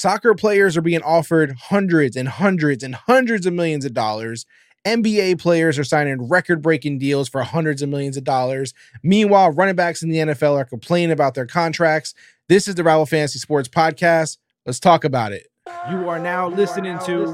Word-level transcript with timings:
Soccer 0.00 0.34
players 0.34 0.78
are 0.78 0.80
being 0.80 1.02
offered 1.02 1.54
hundreds 1.60 2.16
and 2.16 2.26
hundreds 2.26 2.82
and 2.82 2.94
hundreds 2.94 3.44
of 3.44 3.52
millions 3.52 3.84
of 3.84 3.92
dollars. 3.92 4.46
NBA 4.86 5.38
players 5.38 5.78
are 5.78 5.84
signing 5.84 6.26
record 6.26 6.62
breaking 6.62 6.98
deals 6.98 7.28
for 7.28 7.42
hundreds 7.42 7.82
of 7.82 7.90
millions 7.90 8.16
of 8.16 8.24
dollars. 8.24 8.72
Meanwhile, 9.02 9.50
running 9.50 9.74
backs 9.74 10.02
in 10.02 10.08
the 10.08 10.16
NFL 10.16 10.56
are 10.56 10.64
complaining 10.64 11.10
about 11.10 11.34
their 11.34 11.44
contracts. 11.44 12.14
This 12.48 12.66
is 12.66 12.76
the 12.76 12.82
Rival 12.82 13.04
Fantasy 13.04 13.38
Sports 13.38 13.68
Podcast. 13.68 14.38
Let's 14.64 14.80
talk 14.80 15.04
about 15.04 15.32
it. 15.32 15.48
You 15.90 16.08
are 16.08 16.18
now 16.18 16.48
listening 16.48 16.98
to 17.00 17.26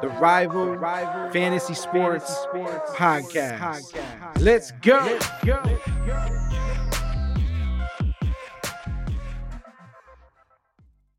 the 0.00 0.08
Rival 0.18 0.78
Fantasy 1.32 1.74
Sports 1.74 2.46
Podcast. 2.94 3.92
Let's 4.40 4.70
go. 4.80 5.18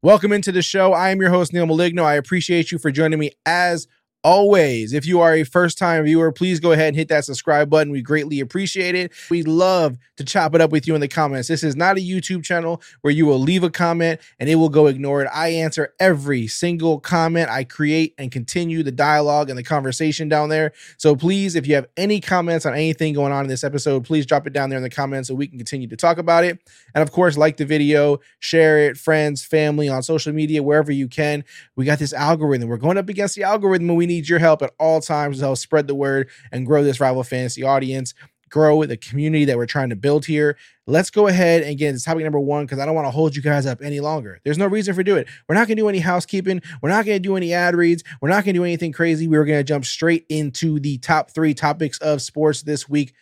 Welcome 0.06 0.32
into 0.34 0.52
the 0.52 0.62
show. 0.62 0.94
I 0.94 1.10
am 1.10 1.20
your 1.20 1.32
host, 1.32 1.52
Neil 1.52 1.66
Maligno. 1.66 2.04
I 2.04 2.14
appreciate 2.14 2.72
you 2.72 2.78
for 2.78 2.92
joining 2.92 3.18
me 3.18 3.32
as 3.44 3.88
always, 4.26 4.92
if 4.92 5.06
you 5.06 5.22
are 5.22 5.36
a 5.36 5.44
first 5.44 5.78
time 5.78 6.04
viewer, 6.04 6.32
please 6.32 6.60
go 6.60 6.72
ahead 6.72 6.88
and 6.88 6.96
hit 6.96 7.10
that 7.10 7.24
subscribe 7.24 7.70
button. 7.70 7.94
We 7.94 8.02
greatly 8.02 8.40
appreciate 8.40 8.96
it. 8.96 9.12
We 9.30 9.44
love 9.44 10.00
to 10.18 10.26
chop 10.26 10.56
it 10.56 10.62
up 10.62 10.72
with 10.72 10.88
you 10.88 10.96
in 10.96 11.02
the 11.02 11.08
comments. 11.08 11.48
This 11.48 11.64
is 11.64 11.76
not 11.76 11.98
a 11.98 12.02
YouTube 12.02 12.44
channel 12.44 12.82
where 13.02 13.14
you 13.14 13.28
will 13.28 13.38
leave 13.38 13.64
a 13.64 13.70
comment 13.70 14.20
and 14.40 14.50
it 14.50 14.56
will 14.56 14.70
go 14.70 14.88
ignored. 14.88 15.28
I 15.32 15.50
answer 15.50 15.94
every 16.00 16.48
single 16.48 17.00
comment. 17.00 17.50
I 17.52 17.66
create 17.66 18.16
and 18.18 18.32
continue 18.32 18.82
the 18.82 18.92
dialogue 18.92 19.52
and 19.52 19.60
the 19.60 19.64
conversation 19.64 20.28
down 20.28 20.50
there. 20.50 20.72
So 20.98 21.16
please, 21.16 21.56
if 21.56 21.68
you 21.68 21.76
have 21.76 21.86
any 21.96 22.20
comments 22.20 22.66
on 22.66 22.74
anything 22.74 23.14
going 23.14 23.32
on 23.32 23.46
in 23.46 23.50
this 23.50 23.64
episode, 23.64 24.06
please 24.06 24.26
drop 24.26 24.48
it 24.48 24.54
down 24.54 24.72
there 24.72 24.78
in 24.78 24.84
the 24.84 24.90
comments 24.90 25.28
so 25.28 25.36
we 25.36 25.48
can 25.48 25.60
continue 25.60 25.88
to 25.88 25.96
talk 25.96 26.18
about 26.18 26.44
it. 26.44 26.60
And 26.96 27.04
of 27.04 27.12
course, 27.12 27.38
like 27.38 27.58
the 27.58 27.66
video, 27.66 28.20
share 28.40 28.80
it, 28.80 28.98
friends, 28.98 29.46
family, 29.46 29.88
on 29.88 30.02
social 30.02 30.34
media, 30.34 30.64
wherever 30.64 30.92
you 30.92 31.08
can. 31.08 31.44
We 31.76 31.86
got 31.86 32.00
this 32.00 32.12
algorithm. 32.12 32.70
We're 32.70 32.78
going 32.78 32.98
up 32.98 33.08
against 33.08 33.36
the 33.36 33.44
algorithm 33.44 33.90
and 33.90 33.98
we 33.98 34.08
need 34.08 34.15
need 34.16 34.30
your 34.30 34.40
help 34.40 34.62
at 34.62 34.74
all 34.80 35.02
times 35.02 35.38
to 35.38 35.46
help 35.46 35.58
spread 35.58 35.88
the 35.88 35.96
word 35.96 36.30
and 36.52 36.66
grow 36.66 36.84
this 36.84 37.00
rival 37.00 37.24
fantasy 37.24 37.64
audience, 37.64 38.14
grow 38.50 38.86
the 38.86 38.98
community 38.98 39.46
that 39.46 39.58
we're 39.58 39.66
trying 39.66 39.90
to 39.90 39.96
build 39.96 40.26
here. 40.26 40.58
Let's 40.88 41.10
go 41.10 41.28
ahead 41.28 41.64
and 41.64 41.78
get 41.78 41.90
into 41.90 42.04
topic 42.04 42.24
number 42.24 42.40
one 42.40 42.66
because 42.66 42.80
I 42.80 42.86
don't 42.86 42.96
want 42.96 43.08
to 43.08 43.12
hold 43.12 43.36
you 43.36 43.42
guys 43.42 43.66
up 43.66 43.82
any 43.82 44.00
longer. 44.00 44.40
There's 44.44 44.58
no 44.58 44.68
reason 44.68 44.94
for 44.94 45.04
doing 45.04 45.22
it. 45.22 45.28
We're 45.48 45.56
not 45.56 45.68
going 45.68 45.78
to 45.78 45.82
do 45.82 45.90
any 45.90 46.00
housekeeping. 46.00 46.62
We're 46.82 46.90
not 46.90 47.06
going 47.06 47.16
to 47.16 47.28
do 47.28 47.36
any 47.36 47.54
ad 47.54 47.76
reads. 47.76 48.04
We're 48.22 48.30
not 48.30 48.46
going 48.46 48.54
to 48.54 48.60
do 48.60 48.64
anything 48.64 48.92
crazy. 48.92 49.28
We're 49.28 49.46
going 49.46 49.60
to 49.60 49.64
jump 49.64 49.86
straight 49.86 50.26
into 50.30 50.80
the 50.80 50.98
top 51.00 51.32
three 51.32 51.54
topics 51.54 51.98
of 52.00 52.22
sports 52.22 52.62
this 52.62 52.88
week. 52.88 53.14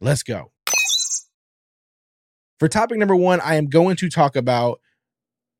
Let's 0.00 0.22
go. 0.22 0.52
For 2.58 2.68
topic 2.68 2.98
number 2.98 3.16
one, 3.16 3.40
I 3.40 3.54
am 3.54 3.66
going 3.66 3.96
to 3.96 4.08
talk 4.08 4.34
about 4.36 4.80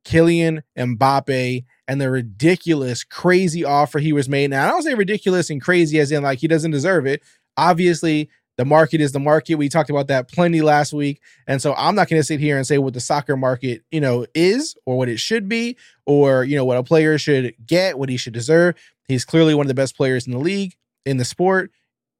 Kylian 0.05 0.63
Mbappe 0.77 1.65
and 1.89 2.01
the 2.01 2.11
ridiculous, 2.11 3.03
crazy 3.03 3.65
offer 3.65 3.99
he 3.99 4.13
was 4.13 4.29
made. 4.29 4.51
Now, 4.51 4.67
I 4.67 4.71
don't 4.71 4.83
say 4.83 4.95
ridiculous 4.95 5.49
and 5.49 5.61
crazy 5.61 5.99
as 5.99 6.13
in 6.13 6.23
like 6.23 6.39
he 6.39 6.47
doesn't 6.47 6.71
deserve 6.71 7.07
it. 7.07 7.23
Obviously, 7.57 8.29
the 8.59 8.65
market 8.65 9.01
is 9.01 9.13
the 9.13 9.21
market. 9.21 9.55
We 9.55 9.69
talked 9.69 9.89
about 9.89 10.09
that 10.09 10.31
plenty 10.31 10.61
last 10.61 10.93
week. 10.93 11.23
And 11.47 11.63
so 11.63 11.75
I'm 11.75 11.95
not 11.95 12.09
going 12.09 12.21
to 12.21 12.27
sit 12.27 12.41
here 12.41 12.57
and 12.57 12.67
say 12.67 12.77
what 12.77 12.93
the 12.93 13.01
soccer 13.01 13.37
market, 13.37 13.83
you 13.91 14.01
know, 14.01 14.27
is 14.35 14.77
or 14.85 14.99
what 14.99 15.09
it 15.09 15.19
should 15.19 15.49
be 15.49 15.77
or, 16.07 16.45
you 16.45 16.57
know, 16.57 16.65
what 16.65 16.77
a 16.77 16.83
player 16.83 17.17
should 17.19 17.55
get, 17.65 17.99
what 17.99 18.09
he 18.09 18.17
should 18.17 18.35
deserve. 18.35 18.75
He's 19.07 19.25
clearly 19.25 19.55
one 19.55 19.65
of 19.65 19.69
the 19.69 19.75
best 19.75 19.97
players 19.97 20.27
in 20.27 20.33
the 20.33 20.39
league, 20.39 20.77
in 21.07 21.17
the 21.17 21.25
sport, 21.25 21.71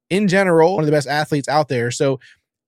in 0.09 0.27
general, 0.27 0.73
one 0.73 0.83
of 0.83 0.87
the 0.87 0.93
best 0.93 1.07
athletes 1.07 1.47
out 1.47 1.67
there. 1.67 1.91
So 1.91 2.19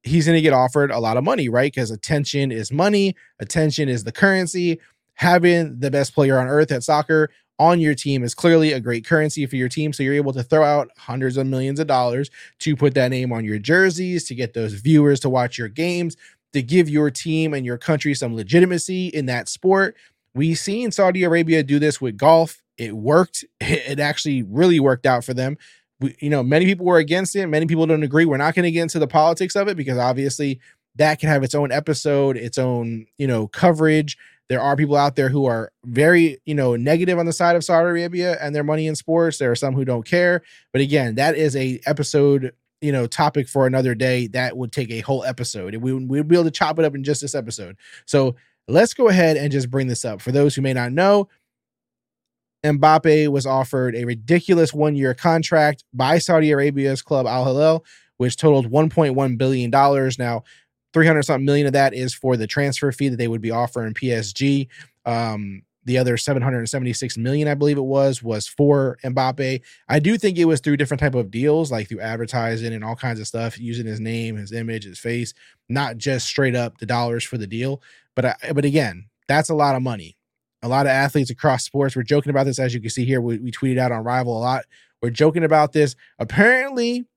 he's 0.04 0.26
going 0.26 0.36
to 0.36 0.42
get 0.42 0.54
offered 0.54 0.92
a 0.92 1.00
lot 1.00 1.18
of 1.18 1.24
money, 1.24 1.50
right? 1.50 1.72
Because 1.74 1.90
attention 1.90 2.52
is 2.52 2.72
money, 2.72 3.16
attention 3.40 3.90
is 3.90 4.04
the 4.04 4.12
currency 4.12 4.80
having 5.22 5.80
the 5.80 5.92
best 5.92 6.16
player 6.16 6.40
on 6.40 6.48
earth 6.48 6.72
at 6.72 6.82
soccer 6.82 7.30
on 7.60 7.80
your 7.80 7.94
team 7.94 8.24
is 8.24 8.34
clearly 8.34 8.74
a 8.74 8.80
great 8.80 9.06
currency 9.06 9.46
for 9.46 9.56
your 9.56 9.70
team. 9.70 9.94
So 9.94 10.02
you're 10.02 10.16
able 10.16 10.34
to 10.34 10.42
throw 10.42 10.64
out 10.64 10.90
hundreds 10.98 11.38
of 11.38 11.46
millions 11.46 11.80
of 11.80 11.86
dollars 11.86 12.32
to 12.58 12.76
put 12.76 12.96
that 12.96 13.10
name 13.10 13.32
on 13.32 13.46
your 13.46 13.60
jerseys, 13.60 14.24
to 14.26 14.36
get 14.36 14.56
those 14.56 14.74
viewers 14.74 15.20
to 15.20 15.30
watch 15.30 15.60
your 15.60 15.68
games, 15.68 16.18
to 16.54 16.64
give 16.64 16.90
your 16.90 17.12
team 17.12 17.54
and 17.54 17.68
your 17.68 17.78
country 17.78 18.16
some 18.16 18.36
legitimacy 18.36 19.10
in 19.10 19.28
that 19.28 19.48
sport. 19.48 19.96
We've 20.34 20.58
seen 20.58 20.92
Saudi 20.92 21.24
Arabia 21.24 21.62
do 21.62 21.78
this 21.78 22.02
with 22.02 22.18
golf. 22.18 22.64
It 22.80 22.98
worked. 22.98 23.46
It 23.60 24.00
actually 24.00 24.42
really 24.42 24.80
worked 24.80 25.06
out 25.06 25.24
for 25.24 25.36
them. 25.36 25.56
We, 26.00 26.16
you 26.20 26.32
know, 26.32 26.42
many 26.42 26.66
people 26.66 26.88
were 26.88 26.98
against 26.98 27.36
it. 27.36 27.46
Many 27.46 27.68
people 27.68 27.86
don't 27.86 28.02
agree. 28.02 28.26
We're 28.26 28.38
not 28.38 28.56
going 28.56 28.64
to 28.64 28.72
get 28.72 28.82
into 28.82 28.98
the 28.98 29.08
politics 29.08 29.56
of 29.56 29.68
it 29.68 29.78
because 29.78 30.00
obviously 30.00 30.60
that 30.96 31.20
can 31.20 31.30
have 31.30 31.44
its 31.44 31.54
own 31.54 31.72
episode, 31.72 32.38
its 32.38 32.58
own, 32.58 33.06
you 33.20 33.28
know, 33.28 33.48
coverage 33.48 34.18
there 34.52 34.60
are 34.60 34.76
people 34.76 34.98
out 34.98 35.16
there 35.16 35.30
who 35.30 35.46
are 35.46 35.72
very, 35.86 36.38
you 36.46 36.54
know, 36.54 36.76
negative 36.76 37.18
on 37.18 37.26
the 37.26 37.32
side 37.32 37.56
of 37.56 37.64
Saudi 37.64 37.88
Arabia 37.88 38.38
and 38.42 38.54
their 38.54 38.66
money 38.66 38.86
in 38.86 38.98
sports. 38.98 39.38
There 39.38 39.50
are 39.50 39.56
some 39.56 39.74
who 39.74 39.86
don't 39.86 40.06
care. 40.06 40.42
But 40.74 40.82
again, 40.82 41.16
that 41.16 41.38
is 41.38 41.56
a 41.56 41.80
episode, 41.86 42.52
you 42.82 42.92
know, 42.92 43.08
topic 43.08 43.48
for 43.48 43.66
another 43.66 43.96
day. 43.96 44.28
That 44.28 44.58
would 44.58 44.74
take 44.74 44.92
a 44.92 45.00
whole 45.00 45.24
episode. 45.24 45.74
We 45.78 45.94
we'd 45.94 46.28
be 46.28 46.36
able 46.36 46.44
to 46.44 46.52
chop 46.52 46.78
it 46.80 46.84
up 46.84 46.96
in 46.96 47.02
just 47.06 47.22
this 47.22 47.34
episode. 47.34 47.78
So 48.06 48.36
let's 48.68 48.94
go 48.94 49.08
ahead 49.08 49.38
and 49.38 49.54
just 49.54 49.72
bring 49.72 49.88
this 49.88 50.04
up. 50.04 50.22
For 50.22 50.34
those 50.34 50.54
who 50.54 50.62
may 50.62 50.74
not 50.74 50.92
know, 50.92 51.30
Mbappe 52.66 53.30
was 53.30 53.46
offered 53.46 53.96
a 53.96 54.04
ridiculous 54.04 54.74
one-year 54.74 55.14
contract 55.14 55.86
by 55.94 56.18
Saudi 56.18 56.52
Arabia's 56.52 57.02
club 57.02 57.26
Al 57.26 57.46
Hilal, 57.46 57.86
which 58.18 58.36
totaled 58.36 58.70
1.1 58.70 59.38
billion 59.38 59.72
dollars. 59.72 60.20
Now, 60.20 60.44
300 60.94 61.24
something 61.24 61.46
million 61.46 61.68
of 61.68 61.74
that 61.74 61.94
is 61.94 62.14
for 62.14 62.38
the 62.38 62.48
transfer 62.48 62.92
fee 62.92 63.10
that 63.10 63.18
they 63.18 63.28
would 63.28 63.42
be 63.42 63.52
offering 63.52 63.94
PSG. 63.94 64.68
Um, 65.06 65.64
the 65.86 65.98
other 65.98 66.16
776 66.16 67.18
million, 67.18 67.48
I 67.48 67.56
believe 67.56 67.78
it 67.78 67.82
was, 67.82 68.22
was 68.22 68.48
for 68.48 68.98
Mbappe. 69.04 69.62
I 69.90 70.00
do 70.00 70.18
think 70.18 70.38
it 70.38 70.46
was 70.46 70.60
through 70.60 70.78
different 70.78 71.02
type 71.02 71.16
of 71.16 71.32
deals, 71.32 71.72
like 71.72 71.90
through 71.90 72.02
advertising 72.02 72.74
and 72.74 72.84
all 72.84 72.96
kinds 72.96 73.20
of 73.20 73.28
stuff, 73.28 73.60
using 73.60 73.88
his 73.88 74.00
name, 74.00 74.36
his 74.36 74.52
image, 74.52 74.84
his 74.84 75.00
face, 75.00 75.34
not 75.70 75.98
just 75.98 76.28
straight 76.28 76.56
up 76.56 76.78
the 76.78 76.86
dollars 76.86 77.24
for 77.24 77.38
the 77.38 77.48
deal. 77.48 77.82
But 78.16 78.26
I, 78.26 78.36
but 78.54 78.66
again, 78.66 79.08
that's 79.28 79.50
a 79.50 79.56
lot 79.56 79.76
of 79.76 79.82
money. 79.82 80.18
A 80.62 80.68
lot 80.68 80.86
of 80.86 80.92
athletes 80.92 81.32
across 81.32 81.64
sports. 81.64 81.96
We're 81.96 82.04
joking 82.04 82.30
about 82.30 82.44
this, 82.46 82.60
as 82.60 82.74
you 82.76 82.82
can 82.82 82.92
see 82.92 83.06
here. 83.06 83.20
We, 83.20 83.40
we 83.40 83.52
tweeted 83.52 83.80
out 83.80 83.92
on 83.92 84.04
Rival 84.04 84.38
a 84.38 84.40
lot. 84.40 84.66
We're 85.02 85.10
joking 85.10 85.44
about 85.44 85.74
this. 85.74 85.96
Apparently, 86.20 87.08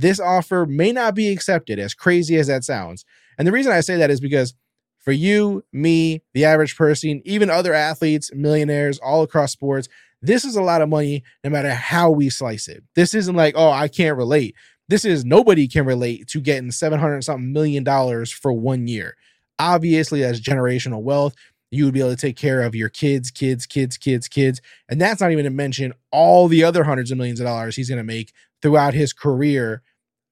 this 0.00 0.20
offer 0.20 0.66
may 0.66 0.92
not 0.92 1.14
be 1.14 1.30
accepted, 1.30 1.78
as 1.78 1.94
crazy 1.94 2.36
as 2.36 2.46
that 2.46 2.64
sounds. 2.64 3.04
And 3.38 3.46
the 3.46 3.52
reason 3.52 3.72
I 3.72 3.80
say 3.80 3.96
that 3.96 4.10
is 4.10 4.20
because 4.20 4.54
for 4.98 5.12
you, 5.12 5.62
me, 5.72 6.22
the 6.32 6.44
average 6.46 6.76
person, 6.76 7.20
even 7.24 7.50
other 7.50 7.74
athletes, 7.74 8.30
millionaires 8.34 8.98
all 8.98 9.22
across 9.22 9.52
sports, 9.52 9.88
this 10.22 10.44
is 10.44 10.56
a 10.56 10.62
lot 10.62 10.80
of 10.80 10.88
money 10.88 11.22
no 11.42 11.50
matter 11.50 11.74
how 11.74 12.10
we 12.10 12.30
slice 12.30 12.68
it. 12.68 12.82
This 12.94 13.14
isn't 13.14 13.36
like, 13.36 13.54
oh, 13.56 13.70
I 13.70 13.88
can't 13.88 14.16
relate. 14.16 14.54
This 14.88 15.04
is 15.04 15.24
nobody 15.24 15.68
can 15.68 15.84
relate 15.84 16.28
to 16.28 16.40
getting 16.40 16.70
700 16.70 17.22
something 17.22 17.52
million 17.52 17.84
dollars 17.84 18.32
for 18.32 18.52
one 18.52 18.86
year. 18.86 19.16
Obviously, 19.58 20.22
that's 20.22 20.40
generational 20.40 21.02
wealth. 21.02 21.34
You 21.74 21.84
would 21.86 21.94
be 21.94 22.00
able 22.00 22.10
to 22.10 22.16
take 22.16 22.36
care 22.36 22.62
of 22.62 22.74
your 22.74 22.88
kids, 22.88 23.30
kids, 23.30 23.66
kids, 23.66 23.96
kids, 23.96 24.28
kids. 24.28 24.60
And 24.88 25.00
that's 25.00 25.20
not 25.20 25.32
even 25.32 25.44
to 25.44 25.50
mention 25.50 25.92
all 26.12 26.46
the 26.46 26.62
other 26.62 26.84
hundreds 26.84 27.10
of 27.10 27.18
millions 27.18 27.40
of 27.40 27.46
dollars 27.46 27.76
he's 27.76 27.88
going 27.88 27.98
to 27.98 28.04
make 28.04 28.32
throughout 28.62 28.94
his 28.94 29.12
career 29.12 29.82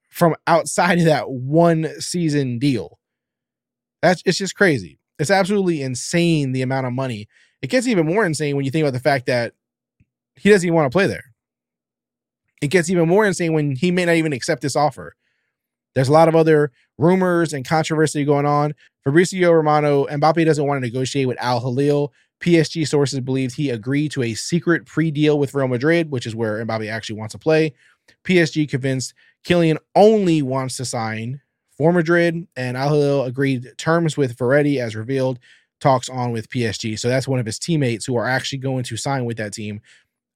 from 0.08 0.36
outside 0.46 0.98
of 0.98 1.04
that 1.06 1.30
one 1.30 1.88
season 1.98 2.58
deal. 2.58 2.98
That's 4.02 4.22
it's 4.24 4.38
just 4.38 4.54
crazy. 4.54 4.98
It's 5.18 5.30
absolutely 5.30 5.82
insane 5.82 6.52
the 6.52 6.62
amount 6.62 6.86
of 6.86 6.92
money. 6.92 7.28
It 7.60 7.70
gets 7.70 7.86
even 7.86 8.06
more 8.06 8.24
insane 8.24 8.56
when 8.56 8.64
you 8.64 8.70
think 8.70 8.84
about 8.84 8.92
the 8.92 9.00
fact 9.00 9.26
that 9.26 9.54
he 10.36 10.50
doesn't 10.50 10.66
even 10.66 10.74
want 10.74 10.90
to 10.90 10.94
play 10.94 11.06
there. 11.06 11.32
It 12.60 12.68
gets 12.68 12.90
even 12.90 13.08
more 13.08 13.26
insane 13.26 13.52
when 13.52 13.74
he 13.74 13.90
may 13.90 14.04
not 14.04 14.14
even 14.14 14.32
accept 14.32 14.62
this 14.62 14.76
offer. 14.76 15.14
There's 15.94 16.08
a 16.08 16.12
lot 16.12 16.28
of 16.28 16.36
other 16.36 16.72
rumors 16.98 17.52
and 17.52 17.66
controversy 17.66 18.24
going 18.24 18.46
on. 18.46 18.74
Fabrizio 19.04 19.50
Romano, 19.50 20.06
Mbappe 20.06 20.44
doesn't 20.44 20.66
want 20.66 20.82
to 20.82 20.86
negotiate 20.86 21.26
with 21.26 21.40
Al 21.40 21.60
Hilal. 21.60 22.12
PSG 22.40 22.86
sources 22.86 23.20
believe 23.20 23.54
he 23.54 23.70
agreed 23.70 24.10
to 24.12 24.22
a 24.22 24.34
secret 24.34 24.84
pre-deal 24.86 25.38
with 25.38 25.54
Real 25.54 25.68
Madrid, 25.68 26.10
which 26.10 26.26
is 26.26 26.34
where 26.34 26.64
Mbappe 26.64 26.90
actually 26.90 27.18
wants 27.18 27.32
to 27.32 27.38
play. 27.38 27.72
PSG 28.24 28.68
convinced 28.68 29.14
Kylian 29.44 29.76
only 29.94 30.42
wants 30.42 30.76
to 30.76 30.84
sign 30.84 31.40
for 31.76 31.92
Madrid, 31.92 32.46
and 32.56 32.76
Al 32.76 32.90
Hilal 32.90 33.24
agreed 33.24 33.72
terms 33.78 34.16
with 34.16 34.36
Verratti 34.36 34.78
as 34.78 34.94
revealed. 34.94 35.38
Talks 35.80 36.08
on 36.08 36.30
with 36.30 36.48
PSG, 36.48 36.96
so 36.96 37.08
that's 37.08 37.26
one 37.26 37.40
of 37.40 37.46
his 37.46 37.58
teammates 37.58 38.04
who 38.04 38.16
are 38.16 38.28
actually 38.28 38.58
going 38.58 38.84
to 38.84 38.96
sign 38.96 39.24
with 39.24 39.36
that 39.38 39.52
team. 39.52 39.80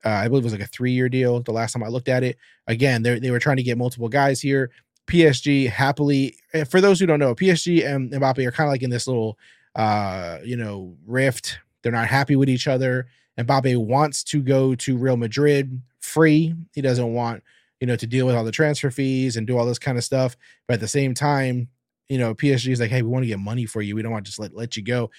Uh, 0.04 0.08
I 0.08 0.28
believe 0.28 0.42
it 0.42 0.46
was 0.46 0.52
like 0.52 0.62
a 0.62 0.66
three-year 0.66 1.08
deal. 1.08 1.40
The 1.40 1.52
last 1.52 1.72
time 1.72 1.84
I 1.84 1.88
looked 1.88 2.08
at 2.08 2.24
it, 2.24 2.36
again, 2.66 3.02
they 3.02 3.30
were 3.30 3.38
trying 3.38 3.58
to 3.58 3.62
get 3.62 3.78
multiple 3.78 4.08
guys 4.08 4.40
here. 4.40 4.70
PSG 5.06 5.68
happily, 5.68 6.36
for 6.68 6.80
those 6.80 6.98
who 7.00 7.06
don't 7.06 7.18
know, 7.20 7.34
PSG 7.34 7.86
and 7.86 8.10
Mbappe 8.10 8.44
are 8.46 8.52
kind 8.52 8.68
of 8.68 8.72
like 8.72 8.82
in 8.82 8.90
this 8.90 9.06
little, 9.06 9.38
uh, 9.74 10.38
you 10.44 10.56
know, 10.56 10.96
rift. 11.06 11.58
They're 11.82 11.92
not 11.92 12.08
happy 12.08 12.36
with 12.36 12.48
each 12.48 12.66
other. 12.66 13.06
Mbappe 13.38 13.76
wants 13.76 14.24
to 14.24 14.42
go 14.42 14.74
to 14.74 14.96
Real 14.96 15.16
Madrid 15.16 15.80
free. 16.00 16.54
He 16.74 16.80
doesn't 16.80 17.12
want 17.12 17.42
you 17.80 17.86
know, 17.86 17.96
to 17.96 18.06
deal 18.06 18.26
with 18.26 18.34
all 18.34 18.44
the 18.44 18.52
transfer 18.52 18.90
fees 18.90 19.36
and 19.36 19.46
do 19.46 19.58
all 19.58 19.66
this 19.66 19.78
kind 19.78 19.98
of 19.98 20.04
stuff. 20.04 20.36
But 20.66 20.74
at 20.74 20.80
the 20.80 20.88
same 20.88 21.14
time, 21.14 21.68
you 22.08 22.18
know, 22.18 22.34
PSG 22.34 22.72
is 22.72 22.80
like, 22.80 22.90
hey, 22.90 23.02
we 23.02 23.08
want 23.08 23.24
to 23.24 23.28
get 23.28 23.38
money 23.38 23.66
for 23.66 23.82
you. 23.82 23.94
We 23.94 24.02
don't 24.02 24.12
want 24.12 24.24
to 24.24 24.30
just 24.30 24.38
let 24.38 24.54
let 24.54 24.76
you 24.76 24.82
go. 24.82 25.10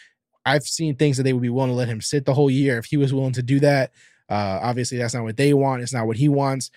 I've 0.46 0.64
seen 0.64 0.96
things 0.96 1.18
that 1.18 1.24
they 1.24 1.34
would 1.34 1.42
be 1.42 1.50
willing 1.50 1.72
to 1.72 1.76
let 1.76 1.90
him 1.90 2.02
sit 2.02 2.26
the 2.26 2.34
whole 2.34 2.50
year 2.50 2.78
if 2.78 2.86
he 2.86 2.98
was 2.98 3.14
willing 3.14 3.34
to 3.34 3.44
do 3.44 3.60
that. 3.60 3.92
Uh, 4.30 4.60
obviously, 4.62 4.98
that's 4.98 5.14
not 5.14 5.24
what 5.24 5.38
they 5.38 5.54
want. 5.54 5.82
It's 5.82 5.94
not 5.94 6.08
what 6.08 6.18
he 6.18 6.30
wants. 6.30 6.72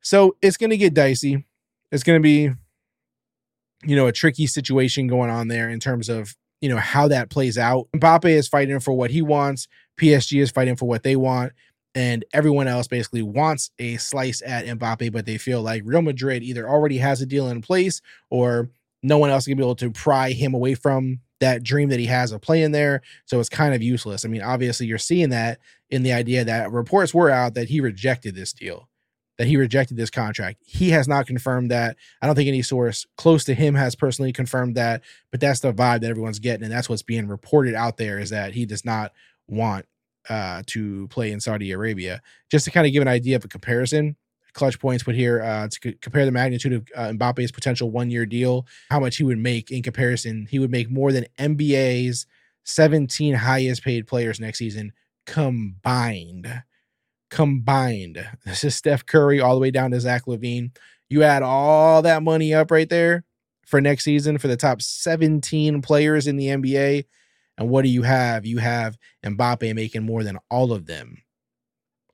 So 0.00 0.36
it's 0.40 0.56
going 0.56 0.70
to 0.70 0.76
get 0.76 0.94
dicey. 0.94 1.44
It's 1.90 2.02
going 2.02 2.18
to 2.18 2.22
be, 2.22 2.50
you 3.84 3.96
know, 3.96 4.06
a 4.06 4.12
tricky 4.12 4.46
situation 4.46 5.06
going 5.06 5.30
on 5.30 5.48
there 5.48 5.68
in 5.70 5.80
terms 5.80 6.08
of, 6.08 6.34
you 6.60 6.68
know, 6.68 6.78
how 6.78 7.08
that 7.08 7.30
plays 7.30 7.56
out. 7.56 7.88
Mbappe 7.94 8.28
is 8.28 8.48
fighting 8.48 8.80
for 8.80 8.92
what 8.92 9.10
he 9.10 9.22
wants. 9.22 9.68
PSG 10.00 10.42
is 10.42 10.50
fighting 10.50 10.76
for 10.76 10.86
what 10.86 11.02
they 11.02 11.16
want. 11.16 11.52
And 11.94 12.24
everyone 12.32 12.68
else 12.68 12.86
basically 12.86 13.22
wants 13.22 13.70
a 13.78 13.96
slice 13.96 14.42
at 14.44 14.66
Mbappe, 14.66 15.12
but 15.12 15.26
they 15.26 15.38
feel 15.38 15.62
like 15.62 15.82
Real 15.84 16.02
Madrid 16.02 16.42
either 16.42 16.68
already 16.68 16.98
has 16.98 17.20
a 17.22 17.26
deal 17.26 17.48
in 17.48 17.62
place 17.62 18.00
or 18.30 18.70
no 19.02 19.18
one 19.18 19.30
else 19.30 19.46
can 19.46 19.56
be 19.56 19.62
able 19.62 19.74
to 19.76 19.90
pry 19.90 20.32
him 20.32 20.54
away 20.54 20.74
from 20.74 21.20
that 21.40 21.62
dream 21.62 21.88
that 21.88 22.00
he 22.00 22.06
has 22.06 22.32
of 22.32 22.40
playing 22.40 22.72
there. 22.72 23.00
So 23.24 23.38
it's 23.40 23.48
kind 23.48 23.74
of 23.74 23.82
useless. 23.82 24.24
I 24.24 24.28
mean, 24.28 24.42
obviously, 24.42 24.86
you're 24.86 24.98
seeing 24.98 25.30
that 25.30 25.58
in 25.88 26.02
the 26.02 26.12
idea 26.12 26.44
that 26.44 26.72
reports 26.72 27.14
were 27.14 27.30
out 27.30 27.54
that 27.54 27.68
he 27.68 27.80
rejected 27.80 28.34
this 28.34 28.52
deal, 28.52 28.88
that 29.38 29.46
he 29.46 29.56
rejected 29.56 29.96
this 29.96 30.10
contract. 30.10 30.60
He 30.66 30.90
has 30.90 31.08
not 31.08 31.26
confirmed 31.26 31.70
that. 31.70 31.96
I 32.20 32.26
don't 32.26 32.34
think 32.34 32.48
any 32.48 32.62
source 32.62 33.06
close 33.16 33.44
to 33.44 33.54
him 33.54 33.74
has 33.76 33.94
personally 33.94 34.32
confirmed 34.32 34.74
that, 34.74 35.02
but 35.30 35.40
that's 35.40 35.60
the 35.60 35.72
vibe 35.72 36.00
that 36.00 36.10
everyone's 36.10 36.40
getting. 36.40 36.64
And 36.64 36.72
that's 36.72 36.88
what's 36.88 37.02
being 37.02 37.28
reported 37.28 37.74
out 37.74 37.96
there 37.96 38.18
is 38.18 38.30
that 38.30 38.52
he 38.52 38.66
does 38.66 38.84
not 38.84 39.12
want 39.46 39.86
uh, 40.28 40.62
to 40.66 41.06
play 41.08 41.30
in 41.30 41.40
Saudi 41.40 41.70
Arabia. 41.70 42.20
Just 42.50 42.64
to 42.64 42.70
kind 42.70 42.86
of 42.86 42.92
give 42.92 43.00
an 43.00 43.08
idea 43.08 43.36
of 43.36 43.44
a 43.44 43.48
comparison, 43.48 44.16
clutch 44.52 44.80
points 44.80 45.04
put 45.04 45.14
here 45.14 45.40
uh, 45.40 45.68
to 45.68 45.78
c- 45.82 45.98
compare 46.00 46.24
the 46.24 46.32
magnitude 46.32 46.72
of 46.72 46.88
uh, 46.96 47.08
Mbappe's 47.12 47.52
potential 47.52 47.90
one 47.90 48.10
year 48.10 48.26
deal, 48.26 48.66
how 48.90 48.98
much 48.98 49.16
he 49.16 49.24
would 49.24 49.38
make 49.38 49.70
in 49.70 49.82
comparison. 49.82 50.46
He 50.50 50.58
would 50.58 50.70
make 50.70 50.90
more 50.90 51.12
than 51.12 51.26
NBA's 51.38 52.26
17 52.64 53.34
highest 53.34 53.84
paid 53.84 54.06
players 54.06 54.40
next 54.40 54.58
season 54.58 54.92
combined. 55.26 56.62
Combined. 57.30 58.26
This 58.44 58.64
is 58.64 58.76
Steph 58.76 59.06
Curry 59.06 59.40
all 59.40 59.54
the 59.54 59.60
way 59.60 59.70
down 59.70 59.90
to 59.90 60.00
Zach 60.00 60.26
LaVine. 60.26 60.76
You 61.08 61.22
add 61.22 61.42
all 61.42 62.02
that 62.02 62.22
money 62.22 62.54
up 62.54 62.70
right 62.70 62.88
there 62.88 63.24
for 63.66 63.80
next 63.80 64.04
season 64.04 64.38
for 64.38 64.48
the 64.48 64.56
top 64.56 64.82
17 64.82 65.82
players 65.82 66.26
in 66.26 66.36
the 66.36 66.46
NBA. 66.46 67.04
And 67.56 67.68
what 67.68 67.82
do 67.82 67.88
you 67.88 68.02
have? 68.02 68.46
You 68.46 68.58
have 68.58 68.96
Mbappe 69.24 69.74
making 69.74 70.04
more 70.04 70.22
than 70.22 70.38
all 70.50 70.72
of 70.72 70.86
them 70.86 71.18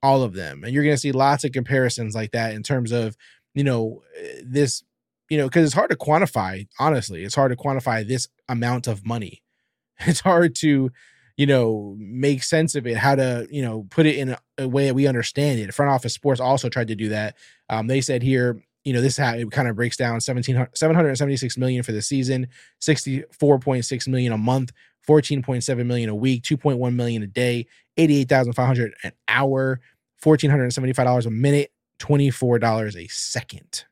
all 0.04 0.22
of 0.22 0.34
them. 0.34 0.62
And 0.62 0.74
you're 0.74 0.84
going 0.84 0.94
to 0.94 1.00
see 1.00 1.12
lots 1.12 1.44
of 1.44 1.52
comparisons 1.52 2.14
like 2.14 2.32
that 2.32 2.52
in 2.52 2.62
terms 2.62 2.92
of, 2.92 3.16
you 3.54 3.64
know, 3.64 4.02
this, 4.44 4.84
you 5.30 5.38
know, 5.38 5.46
because 5.46 5.64
it's 5.64 5.74
hard 5.74 5.88
to 5.90 5.96
quantify, 5.96 6.68
honestly. 6.78 7.24
It's 7.24 7.34
hard 7.34 7.52
to 7.52 7.56
quantify 7.56 8.06
this 8.06 8.28
amount 8.46 8.86
of 8.86 9.04
money. 9.04 9.40
It's 10.06 10.20
hard 10.20 10.56
to, 10.56 10.90
you 11.36 11.46
know, 11.46 11.96
make 11.98 12.42
sense 12.42 12.74
of 12.74 12.86
it, 12.86 12.96
how 12.96 13.14
to, 13.14 13.46
you 13.50 13.62
know, 13.62 13.86
put 13.90 14.06
it 14.06 14.16
in 14.16 14.30
a, 14.30 14.38
a 14.58 14.68
way 14.68 14.86
that 14.86 14.94
we 14.94 15.06
understand 15.06 15.58
it. 15.58 15.74
Front 15.74 15.90
Office 15.90 16.14
Sports 16.14 16.40
also 16.40 16.68
tried 16.68 16.88
to 16.88 16.94
do 16.94 17.08
that. 17.08 17.36
Um, 17.68 17.86
they 17.88 18.00
said 18.00 18.22
here, 18.22 18.62
you 18.84 18.92
know, 18.92 19.00
this 19.00 19.14
is 19.14 19.24
how 19.24 19.34
it 19.34 19.50
kind 19.50 19.66
of 19.66 19.76
breaks 19.76 19.96
down 19.96 20.20
17, 20.20 20.68
776 20.74 21.56
million 21.56 21.82
for 21.82 21.92
the 21.92 22.02
season, 22.02 22.48
64.6 22.80 24.08
million 24.08 24.32
a 24.32 24.38
month, 24.38 24.72
14.7 25.08 25.86
million 25.86 26.08
a 26.08 26.14
week, 26.14 26.42
2.1 26.42 26.94
million 26.94 27.22
a 27.22 27.26
day, 27.26 27.66
88,500 27.96 28.94
an 29.02 29.12
hour, 29.26 29.80
$1,475 30.22 31.26
a 31.26 31.30
minute, 31.30 31.72
$24 31.98 32.96
a 32.96 33.08
second. 33.08 33.84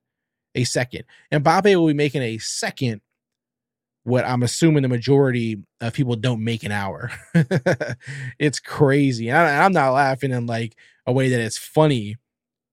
A 0.54 0.64
second. 0.64 1.04
And 1.30 1.42
Mbappe 1.42 1.74
will 1.76 1.86
be 1.86 1.94
making 1.94 2.22
a 2.22 2.38
second 2.38 3.00
what 4.04 4.24
I'm 4.24 4.42
assuming 4.42 4.82
the 4.82 4.88
majority 4.88 5.62
of 5.80 5.92
people 5.92 6.16
don't 6.16 6.42
make 6.42 6.64
an 6.64 6.72
hour. 6.72 7.10
it's 8.38 8.58
crazy. 8.58 9.28
And 9.28 9.38
I, 9.38 9.64
am 9.64 9.72
not 9.72 9.92
laughing 9.92 10.32
in 10.32 10.46
like 10.46 10.76
a 11.06 11.12
way 11.12 11.28
that 11.28 11.40
it's 11.40 11.58
funny. 11.58 12.16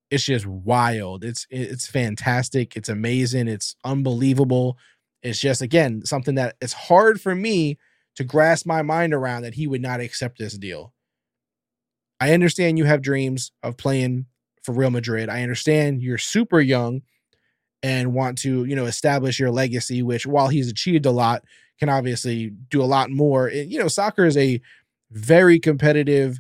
It's 0.09 0.23
just 0.23 0.47
wild. 0.47 1.23
It's 1.23 1.45
it's 1.51 1.87
fantastic. 1.87 2.75
It's 2.75 2.89
amazing. 2.89 3.47
It's 3.47 3.75
unbelievable. 3.83 4.77
It's 5.21 5.39
just 5.39 5.61
again 5.61 6.03
something 6.03 6.35
that 6.35 6.55
it's 6.61 6.73
hard 6.73 7.21
for 7.21 7.35
me 7.35 7.77
to 8.15 8.23
grasp 8.23 8.65
my 8.65 8.81
mind 8.81 9.13
around 9.13 9.43
that 9.43 9.53
he 9.53 9.67
would 9.67 9.81
not 9.81 10.01
accept 10.01 10.39
this 10.39 10.57
deal. 10.57 10.93
I 12.19 12.33
understand 12.33 12.77
you 12.77 12.85
have 12.85 13.01
dreams 13.01 13.51
of 13.61 13.77
playing 13.77 14.25
for 14.63 14.73
Real 14.73 14.89
Madrid. 14.89 15.29
I 15.29 15.43
understand 15.43 16.01
you're 16.01 16.17
super 16.17 16.59
young 16.59 17.03
and 17.81 18.13
want 18.13 18.37
to, 18.39 18.65
you 18.65 18.75
know, 18.75 18.85
establish 18.85 19.39
your 19.39 19.51
legacy, 19.51 20.03
which 20.03 20.25
while 20.25 20.49
he's 20.49 20.69
achieved 20.69 21.05
a 21.05 21.11
lot, 21.11 21.43
can 21.79 21.89
obviously 21.89 22.51
do 22.69 22.81
a 22.81 22.83
lot 22.83 23.09
more. 23.09 23.49
You 23.49 23.79
know, 23.79 23.87
soccer 23.87 24.25
is 24.25 24.37
a 24.37 24.61
very 25.11 25.59
competitive 25.59 26.39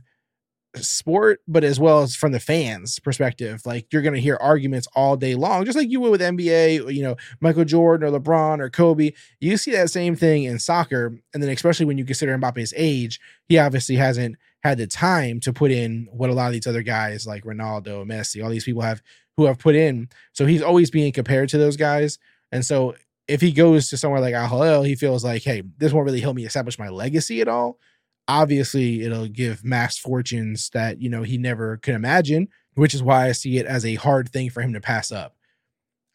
sport, 0.75 1.39
but 1.47 1.63
as 1.63 1.79
well 1.79 2.01
as 2.01 2.15
from 2.15 2.31
the 2.31 2.39
fans' 2.39 2.99
perspective, 2.99 3.61
like 3.65 3.91
you're 3.91 4.01
going 4.01 4.13
to 4.13 4.21
hear 4.21 4.37
arguments 4.39 4.87
all 4.95 5.17
day 5.17 5.33
long, 5.35 5.65
just 5.65 5.77
like 5.77 5.89
you 5.89 5.99
would 5.99 6.11
with 6.11 6.21
NBA, 6.21 6.93
you 6.93 7.01
know, 7.01 7.15
Michael 7.39 7.65
Jordan 7.65 8.07
or 8.07 8.19
LeBron 8.19 8.59
or 8.59 8.69
Kobe. 8.69 9.13
You 9.39 9.57
see 9.57 9.71
that 9.71 9.89
same 9.89 10.15
thing 10.15 10.43
in 10.43 10.59
soccer. 10.59 11.17
And 11.33 11.41
then, 11.41 11.49
especially 11.49 11.85
when 11.85 11.97
you 11.97 12.05
consider 12.05 12.37
Mbappe's 12.37 12.73
age, 12.75 13.19
he 13.47 13.57
obviously 13.57 13.95
hasn't 13.95 14.35
had 14.61 14.77
the 14.77 14.87
time 14.87 15.39
to 15.39 15.53
put 15.53 15.71
in 15.71 16.07
what 16.11 16.29
a 16.29 16.33
lot 16.33 16.47
of 16.47 16.53
these 16.53 16.67
other 16.67 16.83
guys 16.83 17.25
like 17.25 17.45
Ronaldo, 17.45 18.05
Messi, 18.05 18.43
all 18.43 18.49
these 18.49 18.65
people 18.65 18.81
have 18.81 19.01
who 19.39 19.45
have 19.45 19.57
put 19.57 19.73
in. 19.73 20.09
So 20.33 20.45
he's 20.45 20.61
always 20.61 20.91
being 20.91 21.13
compared 21.13 21.47
to 21.49 21.57
those 21.57 21.77
guys. 21.77 22.19
And 22.51 22.65
so 22.65 22.95
if 23.25 23.39
he 23.39 23.53
goes 23.53 23.89
to 23.89 23.95
somewhere 23.95 24.19
like 24.19 24.33
Al 24.33 24.49
Hilal, 24.49 24.83
he 24.83 24.95
feels 24.95 25.23
like, 25.23 25.43
hey, 25.43 25.63
this 25.77 25.93
won't 25.93 26.05
really 26.05 26.19
help 26.19 26.35
me 26.35 26.45
establish 26.45 26.77
my 26.77 26.89
legacy 26.89 27.39
at 27.39 27.47
all. 27.47 27.79
Obviously, 28.27 29.03
it'll 29.03 29.27
give 29.27 29.63
mass 29.63 29.97
fortunes 29.97 30.69
that 30.71 31.01
you 31.01 31.09
know 31.09 31.23
he 31.23 31.37
never 31.37 31.77
could 31.77 31.95
imagine, 31.95 32.49
which 32.75 32.93
is 32.93 33.01
why 33.01 33.27
I 33.27 33.31
see 33.31 33.57
it 33.57 33.65
as 33.65 33.85
a 33.85 33.95
hard 33.95 34.29
thing 34.29 34.49
for 34.49 34.61
him 34.61 34.73
to 34.73 34.81
pass 34.81 35.11
up. 35.11 35.35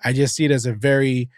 I 0.05 0.13
just 0.13 0.37
see 0.37 0.45
it 0.45 0.51
as 0.51 0.67
a 0.67 0.75
very 0.75 1.31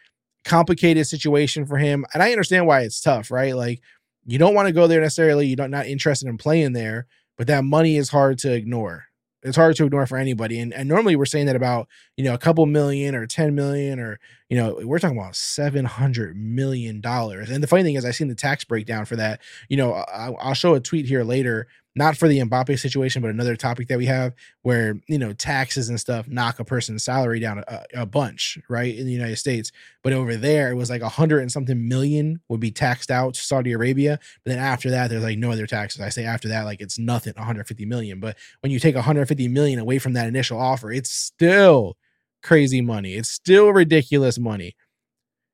complicated 0.45 1.07
situation 1.07 1.67
for 1.67 1.79
him, 1.79 2.05
and 2.13 2.23
I 2.23 2.33
understand 2.33 2.67
why 2.67 2.81
it's 2.81 3.01
tough, 3.01 3.31
right? 3.31 3.55
Like 3.55 3.81
you 4.27 4.39
don't 4.39 4.55
want 4.55 4.67
to 4.67 4.75
go 4.75 4.87
there 4.87 5.01
necessarily. 5.01 5.47
You're 5.47 5.69
not 5.69 5.87
interested 5.87 6.29
in 6.29 6.37
playing 6.37 6.73
there, 6.73 7.07
but 7.39 7.47
that 7.47 7.65
money 7.65 7.97
is 7.97 8.11
hard 8.11 8.39
to 8.41 8.53
ignore. 8.53 9.06
It's 9.47 9.57
hard 9.57 9.77
to 9.77 9.85
ignore 9.87 10.07
for 10.07 10.19
anybody. 10.19 10.59
And, 10.59 10.75
and 10.75 10.89
normally 10.89 11.17
we're 11.17 11.25
saying 11.25 11.47
that 11.47 11.57
about, 11.57 11.89
you 12.17 12.25
know, 12.25 12.35
a 12.35 12.39
couple 12.39 12.67
million 12.67 13.15
or 13.15 13.27
10 13.27 13.55
million 13.55 14.01
or, 14.01 14.19
you 14.49 14.57
know, 14.57 14.79
we're 14.83 14.99
talking 14.99 15.17
about 15.17 15.35
$700 15.35 16.35
million. 16.35 17.01
And 17.05 17.63
the 17.63 17.67
funny 17.67 17.83
thing 17.83 17.95
is, 17.95 18.05
I 18.05 18.11
seen 18.11 18.29
the 18.29 18.35
tax 18.35 18.65
breakdown 18.65 19.05
for 19.05 19.17
that. 19.17 19.41
You 19.69 19.77
know, 19.77 19.93
I, 19.95 20.33
I'll 20.41 20.55
show 20.55 20.75
a 20.75 20.81
tweet 20.81 21.07
here 21.07 21.23
later 21.23 21.69
not 21.97 22.15
for 22.15 22.29
the 22.29 22.39
Mbappe 22.39 22.79
situation, 22.79 23.23
but 23.23 23.31
another 23.31 23.57
topic 23.57 23.89
that 23.89 23.97
we 23.97 24.05
have 24.05 24.35
where, 24.61 25.01
you 25.09 25.19
know, 25.19 25.33
taxes 25.33 25.89
and 25.89 25.99
stuff 25.99 26.29
knock 26.29 26.61
a 26.61 26.65
person's 26.65 27.03
salary 27.03 27.41
down 27.41 27.65
a, 27.67 27.85
a 27.95 28.07
bunch, 28.07 28.59
right? 28.69 28.95
In 28.95 29.07
the 29.07 29.13
United 29.13 29.37
States. 29.37 29.73
But 30.03 30.13
over 30.13 30.37
there, 30.37 30.71
it 30.71 30.75
was 30.75 30.91
like 30.91 31.01
a 31.01 31.09
hundred 31.09 31.41
and 31.41 31.51
something 31.51 31.89
million 31.89 32.39
would 32.51 32.61
be 32.61 32.71
taxed 32.71 33.11
out 33.11 33.33
to 33.35 33.41
Saudi 33.41 33.73
Arabia. 33.73 34.19
But 34.45 34.51
then 34.51 34.59
after 34.59 34.91
that, 34.91 35.09
there's 35.09 35.23
like 35.23 35.39
no 35.39 35.51
other 35.51 35.67
taxes. 35.67 36.03
I 36.03 36.11
say 36.11 36.27
after 36.27 36.49
that, 36.49 36.65
like 36.65 36.83
it's 36.83 36.99
nothing, 36.99 37.33
150 37.35 37.87
million. 37.87 38.21
But 38.21 38.37
when 38.61 38.71
you 38.71 38.79
take 38.79 38.95
150 38.95 39.49
million 39.49 39.79
away 39.79 39.99
from 39.99 40.13
that 40.13 40.29
initial 40.29 40.61
offer, 40.61 40.93
it's 40.93 41.11
still 41.11 41.97
crazy 42.43 42.83
money. 42.83 43.15
It's 43.15 43.31
still 43.31 43.71
ridiculous 43.71 44.39
money. 44.39 44.77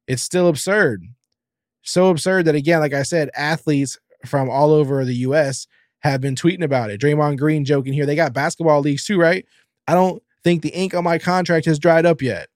It's 0.09 0.25
still 0.25 0.49
absurd. 0.49 1.05
So 1.83 2.11
absurd 2.11 2.47
that 2.47 2.57
again, 2.57 2.81
like 2.81 2.95
I 2.95 3.05
said, 3.05 3.31
athletes 3.37 3.97
from 4.27 4.51
all 4.51 4.73
over 4.73 5.05
the 5.05 5.15
US 5.17 5.69
have 6.03 6.21
been 6.21 6.35
tweeting 6.35 6.65
about 6.65 6.91
it. 6.91 7.01
Draymond 7.01 7.39
Green 7.39 7.65
joking 7.65 7.93
here. 7.93 8.07
They 8.07 8.17
got 8.17 8.33
basketball 8.33 8.81
leagues 8.81 9.05
too, 9.05 9.19
right? 9.19 9.47
I 9.87 9.95
don't 9.95 10.23
think 10.45 10.63
the 10.63 10.71
ink 10.71 10.95
on 10.95 11.05
my 11.05 11.19
contract 11.19 11.67
has 11.67 11.79
dried 11.79 12.07
up 12.07 12.21
yet. 12.21 12.49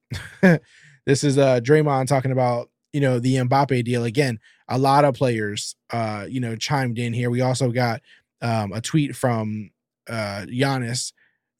this 1.06 1.24
is 1.24 1.38
uh 1.38 1.60
Draymond 1.60 2.08
talking 2.08 2.32
about, 2.32 2.70
you 2.92 3.00
know, 3.00 3.18
the 3.18 3.36
Mbappe 3.36 3.84
deal. 3.84 4.04
Again, 4.04 4.38
a 4.68 4.78
lot 4.78 5.04
of 5.04 5.14
players 5.14 5.76
uh, 5.90 6.26
you 6.28 6.40
know, 6.40 6.56
chimed 6.56 6.98
in 6.98 7.12
here. 7.12 7.30
We 7.30 7.40
also 7.40 7.70
got 7.70 8.02
um 8.42 8.72
a 8.72 8.80
tweet 8.80 9.14
from 9.14 9.70
uh 10.08 10.46
Giannis 10.48 11.12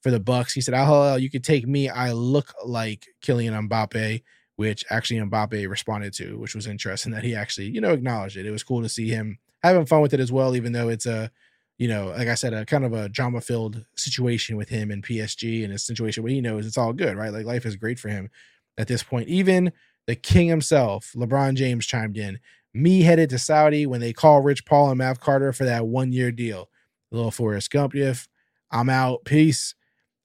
for 0.03 0.11
the 0.11 0.21
Bucks. 0.21 0.53
He 0.53 0.61
said, 0.61 0.75
"Oh, 0.77 1.17
you 1.17 1.31
could 1.31 1.45
take 1.45 1.67
me. 1.67 1.89
I 1.89 2.13
look 2.13 2.53
like 2.65 3.07
Kylian 3.25 3.69
Mbappe." 3.69 4.23
Which 4.57 4.87
actually 4.89 5.21
Mbappe 5.21 5.69
responded 5.69 6.15
to, 6.15 6.39
which 6.39 6.55
was 6.55 6.67
interesting 6.67 7.13
that 7.13 7.23
he 7.23 7.35
actually, 7.35 7.69
you 7.69 7.81
know, 7.83 7.93
acknowledged 7.93 8.39
it. 8.39 8.47
It 8.47 8.51
was 8.53 8.63
cool 8.63 8.81
to 8.81 8.89
see 8.89 9.11
him 9.11 9.39
having 9.63 9.85
fun 9.85 10.01
with 10.01 10.15
it 10.15 10.21
as 10.21 10.33
well, 10.33 10.57
even 10.57 10.73
though 10.73 10.89
it's 10.89 11.05
a 11.05 11.31
you 11.79 11.89
know, 11.89 12.07
like 12.07 12.29
I 12.29 12.35
said, 12.35 12.55
a 12.55 12.65
kind 12.65 12.85
of 12.85 12.93
a 12.93 13.09
drama 13.09 13.41
filled 13.41 13.85
situation 13.97 14.57
with 14.57 14.69
him 14.69 14.91
and 14.91 15.05
PSG 15.05 15.63
and 15.63 15.73
his 15.73 15.85
situation 15.85 16.23
where 16.23 16.33
he 16.33 16.41
knows 16.41 16.67
it's 16.67 16.79
all 16.79 16.93
good, 16.93 17.17
right? 17.17 17.33
Like 17.33 17.45
life 17.45 17.67
is 17.67 17.77
great 17.77 17.99
for 17.99 18.09
him 18.09 18.31
at 18.79 18.89
this 18.89 19.03
point. 19.03 19.29
Even 19.29 19.73
the 20.07 20.17
king 20.17 20.49
himself, 20.49 21.13
LeBron 21.15 21.55
James, 21.55 21.87
chimed 21.87 22.17
in. 22.17 22.39
Me 22.73 23.03
headed 23.03 23.31
to 23.31 23.39
Saudi 23.39 23.87
when 23.87 24.01
they 24.01 24.13
call 24.13 24.41
Rich 24.43 24.65
Paul 24.67 24.91
and 24.91 24.99
Mav 24.99 25.21
Carter 25.21 25.53
for 25.53 25.65
that 25.65 25.87
one 25.87 26.13
year 26.13 26.31
deal. 26.31 26.71
A 27.13 27.17
little 27.17 27.31
Forrest 27.31 27.71
Gump 27.71 27.95
if 27.95 28.29
I'm 28.71 28.91
out. 28.91 29.25
Peace. 29.25 29.75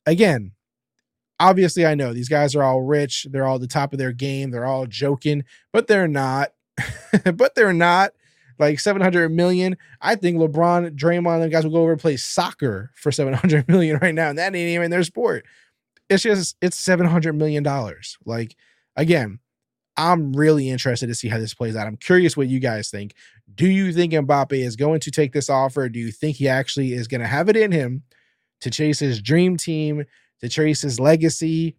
Again, 0.06 0.52
obviously, 1.40 1.86
I 1.86 1.96
know 1.96 2.14
these 2.14 2.30
guys 2.30 2.56
are 2.56 2.64
all 2.64 2.82
rich. 2.82 3.28
They're 3.30 3.46
all 3.46 3.60
the 3.60 3.68
top 3.68 3.94
of 3.94 4.00
their 4.00 4.12
game. 4.12 4.52
They're 4.52 4.66
all 4.66 4.86
joking, 4.86 5.44
but 5.72 5.88
they're 5.88 6.08
not. 6.08 6.52
but 7.36 7.56
they're 7.56 7.74
not 7.74 8.12
like 8.62 8.80
700 8.80 9.30
million. 9.30 9.78
I 10.00 10.16
think 10.16 10.38
LeBron, 10.38 10.96
Draymond, 10.96 11.44
and 11.44 11.52
guys 11.52 11.64
will 11.64 11.72
go 11.72 11.82
over 11.82 11.92
and 11.92 12.02
play 12.02 12.18
soccer 12.18 12.92
for 12.96 13.12
700 13.12 13.68
million 13.70 13.98
right 13.98 14.16
now. 14.16 14.30
And 14.30 14.38
that 14.38 14.56
ain't 14.56 14.70
even 14.70 14.92
their 14.92 15.04
sport. 15.04 15.46
It's 16.10 16.24
just, 16.24 16.56
it's 16.62 16.78
700 16.78 17.34
million 17.34 17.64
dollars. 17.64 18.18
Like, 18.26 18.56
again, 18.96 19.40
I'm 19.98 20.34
really 20.34 20.70
interested 20.70 21.08
to 21.08 21.16
see 21.16 21.28
how 21.28 21.38
this 21.38 21.54
plays 21.54 21.76
out. 21.76 21.88
I'm 21.88 21.98
curious 21.98 22.38
what 22.38 22.48
you 22.48 22.60
guys 22.60 22.90
think. 22.90 23.14
Do 23.54 23.68
you 23.68 23.92
think 23.92 24.14
Mbappe 24.14 24.54
is 24.54 24.76
going 24.76 25.00
to 25.02 25.12
take 25.12 25.34
this 25.34 25.50
offer? 25.50 25.90
Do 25.90 26.00
you 26.00 26.12
think 26.12 26.38
he 26.38 26.48
actually 26.48 26.94
is 26.94 27.08
going 27.08 27.22
to 27.22 27.28
have 27.28 27.50
it 27.50 27.58
in 27.58 27.72
him 27.72 28.04
to 28.62 28.70
chase 28.70 29.00
his 29.00 29.22
dream 29.22 29.58
team, 29.58 30.06
to 30.40 30.50
chase 30.50 30.82
his 30.82 31.00
legacy, 31.00 31.76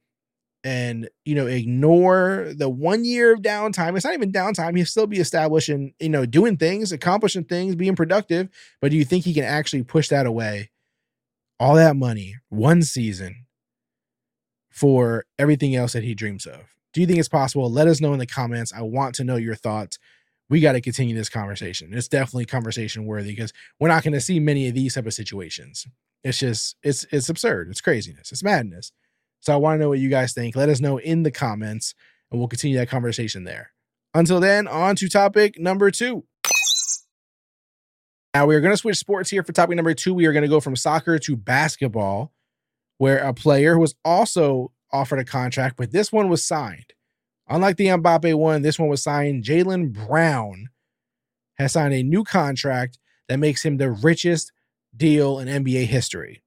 and 0.64 1.08
you 1.24 1.34
know 1.34 1.46
ignore 1.46 2.52
the 2.54 2.68
one 2.68 3.04
year 3.04 3.32
of 3.32 3.40
downtime? 3.40 3.96
It's 3.96 4.04
not 4.04 4.14
even 4.14 4.32
downtime. 4.32 4.76
He'll 4.76 4.86
still 4.86 5.06
be 5.06 5.18
establishing, 5.18 5.94
you 6.00 6.08
know, 6.08 6.26
doing 6.26 6.56
things, 6.56 6.92
accomplishing 6.92 7.44
things, 7.44 7.74
being 7.74 7.96
productive. 7.96 8.48
But 8.80 8.90
do 8.90 8.96
you 8.96 9.04
think 9.04 9.24
he 9.24 9.34
can 9.34 9.44
actually 9.44 9.82
push 9.82 10.08
that 10.08 10.26
away? 10.26 10.70
All 11.58 11.74
that 11.74 11.96
money, 11.96 12.36
one 12.48 12.82
season, 12.82 13.46
for 14.70 15.24
everything 15.38 15.76
else 15.76 15.92
that 15.92 16.02
he 16.02 16.14
dreams 16.14 16.46
of. 16.46 16.74
Do 16.92 17.00
you 17.00 17.06
think 17.06 17.18
it's 17.18 17.28
possible? 17.28 17.70
Let 17.70 17.88
us 17.88 18.00
know 18.00 18.12
in 18.12 18.18
the 18.18 18.26
comments. 18.26 18.72
I 18.72 18.82
want 18.82 19.14
to 19.16 19.24
know 19.24 19.36
your 19.36 19.54
thoughts. 19.54 19.98
We 20.48 20.60
got 20.60 20.72
to 20.72 20.80
continue 20.80 21.14
this 21.14 21.28
conversation. 21.28 21.94
It's 21.94 22.08
definitely 22.08 22.44
conversation 22.44 23.06
worthy 23.06 23.30
because 23.30 23.52
we're 23.80 23.88
not 23.88 24.02
going 24.02 24.12
to 24.12 24.20
see 24.20 24.40
many 24.40 24.68
of 24.68 24.74
these 24.74 24.94
type 24.94 25.06
of 25.06 25.14
situations. 25.14 25.86
It's 26.24 26.38
just 26.38 26.76
it's 26.82 27.04
it's 27.10 27.28
absurd. 27.28 27.68
It's 27.70 27.80
craziness. 27.80 28.32
It's 28.32 28.42
madness. 28.42 28.92
So 29.42 29.52
I 29.52 29.56
want 29.56 29.74
to 29.74 29.80
know 29.80 29.88
what 29.88 29.98
you 29.98 30.08
guys 30.08 30.32
think. 30.32 30.56
Let 30.56 30.68
us 30.68 30.80
know 30.80 30.98
in 30.98 31.24
the 31.24 31.30
comments 31.30 31.94
and 32.30 32.40
we'll 32.40 32.48
continue 32.48 32.78
that 32.78 32.88
conversation 32.88 33.44
there. 33.44 33.72
Until 34.14 34.40
then, 34.40 34.68
on 34.68 34.96
to 34.96 35.08
topic 35.08 35.58
number 35.58 35.90
2. 35.90 36.24
Now 38.34 38.46
we 38.46 38.54
are 38.54 38.60
going 38.60 38.72
to 38.72 38.78
switch 38.78 38.96
sports 38.96 39.30
here 39.30 39.42
for 39.42 39.52
topic 39.52 39.76
number 39.76 39.94
2. 39.94 40.14
We 40.14 40.26
are 40.26 40.32
going 40.32 40.42
to 40.44 40.48
go 40.48 40.60
from 40.60 40.76
soccer 40.76 41.18
to 41.18 41.36
basketball 41.36 42.32
where 42.98 43.18
a 43.18 43.34
player 43.34 43.78
was 43.78 43.96
also 44.04 44.72
offered 44.92 45.18
a 45.18 45.24
contract, 45.24 45.76
but 45.76 45.90
this 45.90 46.12
one 46.12 46.28
was 46.28 46.44
signed. 46.44 46.94
Unlike 47.48 47.76
the 47.78 47.86
Mbappe 47.86 48.34
one, 48.34 48.62
this 48.62 48.78
one 48.78 48.88
was 48.88 49.02
signed. 49.02 49.44
Jaylen 49.44 49.92
Brown 49.92 50.68
has 51.56 51.72
signed 51.72 51.94
a 51.94 52.04
new 52.04 52.22
contract 52.22 52.98
that 53.28 53.40
makes 53.40 53.64
him 53.64 53.76
the 53.76 53.90
richest 53.90 54.52
deal 54.96 55.40
in 55.40 55.48
NBA 55.48 55.86
history. 55.86 56.41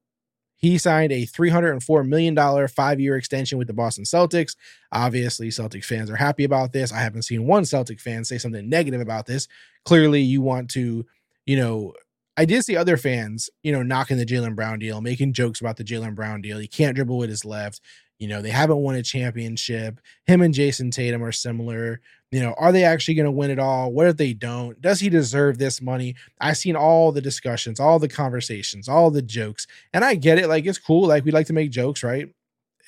He 0.56 0.78
signed 0.78 1.12
a 1.12 1.26
$304 1.26 2.06
million 2.06 2.68
five 2.68 2.98
year 3.00 3.16
extension 3.16 3.58
with 3.58 3.66
the 3.66 3.74
Boston 3.74 4.04
Celtics. 4.04 4.56
Obviously, 4.90 5.48
Celtics 5.48 5.84
fans 5.84 6.10
are 6.10 6.16
happy 6.16 6.44
about 6.44 6.72
this. 6.72 6.92
I 6.92 6.98
haven't 6.98 7.22
seen 7.22 7.46
one 7.46 7.64
Celtic 7.64 8.00
fan 8.00 8.24
say 8.24 8.38
something 8.38 8.68
negative 8.68 9.00
about 9.00 9.26
this. 9.26 9.48
Clearly, 9.84 10.22
you 10.22 10.40
want 10.40 10.70
to, 10.70 11.04
you 11.44 11.56
know, 11.56 11.92
I 12.38 12.44
did 12.44 12.64
see 12.64 12.76
other 12.76 12.96
fans, 12.96 13.48
you 13.62 13.72
know, 13.72 13.82
knocking 13.82 14.18
the 14.18 14.26
Jaylen 14.26 14.54
Brown 14.54 14.78
deal, 14.78 15.00
making 15.00 15.32
jokes 15.32 15.60
about 15.60 15.76
the 15.78 15.84
Jaylen 15.84 16.14
Brown 16.14 16.42
deal. 16.42 16.58
He 16.58 16.68
can't 16.68 16.94
dribble 16.94 17.16
with 17.16 17.30
his 17.30 17.44
left. 17.44 17.80
You 18.18 18.28
know, 18.28 18.40
they 18.40 18.50
haven't 18.50 18.78
won 18.78 18.94
a 18.94 19.02
championship. 19.02 20.00
Him 20.24 20.40
and 20.40 20.54
Jayson 20.54 20.90
Tatum 20.90 21.22
are 21.22 21.32
similar. 21.32 22.00
You 22.32 22.40
know, 22.40 22.54
are 22.58 22.72
they 22.72 22.84
actually 22.84 23.14
going 23.14 23.26
to 23.26 23.30
win 23.30 23.50
it 23.50 23.58
all? 23.58 23.92
What 23.92 24.06
if 24.06 24.16
they 24.16 24.32
don't? 24.32 24.80
Does 24.80 25.00
he 25.00 25.08
deserve 25.08 25.58
this 25.58 25.80
money? 25.80 26.14
I've 26.40 26.56
seen 26.56 26.76
all 26.76 27.12
the 27.12 27.20
discussions, 27.20 27.78
all 27.78 27.98
the 27.98 28.08
conversations, 28.08 28.88
all 28.88 29.10
the 29.10 29.22
jokes, 29.22 29.66
and 29.92 30.04
I 30.04 30.14
get 30.14 30.38
it. 30.38 30.48
Like, 30.48 30.66
it's 30.66 30.78
cool. 30.78 31.06
Like, 31.06 31.24
we 31.24 31.30
like 31.30 31.46
to 31.46 31.52
make 31.52 31.70
jokes, 31.70 32.02
right? 32.02 32.28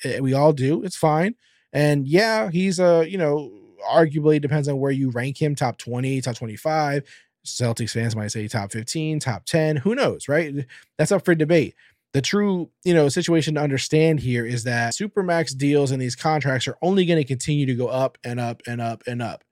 Eh, 0.03 0.19
we 0.19 0.33
all 0.33 0.51
do. 0.53 0.83
It's 0.83 0.97
fine. 0.97 1.35
And 1.71 2.07
yeah, 2.07 2.49
he's 2.49 2.79
a, 2.79 3.05
you 3.07 3.17
know, 3.17 3.51
arguably 3.89 4.41
depends 4.41 4.67
on 4.67 4.79
where 4.79 4.91
you 4.91 5.11
rank 5.11 5.41
him 5.41 5.55
top 5.55 5.77
20, 5.77 6.21
top 6.21 6.35
25. 6.35 7.03
Celtics 7.45 7.91
fans 7.91 8.15
might 8.15 8.31
say 8.31 8.47
top 8.47 8.71
15, 8.71 9.19
top 9.19 9.45
10. 9.45 9.77
Who 9.77 9.95
knows, 9.95 10.27
right? 10.27 10.65
That's 10.97 11.11
up 11.11 11.23
for 11.23 11.35
debate. 11.35 11.75
The 12.13 12.21
true, 12.21 12.71
you 12.83 12.93
know, 12.93 13.07
situation 13.07 13.55
to 13.55 13.61
understand 13.61 14.19
here 14.19 14.45
is 14.45 14.63
that 14.63 14.93
supermax 14.93 15.55
deals 15.55 15.91
and 15.91 16.01
these 16.01 16.15
contracts 16.15 16.67
are 16.67 16.77
only 16.81 17.05
going 17.05 17.21
to 17.21 17.27
continue 17.27 17.67
to 17.67 17.75
go 17.75 17.87
up 17.87 18.17
and 18.23 18.39
up 18.39 18.61
and 18.65 18.81
up 18.81 19.03
and 19.05 19.21
up. 19.21 19.43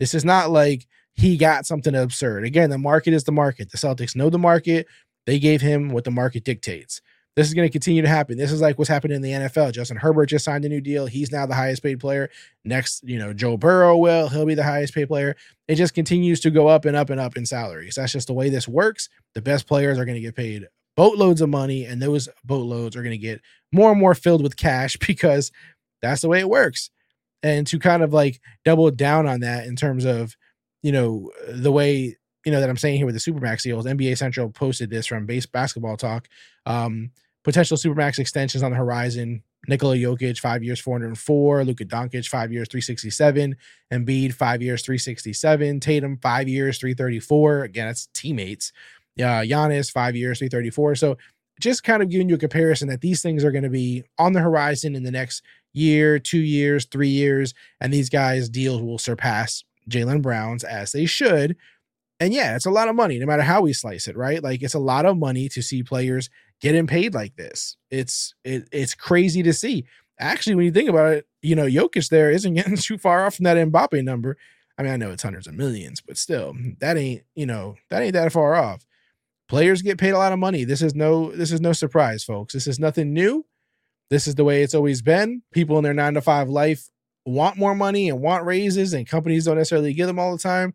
This 0.00 0.14
is 0.14 0.24
not 0.24 0.50
like 0.50 0.86
he 1.14 1.36
got 1.36 1.66
something 1.66 1.94
absurd. 1.94 2.44
Again, 2.44 2.70
the 2.70 2.78
market 2.78 3.12
is 3.12 3.24
the 3.24 3.32
market. 3.32 3.70
The 3.70 3.78
Celtics 3.78 4.16
know 4.16 4.30
the 4.30 4.38
market. 4.38 4.86
They 5.26 5.38
gave 5.38 5.60
him 5.60 5.90
what 5.90 6.04
the 6.04 6.10
market 6.10 6.44
dictates. 6.44 7.02
This 7.36 7.48
is 7.48 7.54
going 7.54 7.68
to 7.68 7.72
continue 7.72 8.00
to 8.00 8.08
happen. 8.08 8.38
This 8.38 8.50
is 8.50 8.62
like 8.62 8.78
what's 8.78 8.88
happening 8.88 9.16
in 9.16 9.22
the 9.22 9.32
NFL. 9.32 9.72
Justin 9.72 9.98
Herbert 9.98 10.26
just 10.26 10.46
signed 10.46 10.64
a 10.64 10.70
new 10.70 10.80
deal. 10.80 11.04
He's 11.04 11.30
now 11.30 11.44
the 11.44 11.54
highest 11.54 11.82
paid 11.82 12.00
player. 12.00 12.30
Next, 12.64 13.04
you 13.04 13.18
know, 13.18 13.34
Joe 13.34 13.58
Burrow 13.58 13.94
will. 13.98 14.30
He'll 14.30 14.46
be 14.46 14.54
the 14.54 14.62
highest 14.62 14.94
paid 14.94 15.08
player. 15.08 15.36
It 15.68 15.74
just 15.74 15.92
continues 15.92 16.40
to 16.40 16.50
go 16.50 16.66
up 16.66 16.86
and 16.86 16.96
up 16.96 17.10
and 17.10 17.20
up 17.20 17.36
in 17.36 17.44
salaries. 17.44 17.96
That's 17.96 18.12
just 18.12 18.28
the 18.28 18.32
way 18.32 18.48
this 18.48 18.66
works. 18.66 19.10
The 19.34 19.42
best 19.42 19.66
players 19.66 19.98
are 19.98 20.06
going 20.06 20.14
to 20.14 20.22
get 20.22 20.34
paid 20.34 20.66
boatloads 20.96 21.40
of 21.40 21.48
money, 21.48 21.84
and 21.84 22.00
those 22.00 22.28
boatloads 22.44 22.96
are 22.96 23.02
going 23.02 23.12
to 23.12 23.18
get 23.18 23.40
more 23.72 23.90
and 23.90 24.00
more 24.00 24.14
filled 24.14 24.42
with 24.42 24.56
cash 24.56 24.96
because 25.06 25.52
that's 26.02 26.22
the 26.22 26.28
way 26.28 26.40
it 26.40 26.48
works. 26.48 26.90
And 27.42 27.66
to 27.68 27.78
kind 27.78 28.02
of 28.02 28.12
like 28.12 28.40
double 28.64 28.90
down 28.90 29.26
on 29.26 29.40
that 29.40 29.66
in 29.66 29.76
terms 29.76 30.04
of, 30.04 30.36
you 30.82 30.90
know, 30.90 31.30
the 31.48 31.70
way, 31.70 32.16
you 32.44 32.52
know, 32.52 32.60
that 32.60 32.70
I'm 32.70 32.76
saying 32.76 32.96
here 32.96 33.06
with 33.06 33.14
the 33.14 33.32
Supermax 33.32 33.62
deals, 33.62 33.86
NBA 33.86 34.16
Central 34.18 34.50
posted 34.50 34.90
this 34.90 35.06
from 35.06 35.26
base 35.26 35.46
basketball 35.46 35.96
talk. 35.96 36.28
Um, 36.64 37.10
potential 37.44 37.76
Supermax 37.76 38.18
extensions 38.18 38.62
on 38.62 38.72
the 38.72 38.76
horizon. 38.76 39.42
Nikola 39.68 39.96
Jokic, 39.96 40.38
five 40.38 40.62
years, 40.62 40.80
404. 40.80 41.64
Luka 41.64 41.84
Doncic, 41.84 42.28
five 42.28 42.52
years, 42.52 42.68
367. 42.68 43.56
Embiid, 43.92 44.32
five 44.32 44.62
years, 44.62 44.82
367. 44.82 45.80
Tatum, 45.80 46.18
five 46.18 46.48
years, 46.48 46.78
334. 46.78 47.64
Again, 47.64 47.86
that's 47.86 48.08
teammates. 48.14 48.72
Uh, 49.18 49.42
Giannis, 49.42 49.90
five 49.90 50.14
years, 50.14 50.38
334. 50.38 50.94
So 50.96 51.16
just 51.60 51.84
kind 51.84 52.02
of 52.02 52.10
giving 52.10 52.28
you 52.28 52.34
a 52.34 52.38
comparison 52.38 52.88
that 52.88 53.00
these 53.00 53.22
things 53.22 53.44
are 53.44 53.50
going 53.50 53.64
to 53.64 53.70
be 53.70 54.04
on 54.18 54.32
the 54.32 54.40
horizon 54.40 54.94
in 54.94 55.04
the 55.04 55.10
next 55.10 55.42
year, 55.72 56.18
two 56.18 56.40
years, 56.40 56.86
three 56.86 57.08
years, 57.08 57.54
and 57.80 57.92
these 57.92 58.10
guys' 58.10 58.48
deals 58.48 58.82
will 58.82 58.98
surpass 58.98 59.64
Jaylen 59.88 60.22
Brown's 60.22 60.64
as 60.64 60.92
they 60.92 61.06
should. 61.06 61.56
And 62.18 62.32
yeah, 62.32 62.56
it's 62.56 62.66
a 62.66 62.70
lot 62.70 62.88
of 62.88 62.96
money, 62.96 63.18
no 63.18 63.26
matter 63.26 63.42
how 63.42 63.60
we 63.60 63.72
slice 63.72 64.08
it, 64.08 64.16
right? 64.16 64.42
Like 64.42 64.62
it's 64.62 64.74
a 64.74 64.78
lot 64.78 65.04
of 65.04 65.18
money 65.18 65.48
to 65.50 65.62
see 65.62 65.82
players 65.82 66.30
getting 66.60 66.86
paid 66.86 67.14
like 67.14 67.36
this. 67.36 67.76
It's 67.90 68.34
it, 68.44 68.68
it's 68.72 68.94
crazy 68.94 69.42
to 69.42 69.52
see. 69.52 69.86
Actually, 70.18 70.56
when 70.56 70.64
you 70.64 70.72
think 70.72 70.88
about 70.88 71.12
it, 71.12 71.26
you 71.42 71.54
know, 71.54 71.66
Jokic 71.66 72.08
there 72.08 72.30
isn't 72.30 72.54
getting 72.54 72.76
too 72.76 72.96
far 72.96 73.26
off 73.26 73.36
from 73.36 73.44
that 73.44 73.56
Mbappe 73.56 74.02
number. 74.02 74.36
I 74.78 74.82
mean, 74.82 74.92
I 74.92 74.96
know 74.96 75.10
it's 75.10 75.22
hundreds 75.22 75.46
of 75.46 75.54
millions, 75.54 76.00
but 76.00 76.18
still, 76.18 76.54
that 76.80 76.96
ain't, 76.96 77.22
you 77.34 77.46
know, 77.46 77.76
that 77.90 78.02
ain't 78.02 78.12
that 78.12 78.32
far 78.32 78.54
off. 78.54 78.86
Players 79.48 79.82
get 79.82 79.98
paid 79.98 80.10
a 80.10 80.18
lot 80.18 80.32
of 80.32 80.38
money. 80.38 80.64
This 80.64 80.82
is 80.82 80.94
no 80.94 81.30
this 81.30 81.52
is 81.52 81.60
no 81.60 81.72
surprise, 81.72 82.24
folks. 82.24 82.52
This 82.54 82.66
is 82.66 82.78
nothing 82.78 83.12
new. 83.12 83.46
This 84.10 84.26
is 84.26 84.34
the 84.34 84.44
way 84.44 84.62
it's 84.62 84.74
always 84.74 85.02
been. 85.02 85.42
People 85.52 85.78
in 85.78 85.84
their 85.84 85.94
9 85.94 86.14
to 86.14 86.20
5 86.20 86.48
life 86.48 86.88
want 87.24 87.56
more 87.56 87.74
money 87.74 88.08
and 88.08 88.20
want 88.20 88.44
raises 88.44 88.92
and 88.92 89.08
companies 89.08 89.44
don't 89.44 89.56
necessarily 89.56 89.92
give 89.92 90.06
them 90.06 90.18
all 90.18 90.32
the 90.32 90.42
time. 90.42 90.74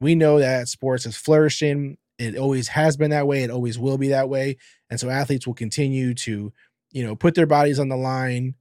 We 0.00 0.14
know 0.14 0.38
that 0.38 0.68
sports 0.68 1.06
is 1.06 1.16
flourishing. 1.16 1.98
It 2.18 2.36
always 2.36 2.68
has 2.68 2.96
been 2.96 3.10
that 3.10 3.26
way. 3.26 3.42
It 3.42 3.50
always 3.50 3.78
will 3.78 3.98
be 3.98 4.08
that 4.08 4.28
way. 4.28 4.56
And 4.90 4.98
so 4.98 5.10
athletes 5.10 5.46
will 5.46 5.54
continue 5.54 6.14
to, 6.14 6.52
you 6.90 7.04
know, 7.04 7.14
put 7.14 7.34
their 7.34 7.46
bodies 7.46 7.78
on 7.78 7.88
the 7.88 7.96
line, 7.96 8.54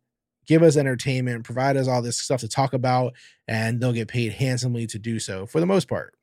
give 0.45 0.61
us 0.61 0.77
entertainment, 0.77 1.45
provide 1.45 1.77
us 1.77 1.87
all 1.87 2.01
this 2.01 2.19
stuff 2.19 2.41
to 2.41 2.47
talk 2.47 2.73
about, 2.73 3.13
and 3.47 3.79
they'll 3.79 3.93
get 3.93 4.07
paid 4.07 4.33
handsomely 4.33 4.87
to 4.87 4.99
do 4.99 5.19
so 5.19 5.45
for 5.45 5.59
the 5.59 5.65
most 5.65 5.87
part. 5.87 6.13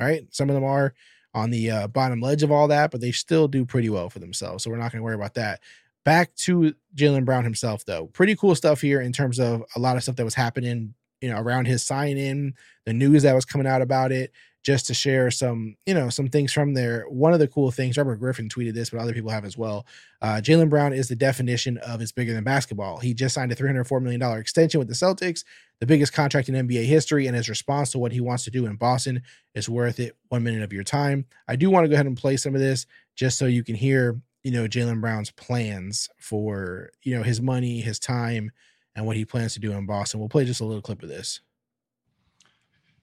All 0.00 0.06
right. 0.06 0.26
Some 0.30 0.50
of 0.50 0.54
them 0.54 0.64
are 0.64 0.94
on 1.34 1.50
the 1.50 1.70
uh, 1.70 1.88
bottom 1.88 2.20
ledge 2.20 2.42
of 2.42 2.50
all 2.50 2.68
that, 2.68 2.90
but 2.90 3.00
they 3.00 3.12
still 3.12 3.48
do 3.48 3.64
pretty 3.64 3.90
well 3.90 4.08
for 4.08 4.18
themselves. 4.18 4.64
So 4.64 4.70
we're 4.70 4.76
not 4.76 4.92
going 4.92 5.00
to 5.00 5.04
worry 5.04 5.14
about 5.14 5.34
that. 5.34 5.60
Back 6.04 6.34
to 6.36 6.74
Jaylen 6.94 7.24
Brown 7.24 7.44
himself, 7.44 7.84
though. 7.84 8.06
Pretty 8.06 8.34
cool 8.34 8.54
stuff 8.54 8.80
here 8.80 9.00
in 9.00 9.12
terms 9.12 9.38
of 9.38 9.62
a 9.76 9.78
lot 9.78 9.96
of 9.96 10.02
stuff 10.02 10.16
that 10.16 10.24
was 10.24 10.34
happening, 10.34 10.94
you 11.20 11.28
know, 11.28 11.40
around 11.40 11.66
his 11.66 11.82
sign 11.82 12.16
in, 12.16 12.54
the 12.86 12.92
news 12.92 13.22
that 13.22 13.34
was 13.34 13.44
coming 13.44 13.66
out 13.66 13.82
about 13.82 14.12
it 14.12 14.32
just 14.64 14.86
to 14.86 14.92
share 14.92 15.30
some, 15.30 15.76
you 15.86 15.94
know, 15.94 16.10
some 16.10 16.28
things 16.28 16.52
from 16.52 16.74
there. 16.74 17.06
One 17.08 17.32
of 17.32 17.38
the 17.38 17.48
cool 17.48 17.70
things, 17.70 17.96
Robert 17.96 18.16
Griffin 18.16 18.48
tweeted 18.48 18.74
this, 18.74 18.90
but 18.90 19.00
other 19.00 19.14
people 19.14 19.30
have 19.30 19.44
as 19.44 19.56
well. 19.56 19.86
Uh, 20.20 20.42
Jaylen 20.42 20.68
Brown 20.68 20.92
is 20.92 21.08
the 21.08 21.16
definition 21.16 21.78
of 21.78 22.00
it's 22.00 22.12
bigger 22.12 22.34
than 22.34 22.44
basketball. 22.44 22.98
He 22.98 23.14
just 23.14 23.34
signed 23.34 23.52
a 23.52 23.54
$304 23.54 24.02
million 24.02 24.20
extension 24.38 24.78
with 24.78 24.88
the 24.88 24.94
Celtics, 24.94 25.44
the 25.80 25.86
biggest 25.86 26.12
contract 26.12 26.48
in 26.48 26.68
NBA 26.68 26.84
history, 26.84 27.26
and 27.26 27.36
his 27.36 27.48
response 27.48 27.92
to 27.92 27.98
what 27.98 28.12
he 28.12 28.20
wants 28.20 28.44
to 28.44 28.50
do 28.50 28.66
in 28.66 28.76
Boston 28.76 29.22
is 29.54 29.68
worth 29.68 30.00
it. 30.00 30.16
One 30.28 30.42
minute 30.42 30.62
of 30.62 30.72
your 30.72 30.84
time. 30.84 31.24
I 31.46 31.56
do 31.56 31.70
want 31.70 31.84
to 31.84 31.88
go 31.88 31.94
ahead 31.94 32.06
and 32.06 32.16
play 32.16 32.36
some 32.36 32.54
of 32.54 32.60
this 32.60 32.84
just 33.16 33.38
so 33.38 33.46
you 33.46 33.64
can 33.64 33.74
hear, 33.74 34.20
you 34.42 34.50
know, 34.50 34.66
Jaylen 34.66 35.00
Brown's 35.00 35.30
plans 35.30 36.08
for, 36.18 36.90
you 37.04 37.16
know, 37.16 37.22
his 37.22 37.40
money, 37.40 37.80
his 37.80 37.98
time, 37.98 38.50
and 38.98 39.06
what 39.06 39.16
he 39.16 39.24
plans 39.24 39.54
to 39.54 39.60
do 39.60 39.70
in 39.70 39.86
Boston. 39.86 40.18
We'll 40.18 40.28
play 40.28 40.44
just 40.44 40.60
a 40.60 40.64
little 40.64 40.82
clip 40.82 41.04
of 41.04 41.08
this. 41.08 41.40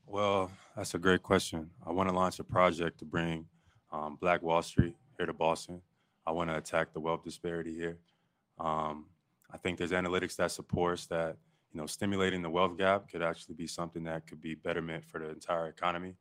Well, 0.05 0.51
that's 0.75 0.93
a 0.93 0.99
great 0.99 1.23
question. 1.23 1.69
I 1.87 1.93
want 1.93 2.09
to 2.09 2.15
launch 2.15 2.37
a 2.39 2.43
project 2.43 2.99
to 2.99 3.05
bring 3.05 3.45
um, 3.93 4.17
Black 4.19 4.41
Wall 4.41 4.61
Street 4.61 4.97
here 5.17 5.25
to 5.25 5.31
Boston. 5.31 5.81
I 6.27 6.31
want 6.31 6.49
to 6.49 6.57
attack 6.57 6.91
the 6.91 6.99
wealth 6.99 7.23
disparity 7.23 7.73
here. 7.73 7.97
Um, 8.59 9.05
I 9.49 9.57
think 9.57 9.77
there's 9.77 9.91
analytics 9.91 10.35
that 10.35 10.51
supports 10.51 11.05
that 11.07 11.37
you 11.71 11.79
know 11.79 11.85
stimulating 11.85 12.41
the 12.41 12.49
wealth 12.49 12.77
gap 12.77 13.09
could 13.09 13.21
actually 13.21 13.55
be 13.55 13.67
something 13.67 14.03
that 14.03 14.27
could 14.27 14.41
be 14.41 14.53
betterment 14.53 15.05
for 15.05 15.19
the 15.19 15.29
entire 15.29 15.67
economy. 15.67 16.15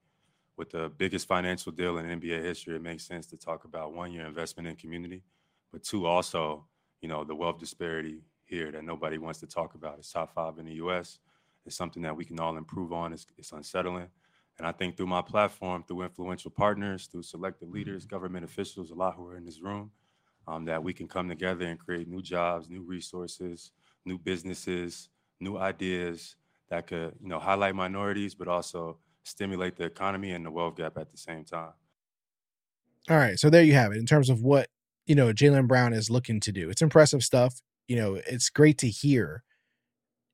with 0.56 0.70
the 0.70 0.92
biggest 0.98 1.26
financial 1.26 1.72
deal 1.72 1.98
in 1.98 2.20
NBA 2.20 2.40
history, 2.44 2.76
it 2.76 2.82
makes 2.82 3.04
sense 3.04 3.26
to 3.26 3.36
talk 3.36 3.64
about 3.64 3.92
one, 3.92 4.12
your 4.12 4.24
investment 4.24 4.68
in 4.68 4.76
community, 4.76 5.24
but 5.72 5.82
two, 5.82 6.06
also, 6.06 6.64
you 7.00 7.08
know, 7.08 7.24
the 7.24 7.34
wealth 7.34 7.58
disparity 7.58 8.22
here 8.46 8.70
that 8.72 8.84
nobody 8.84 9.18
wants 9.18 9.40
to 9.40 9.46
talk 9.46 9.74
about. 9.74 9.98
It's 9.98 10.12
top 10.12 10.34
five 10.34 10.58
in 10.58 10.66
the 10.66 10.74
US. 10.74 11.18
It's 11.66 11.76
something 11.76 12.02
that 12.02 12.16
we 12.16 12.24
can 12.24 12.38
all 12.40 12.56
improve 12.56 12.92
on. 12.92 13.12
It's, 13.12 13.26
it's 13.38 13.52
unsettling. 13.52 14.08
And 14.58 14.66
I 14.66 14.72
think 14.72 14.96
through 14.96 15.06
my 15.06 15.22
platform, 15.22 15.84
through 15.86 16.02
influential 16.02 16.50
partners, 16.50 17.06
through 17.06 17.22
selected 17.22 17.70
leaders, 17.70 18.04
government 18.06 18.44
officials, 18.44 18.90
a 18.90 18.94
lot 18.94 19.16
who 19.16 19.26
are 19.26 19.36
in 19.36 19.44
this 19.44 19.60
room, 19.60 19.90
um, 20.46 20.64
that 20.66 20.82
we 20.82 20.92
can 20.92 21.08
come 21.08 21.28
together 21.28 21.66
and 21.66 21.78
create 21.78 22.06
new 22.06 22.22
jobs, 22.22 22.68
new 22.68 22.82
resources, 22.82 23.72
new 24.04 24.18
businesses, 24.18 25.08
new 25.40 25.56
ideas 25.58 26.36
that 26.70 26.86
could, 26.86 27.14
you 27.20 27.28
know, 27.28 27.38
highlight 27.38 27.74
minorities, 27.74 28.34
but 28.34 28.46
also 28.46 28.98
stimulate 29.24 29.76
the 29.76 29.84
economy 29.84 30.32
and 30.32 30.44
the 30.44 30.50
wealth 30.50 30.76
gap 30.76 30.98
at 30.98 31.10
the 31.10 31.16
same 31.16 31.44
time. 31.44 31.72
All 33.10 33.16
right. 33.16 33.38
So 33.38 33.50
there 33.50 33.62
you 33.62 33.74
have 33.74 33.92
it 33.92 33.98
in 33.98 34.06
terms 34.06 34.30
of 34.30 34.42
what, 34.42 34.68
you 35.06 35.14
know, 35.14 35.32
Jaylen 35.32 35.66
Brown 35.66 35.92
is 35.92 36.10
looking 36.10 36.40
to 36.40 36.52
do. 36.52 36.70
It's 36.70 36.82
impressive 36.82 37.22
stuff. 37.22 37.60
You 37.88 37.96
know, 37.96 38.14
it's 38.14 38.50
great 38.50 38.78
to 38.78 38.88
hear. 38.88 39.42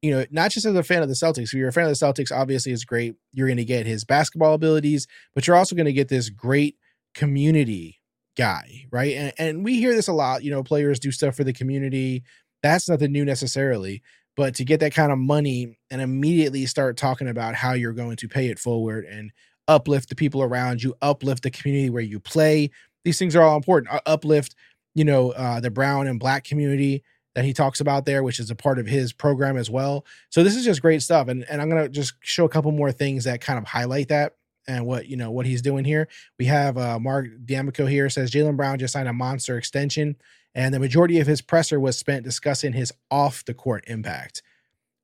You 0.02 0.12
know, 0.12 0.24
not 0.30 0.50
just 0.50 0.64
as 0.64 0.74
a 0.74 0.82
fan 0.82 1.02
of 1.02 1.08
the 1.08 1.14
Celtics. 1.14 1.44
If 1.44 1.54
you're 1.54 1.68
a 1.68 1.72
fan 1.72 1.84
of 1.84 1.98
the 1.98 2.06
Celtics, 2.06 2.34
obviously 2.34 2.72
it's 2.72 2.84
great. 2.84 3.16
You're 3.32 3.48
going 3.48 3.58
to 3.58 3.64
get 3.64 3.86
his 3.86 4.04
basketball 4.04 4.54
abilities, 4.54 5.06
but 5.34 5.46
you're 5.46 5.56
also 5.56 5.76
going 5.76 5.86
to 5.86 5.92
get 5.92 6.08
this 6.08 6.30
great 6.30 6.76
community 7.14 8.00
guy, 8.36 8.86
right? 8.90 9.14
And, 9.14 9.32
and 9.38 9.64
we 9.64 9.78
hear 9.78 9.94
this 9.94 10.08
a 10.08 10.12
lot. 10.12 10.42
You 10.42 10.50
know, 10.50 10.62
players 10.62 10.98
do 10.98 11.10
stuff 11.10 11.36
for 11.36 11.44
the 11.44 11.52
community. 11.52 12.22
That's 12.62 12.88
nothing 12.88 13.12
new 13.12 13.24
necessarily. 13.24 14.02
But 14.36 14.54
to 14.54 14.64
get 14.64 14.80
that 14.80 14.94
kind 14.94 15.12
of 15.12 15.18
money 15.18 15.78
and 15.90 16.00
immediately 16.00 16.64
start 16.64 16.96
talking 16.96 17.28
about 17.28 17.54
how 17.54 17.74
you're 17.74 17.92
going 17.92 18.16
to 18.16 18.28
pay 18.28 18.48
it 18.48 18.58
forward 18.58 19.04
and 19.04 19.32
uplift 19.68 20.08
the 20.08 20.14
people 20.14 20.42
around 20.42 20.82
you, 20.82 20.94
uplift 21.02 21.42
the 21.42 21.50
community 21.50 21.90
where 21.90 22.02
you 22.02 22.20
play, 22.20 22.70
these 23.04 23.18
things 23.18 23.36
are 23.36 23.42
all 23.42 23.56
important. 23.56 23.94
Uplift, 24.06 24.54
you 24.94 25.04
know, 25.04 25.32
uh, 25.32 25.60
the 25.60 25.70
brown 25.70 26.06
and 26.06 26.18
black 26.18 26.44
community 26.44 27.02
that 27.40 27.46
he 27.46 27.54
talks 27.54 27.80
about 27.80 28.04
there, 28.04 28.22
which 28.22 28.38
is 28.38 28.50
a 28.50 28.54
part 28.54 28.78
of 28.78 28.86
his 28.86 29.14
program 29.14 29.56
as 29.56 29.70
well. 29.70 30.04
So 30.28 30.44
this 30.44 30.54
is 30.54 30.62
just 30.62 30.82
great 30.82 31.00
stuff. 31.00 31.26
And, 31.28 31.42
and 31.48 31.62
I'm 31.62 31.70
going 31.70 31.82
to 31.82 31.88
just 31.88 32.12
show 32.20 32.44
a 32.44 32.50
couple 32.50 32.70
more 32.70 32.92
things 32.92 33.24
that 33.24 33.40
kind 33.40 33.58
of 33.58 33.64
highlight 33.64 34.08
that 34.08 34.34
and 34.68 34.84
what 34.84 35.08
you 35.08 35.16
know 35.16 35.30
what 35.30 35.46
he's 35.46 35.62
doing 35.62 35.86
here. 35.86 36.06
We 36.38 36.44
have 36.44 36.76
uh, 36.76 36.98
Marc 36.98 37.28
D'Amico 37.46 37.86
here 37.86 38.10
says 38.10 38.30
Jaylen 38.30 38.58
Brown 38.58 38.78
just 38.78 38.92
signed 38.92 39.08
a 39.08 39.14
monster 39.14 39.56
extension, 39.56 40.16
and 40.54 40.74
the 40.74 40.78
majority 40.78 41.18
of 41.18 41.26
his 41.26 41.40
presser 41.40 41.80
was 41.80 41.96
spent 41.96 42.24
discussing 42.24 42.74
his 42.74 42.92
off 43.10 43.42
the 43.46 43.54
court 43.54 43.84
impact. 43.86 44.42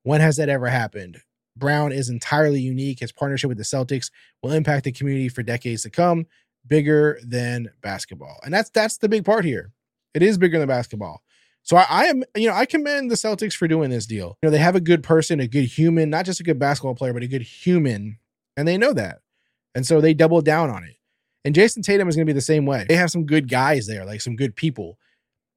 When 0.03 0.21
has 0.21 0.35
that 0.35 0.47
ever 0.47 0.67
happened? 0.67 1.17
Brown 1.55 1.91
is 1.91 2.07
entirely 2.07 2.61
unique. 2.61 2.99
His 2.99 3.11
partnership 3.11 3.47
with 3.47 3.57
the 3.57 3.63
Celtics 3.63 4.11
will 4.43 4.51
impact 4.51 4.83
the 4.83 4.91
community 4.91 5.27
for 5.27 5.41
decades 5.41 5.81
to 5.81 5.89
come, 5.89 6.27
bigger 6.67 7.19
than 7.25 7.69
basketball, 7.81 8.37
and 8.45 8.53
that's 8.53 8.69
that's 8.69 8.99
the 8.99 9.09
big 9.09 9.25
part 9.25 9.43
here. 9.43 9.71
It 10.13 10.21
is 10.21 10.37
bigger 10.37 10.59
than 10.59 10.67
basketball. 10.67 11.23
So 11.67 11.75
I, 11.75 11.85
I, 11.89 12.05
am, 12.05 12.23
you 12.33 12.47
know, 12.47 12.55
I 12.55 12.65
commend 12.65 13.11
the 13.11 13.15
Celtics 13.15 13.53
for 13.53 13.67
doing 13.67 13.89
this 13.89 14.05
deal. 14.05 14.37
You 14.41 14.47
know, 14.47 14.51
they 14.51 14.57
have 14.57 14.77
a 14.77 14.81
good 14.81 15.03
person, 15.03 15.41
a 15.41 15.49
good 15.49 15.65
human, 15.65 16.09
not 16.09 16.23
just 16.25 16.39
a 16.39 16.43
good 16.43 16.57
basketball 16.57 16.95
player, 16.95 17.11
but 17.11 17.23
a 17.23 17.27
good 17.27 17.41
human, 17.41 18.19
and 18.55 18.65
they 18.65 18.77
know 18.77 18.93
that. 18.93 19.19
And 19.75 19.85
so 19.85 19.99
they 19.99 20.13
doubled 20.13 20.45
down 20.45 20.69
on 20.69 20.85
it. 20.85 20.95
And 21.43 21.53
Jayson 21.53 21.83
Tatum 21.83 22.07
is 22.07 22.15
going 22.15 22.25
to 22.25 22.33
be 22.33 22.35
the 22.35 22.41
same 22.41 22.65
way. 22.65 22.85
They 22.87 22.95
have 22.95 23.11
some 23.11 23.25
good 23.25 23.49
guys 23.49 23.85
there, 23.85 24.05
like 24.05 24.21
some 24.21 24.37
good 24.37 24.55
people. 24.55 24.97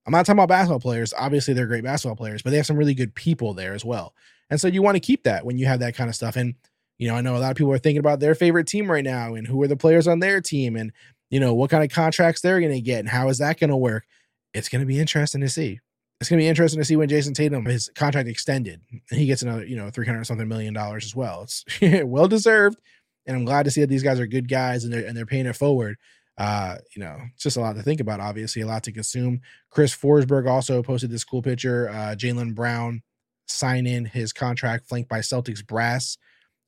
I'm 0.04 0.10
not 0.10 0.26
talking 0.26 0.38
about 0.38 0.48
basketball 0.48 0.80
players. 0.80 1.14
Obviously, 1.16 1.54
they're 1.54 1.68
great 1.68 1.84
basketball 1.84 2.16
players, 2.16 2.42
but 2.42 2.50
they 2.50 2.56
have 2.56 2.66
some 2.66 2.76
really 2.76 2.94
good 2.94 3.14
people 3.14 3.54
there 3.54 3.72
as 3.72 3.84
well. 3.84 4.12
And 4.50 4.60
so 4.60 4.66
you 4.66 4.82
want 4.82 4.96
to 4.96 5.00
keep 5.00 5.22
that 5.24 5.46
when 5.46 5.58
you 5.58 5.66
have 5.66 5.78
that 5.78 5.94
kind 5.94 6.10
of 6.10 6.16
stuff. 6.16 6.34
And, 6.34 6.56
you 6.98 7.06
know, 7.06 7.14
I 7.14 7.20
know 7.20 7.36
a 7.36 7.38
lot 7.38 7.52
of 7.52 7.56
people 7.56 7.72
are 7.72 7.78
thinking 7.78 8.00
about 8.00 8.18
their 8.18 8.34
favorite 8.34 8.66
team 8.66 8.90
right 8.90 9.04
now 9.04 9.34
and 9.34 9.46
who 9.46 9.62
are 9.62 9.68
the 9.68 9.76
players 9.76 10.08
on 10.08 10.18
their 10.18 10.40
team 10.40 10.74
and, 10.74 10.92
you 11.30 11.38
know, 11.38 11.54
what 11.54 11.70
kind 11.70 11.84
of 11.84 11.90
contracts 11.90 12.40
they're 12.40 12.58
going 12.58 12.72
to 12.72 12.80
get 12.80 12.98
and 12.98 13.08
how 13.08 13.28
is 13.28 13.38
that 13.38 13.60
going 13.60 13.70
to 13.70 13.76
work. 13.76 14.06
It's 14.52 14.68
going 14.68 14.80
to 14.80 14.86
be 14.86 14.98
interesting 14.98 15.40
to 15.42 15.48
see. 15.48 15.78
It's 16.20 16.28
going 16.28 16.38
to 16.38 16.44
be 16.44 16.48
interesting 16.48 16.80
to 16.80 16.84
see 16.84 16.96
when 16.96 17.08
Jayson 17.08 17.34
Tatum 17.34 17.64
his 17.64 17.90
contract 17.94 18.28
extended 18.28 18.82
and 18.90 19.18
he 19.18 19.26
gets 19.26 19.42
another, 19.42 19.64
you 19.64 19.76
know, 19.76 19.88
300 19.90 20.24
something 20.24 20.46
million 20.46 20.74
dollars 20.74 21.04
as 21.04 21.16
well. 21.16 21.42
It's 21.42 21.64
well 22.04 22.28
deserved 22.28 22.78
and 23.26 23.36
I'm 23.36 23.44
glad 23.44 23.64
to 23.64 23.70
see 23.70 23.80
that 23.80 23.88
these 23.88 24.02
guys 24.02 24.20
are 24.20 24.26
good 24.26 24.48
guys 24.48 24.84
and 24.84 24.92
they're 24.92 25.06
and 25.06 25.16
they're 25.16 25.26
paying 25.26 25.46
it 25.46 25.56
forward. 25.56 25.96
Uh, 26.36 26.76
you 26.96 27.02
know, 27.02 27.18
it's 27.34 27.42
just 27.42 27.56
a 27.56 27.60
lot 27.60 27.76
to 27.76 27.82
think 27.82 28.00
about. 28.00 28.20
Obviously, 28.20 28.62
a 28.62 28.66
lot 28.66 28.82
to 28.84 28.92
consume. 28.92 29.40
Chris 29.70 29.94
Forsberg 29.94 30.48
also 30.48 30.82
posted 30.82 31.10
this 31.10 31.24
cool 31.24 31.42
picture. 31.42 31.88
Uh, 31.90 32.14
Jaylen 32.16 32.54
Brown 32.54 33.02
signing 33.46 34.06
his 34.06 34.32
contract, 34.32 34.88
flanked 34.88 35.08
by 35.08 35.18
Celtics 35.18 35.64
brass 35.64 36.16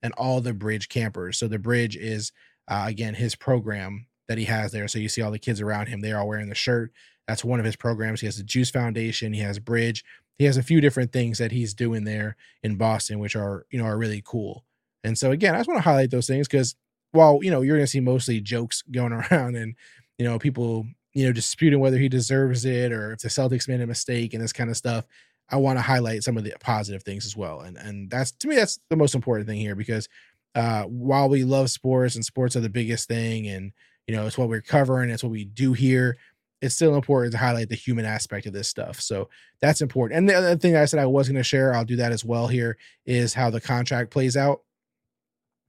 and 0.02 0.12
all 0.14 0.40
the 0.40 0.52
bridge 0.52 0.88
campers. 0.88 1.38
So 1.38 1.48
the 1.48 1.58
bridge 1.58 1.96
is 1.96 2.32
uh, 2.68 2.84
again 2.86 3.14
his 3.14 3.34
program 3.34 4.06
that 4.28 4.38
he 4.38 4.44
has 4.44 4.72
there. 4.72 4.88
So 4.88 4.98
you 4.98 5.08
see 5.08 5.22
all 5.22 5.30
the 5.30 5.38
kids 5.38 5.60
around 5.60 5.86
him; 5.86 6.00
they're 6.00 6.18
all 6.18 6.28
wearing 6.28 6.48
the 6.48 6.54
shirt. 6.54 6.92
That's 7.26 7.44
one 7.44 7.58
of 7.58 7.64
his 7.64 7.76
programs. 7.76 8.20
He 8.20 8.26
has 8.26 8.36
the 8.36 8.42
Juice 8.42 8.70
Foundation. 8.70 9.32
He 9.32 9.40
has 9.40 9.58
Bridge. 9.58 10.04
He 10.38 10.44
has 10.44 10.56
a 10.56 10.62
few 10.62 10.80
different 10.80 11.12
things 11.12 11.38
that 11.38 11.52
he's 11.52 11.74
doing 11.74 12.04
there 12.04 12.36
in 12.62 12.76
Boston, 12.76 13.18
which 13.18 13.36
are 13.36 13.66
you 13.70 13.78
know 13.78 13.84
are 13.84 13.98
really 13.98 14.22
cool. 14.24 14.64
And 15.04 15.18
so 15.18 15.30
again, 15.30 15.54
I 15.54 15.58
just 15.58 15.68
want 15.68 15.78
to 15.78 15.88
highlight 15.88 16.10
those 16.10 16.26
things 16.26 16.48
because 16.48 16.74
while 17.12 17.40
you 17.42 17.50
know 17.50 17.62
you're 17.62 17.76
going 17.76 17.86
to 17.86 17.90
see 17.90 18.00
mostly 18.00 18.40
jokes 18.40 18.82
going 18.90 19.12
around 19.12 19.56
and 19.56 19.74
you 20.18 20.24
know 20.24 20.38
people 20.38 20.86
you 21.12 21.26
know 21.26 21.32
disputing 21.32 21.80
whether 21.80 21.98
he 21.98 22.08
deserves 22.08 22.64
it 22.64 22.92
or 22.92 23.12
if 23.12 23.20
the 23.20 23.28
Celtics 23.28 23.68
made 23.68 23.80
a 23.80 23.86
mistake 23.86 24.34
and 24.34 24.42
this 24.42 24.52
kind 24.52 24.70
of 24.70 24.76
stuff, 24.76 25.06
I 25.48 25.56
want 25.56 25.78
to 25.78 25.82
highlight 25.82 26.24
some 26.24 26.36
of 26.36 26.44
the 26.44 26.54
positive 26.60 27.02
things 27.02 27.26
as 27.26 27.36
well. 27.36 27.60
And 27.60 27.76
and 27.76 28.10
that's 28.10 28.32
to 28.32 28.48
me 28.48 28.56
that's 28.56 28.80
the 28.88 28.96
most 28.96 29.14
important 29.14 29.48
thing 29.48 29.60
here 29.60 29.74
because 29.74 30.08
uh, 30.54 30.82
while 30.84 31.28
we 31.28 31.44
love 31.44 31.70
sports 31.70 32.14
and 32.14 32.24
sports 32.24 32.56
are 32.56 32.60
the 32.60 32.68
biggest 32.68 33.08
thing 33.08 33.46
and 33.46 33.72
you 34.06 34.14
know 34.16 34.26
it's 34.26 34.38
what 34.38 34.48
we're 34.48 34.60
covering, 34.60 35.10
it's 35.10 35.22
what 35.22 35.32
we 35.32 35.44
do 35.44 35.72
here. 35.72 36.16
It's 36.62 36.74
still 36.74 36.94
important 36.94 37.32
to 37.32 37.38
highlight 37.38 37.68
the 37.68 37.74
human 37.74 38.06
aspect 38.06 38.46
of 38.46 38.54
this 38.54 38.68
stuff. 38.68 39.00
So 39.00 39.28
that's 39.60 39.82
important. 39.82 40.16
And 40.16 40.28
the 40.28 40.34
other 40.34 40.56
thing 40.56 40.76
I 40.76 40.86
said 40.86 41.00
I 41.00 41.06
was 41.06 41.28
going 41.28 41.36
to 41.36 41.44
share, 41.44 41.74
I'll 41.74 41.84
do 41.84 41.96
that 41.96 42.12
as 42.12 42.24
well 42.24 42.46
here, 42.46 42.78
is 43.04 43.34
how 43.34 43.50
the 43.50 43.60
contract 43.60 44.10
plays 44.10 44.36
out 44.36 44.62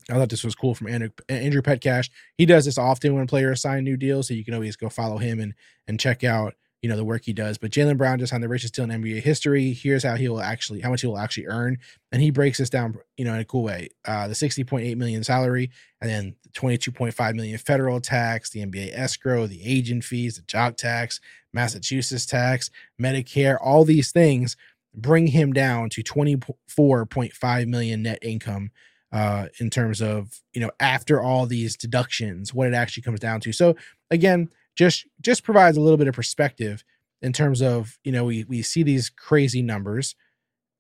I 0.10 0.16
thought 0.16 0.30
this 0.30 0.44
was 0.44 0.56
cool 0.56 0.76
from 0.76 0.88
Andrew, 0.88 1.10
Andrew 1.30 1.62
Petcash. 1.62 2.10
He 2.38 2.46
does 2.46 2.66
this 2.66 2.78
often 2.78 3.16
when 3.16 3.28
players 3.28 3.62
sign 3.62 3.84
new 3.84 3.98
deals, 3.98 4.28
so 4.28 4.34
you 4.34 4.44
can 4.44 4.54
always 4.54 4.76
go 4.76 4.90
follow 4.90 5.18
him 5.18 5.40
and 5.40 5.54
and 5.88 6.00
check 6.00 6.24
out 6.24 6.56
you 6.84 6.90
know 6.90 6.98
the 6.98 7.06
work 7.06 7.24
he 7.26 7.34
does. 7.34 7.58
But 7.58 7.72
Jaylen 7.72 7.98
Brown 7.98 8.20
just 8.20 8.30
signed 8.30 8.44
the 8.44 8.50
richest 8.50 8.76
deal 8.76 8.84
in 8.84 8.92
NBA 9.02 9.22
history. 9.24 9.74
Here's 9.74 10.04
how 10.04 10.16
he 10.16 10.28
will 10.28 10.42
actually 10.42 10.82
how 10.82 10.92
much 10.92 11.02
he 11.02 11.08
will 11.08 11.18
actually 11.18 11.48
earn, 11.48 11.78
and 12.12 12.22
he 12.22 12.30
breaks 12.30 12.60
this 12.60 12.70
down 12.70 13.00
you 13.18 13.26
know 13.26 13.34
in 13.34 13.40
a 13.40 13.46
cool 13.46 13.64
way. 13.64 13.90
Uh, 14.06 14.28
the 14.28 14.36
60.8 14.36 14.96
million 14.98 15.24
salary, 15.24 15.72
and 16.02 16.10
then 16.12 16.36
22.5 16.54 17.36
million 17.36 17.58
federal 17.58 18.00
tax, 18.00 18.52
the 18.52 18.64
NBA 18.64 18.92
escrow, 18.94 19.48
the 19.48 19.64
agent 19.66 20.04
fees, 20.04 20.36
the 20.36 20.44
jock 20.44 20.76
tax, 20.76 21.20
Massachusetts 21.54 22.28
tax, 22.28 22.70
Medicare, 23.02 23.58
all 23.60 23.86
these 23.86 24.12
things 24.12 24.56
bring 24.94 25.28
him 25.28 25.54
down 25.54 25.90
to 25.90 26.04
24.5 26.04 27.68
million 27.68 28.04
net 28.04 28.20
income 28.22 28.70
uh, 29.12 29.48
in 29.60 29.70
terms 29.70 30.02
of 30.02 30.42
you 30.54 30.60
know 30.60 30.72
after 30.80 31.22
all 31.22 31.46
these 31.46 31.78
deductions, 31.78 32.54
what 32.54 32.68
it 32.68 32.74
actually 32.74 33.04
comes 33.04 33.20
down 33.20 33.40
to. 33.40 33.54
So 33.54 33.76
again, 34.12 34.50
just 34.76 35.06
just 35.22 35.44
provides 35.44 35.78
a 35.78 35.82
little 35.82 35.98
bit 35.98 36.08
of 36.08 36.16
perspective 36.16 36.84
in 37.22 37.34
terms 37.34 37.62
of 37.62 37.98
you 38.04 38.12
know 38.12 38.26
we 38.26 38.44
we 38.46 38.62
see 38.62 38.84
these 38.84 39.10
crazy 39.10 39.62
numbers, 39.62 40.16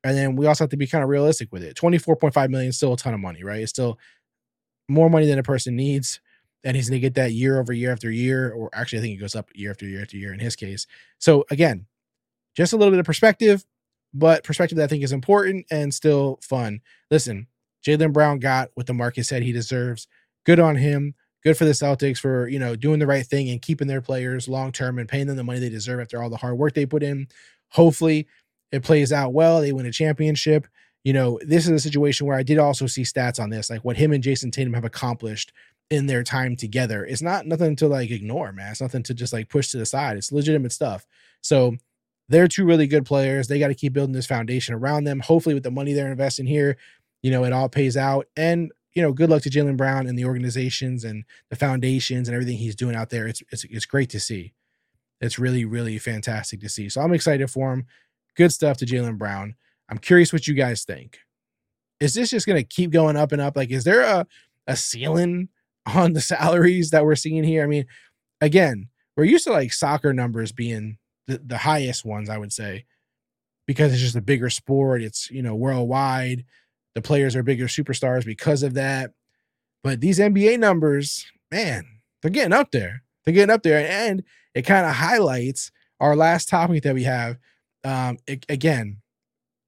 and 0.03 0.17
then 0.17 0.35
we 0.35 0.45
also 0.45 0.63
have 0.65 0.71
to 0.71 0.77
be 0.77 0.87
kind 0.87 1.03
of 1.03 1.09
realistic 1.09 1.51
with 1.51 1.63
it. 1.63 1.75
Twenty 1.75 1.97
four 1.97 2.15
point 2.15 2.33
five 2.33 2.49
million 2.49 2.69
is 2.69 2.77
still 2.77 2.93
a 2.93 2.97
ton 2.97 3.13
of 3.13 3.19
money, 3.19 3.43
right? 3.43 3.61
It's 3.61 3.71
still 3.71 3.99
more 4.87 5.09
money 5.09 5.25
than 5.25 5.39
a 5.39 5.43
person 5.43 5.75
needs. 5.75 6.19
And 6.65 6.77
he's 6.77 6.89
going 6.89 7.01
to 7.01 7.05
get 7.05 7.15
that 7.15 7.33
year 7.33 7.59
over 7.59 7.73
year 7.73 7.91
after 7.91 8.09
year, 8.09 8.51
or 8.51 8.69
actually, 8.73 8.99
I 8.99 9.01
think 9.01 9.17
it 9.17 9.21
goes 9.21 9.35
up 9.35 9.49
year 9.53 9.71
after 9.71 9.85
year 9.85 10.01
after 10.01 10.15
year 10.15 10.33
in 10.33 10.39
his 10.39 10.55
case. 10.55 10.87
So, 11.19 11.43
again, 11.51 11.87
just 12.55 12.73
a 12.73 12.77
little 12.77 12.91
bit 12.91 12.99
of 12.99 13.05
perspective, 13.05 13.65
but 14.13 14.43
perspective 14.43 14.77
that 14.77 14.85
I 14.85 14.87
think 14.87 15.03
is 15.03 15.11
important 15.11 15.65
and 15.71 15.93
still 15.93 16.39
fun. 16.41 16.81
Listen, 17.11 17.47
Jaylen 17.85 18.13
Brown 18.13 18.39
got 18.39 18.69
what 18.75 18.87
the 18.87 18.93
market 18.93 19.25
said 19.25 19.43
he 19.43 19.51
deserves. 19.51 20.07
Good 20.45 20.59
on 20.59 20.77
him. 20.77 21.15
Good 21.43 21.57
for 21.57 21.65
the 21.65 21.71
Celtics 21.71 22.19
for, 22.19 22.47
you 22.47 22.59
know, 22.59 22.75
doing 22.75 22.99
the 22.99 23.07
right 23.07 23.25
thing 23.25 23.49
and 23.49 23.61
keeping 23.61 23.87
their 23.87 24.01
players 24.01 24.47
long 24.47 24.71
term 24.71 24.97
and 24.97 25.09
paying 25.09 25.27
them 25.27 25.35
the 25.35 25.43
money 25.43 25.59
they 25.59 25.69
deserve 25.69 25.99
after 25.99 26.21
all 26.21 26.29
the 26.29 26.37
hard 26.37 26.57
work 26.57 26.73
they 26.73 26.85
put 26.85 27.03
in. 27.03 27.27
Hopefully 27.69 28.27
it 28.71 28.83
plays 28.83 29.11
out 29.11 29.33
well. 29.33 29.61
They 29.61 29.73
win 29.73 29.85
a 29.85 29.91
championship. 29.91 30.67
You 31.03 31.11
know, 31.11 31.39
this 31.45 31.65
is 31.65 31.71
a 31.71 31.79
situation 31.79 32.25
where 32.25 32.37
I 32.37 32.43
did 32.43 32.57
also 32.57 32.87
see 32.87 33.01
stats 33.01 33.41
on 33.41 33.49
this, 33.49 33.69
like 33.69 33.83
what 33.83 33.97
him 33.97 34.13
and 34.13 34.23
Jayson 34.23 34.51
Tatum 34.51 34.73
have 34.73 34.85
accomplished 34.85 35.51
in 35.89 36.07
their 36.07 36.23
time 36.23 36.55
together. 36.55 37.05
It's 37.05 37.21
not 37.21 37.45
nothing 37.45 37.75
to 37.77 37.87
like 37.87 38.09
ignore, 38.09 38.53
man. 38.53 38.71
It's 38.71 38.81
nothing 38.81 39.03
to 39.03 39.13
just 39.13 39.33
like 39.33 39.49
push 39.49 39.69
to 39.71 39.77
the 39.77 39.85
side. 39.85 40.15
It's 40.15 40.31
legitimate 40.31 40.71
stuff. 40.71 41.05
So 41.41 41.75
they're 42.29 42.47
two 42.47 42.65
really 42.65 42.87
good 42.87 43.05
players. 43.05 43.47
They 43.47 43.59
got 43.59 43.67
to 43.67 43.75
keep 43.75 43.91
building 43.91 44.13
this 44.13 44.25
foundation 44.25 44.75
around 44.75 45.03
them. 45.03 45.19
Hopefully, 45.19 45.53
with 45.55 45.63
the 45.63 45.71
money 45.71 45.91
they're 45.91 46.09
investing 46.09 46.47
here, 46.47 46.77
you 47.21 47.31
know, 47.31 47.43
it 47.43 47.51
all 47.51 47.67
pays 47.67 47.97
out. 47.97 48.27
And, 48.37 48.71
you 48.95 49.01
know, 49.01 49.11
good 49.11 49.29
luck 49.29 49.41
to 49.43 49.49
Jaylen 49.49 49.77
Brown 49.77 50.07
and 50.07 50.17
the 50.17 50.25
organizations 50.25 51.03
and 51.03 51.25
the 51.49 51.55
foundations 51.55 52.27
and 52.27 52.35
everything 52.35 52.57
he's 52.57 52.75
doing 52.75 52.95
out 52.95 53.09
there. 53.09 53.27
It's, 53.27 53.41
it's, 53.51 53.63
it's 53.65 53.85
great 53.85 54.09
to 54.11 54.19
see. 54.19 54.53
It's 55.19 55.39
really, 55.39 55.65
really 55.65 55.97
fantastic 55.99 56.59
to 56.61 56.69
see. 56.69 56.89
So 56.89 57.01
I'm 57.01 57.13
excited 57.13 57.49
for 57.49 57.73
him. 57.73 57.85
Good 58.35 58.51
stuff 58.51 58.77
to 58.77 58.85
Jaylen 58.85 59.17
Brown. 59.17 59.55
I'm 59.89 59.97
curious 59.97 60.33
what 60.33 60.47
you 60.47 60.53
guys 60.53 60.83
think. 60.83 61.19
Is 61.99 62.13
this 62.13 62.31
just 62.31 62.45
going 62.45 62.61
to 62.61 62.67
keep 62.67 62.91
going 62.91 63.15
up 63.15 63.31
and 63.31 63.41
up? 63.41 63.55
Like, 63.55 63.71
is 63.71 63.83
there 63.83 64.01
a, 64.01 64.27
a 64.67 64.75
ceiling 64.75 65.49
on 65.85 66.13
the 66.13 66.21
salaries 66.21 66.91
that 66.91 67.05
we're 67.05 67.15
seeing 67.15 67.43
here. 67.43 67.63
I 67.63 67.67
mean, 67.67 67.85
again, 68.41 68.89
we're 69.15 69.25
used 69.25 69.45
to 69.45 69.51
like 69.51 69.73
soccer 69.73 70.13
numbers 70.13 70.51
being 70.51 70.97
the, 71.27 71.41
the 71.43 71.59
highest 71.59 72.05
ones, 72.05 72.29
I 72.29 72.37
would 72.37 72.53
say, 72.53 72.85
because 73.67 73.91
it's 73.91 74.01
just 74.01 74.15
a 74.15 74.21
bigger 74.21 74.49
sport. 74.49 75.01
It's, 75.01 75.29
you 75.29 75.41
know, 75.41 75.55
worldwide. 75.55 76.45
The 76.95 77.01
players 77.01 77.35
are 77.35 77.43
bigger 77.43 77.65
superstars 77.65 78.25
because 78.25 78.63
of 78.63 78.73
that. 78.75 79.11
But 79.83 80.01
these 80.01 80.19
NBA 80.19 80.59
numbers, 80.59 81.25
man, 81.51 81.85
they're 82.21 82.31
getting 82.31 82.53
up 82.53 82.71
there. 82.71 83.03
They're 83.23 83.33
getting 83.33 83.53
up 83.53 83.63
there. 83.63 83.85
And 83.87 84.23
it 84.53 84.63
kind 84.63 84.85
of 84.85 84.93
highlights 84.93 85.71
our 85.99 86.15
last 86.15 86.49
topic 86.49 86.83
that 86.83 86.93
we 86.93 87.03
have. 87.03 87.37
Um, 87.83 88.17
it, 88.27 88.45
again, 88.49 89.01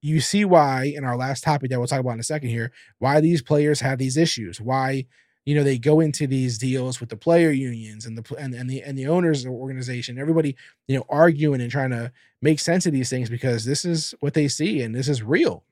you 0.02 0.20
see 0.20 0.44
why 0.44 0.84
in 0.84 1.04
our 1.04 1.16
last 1.16 1.42
topic 1.42 1.70
that 1.70 1.78
we'll 1.78 1.88
talk 1.88 2.00
about 2.00 2.12
in 2.12 2.20
a 2.20 2.24
second 2.24 2.48
here, 2.48 2.72
why 2.98 3.20
these 3.20 3.42
players 3.42 3.80
have 3.80 3.98
these 3.98 4.16
issues, 4.16 4.60
why 4.60 5.06
you 5.46 5.54
know 5.54 5.62
they 5.62 5.78
go 5.78 6.00
into 6.00 6.26
these 6.26 6.58
deals 6.58 7.00
with 7.00 7.08
the 7.08 7.16
player 7.16 7.50
unions 7.50 8.04
and 8.04 8.18
the 8.18 8.36
and, 8.36 8.52
and 8.52 8.68
the 8.68 8.82
and 8.82 8.98
the 8.98 9.06
owners 9.06 9.46
organization 9.46 10.18
everybody 10.18 10.56
you 10.88 10.96
know 10.96 11.04
arguing 11.08 11.60
and 11.60 11.70
trying 11.70 11.90
to 11.90 12.12
make 12.42 12.58
sense 12.58 12.84
of 12.84 12.92
these 12.92 13.08
things 13.08 13.30
because 13.30 13.64
this 13.64 13.84
is 13.84 14.12
what 14.20 14.34
they 14.34 14.48
see 14.48 14.82
and 14.82 14.94
this 14.94 15.08
is 15.08 15.22
real 15.22 15.64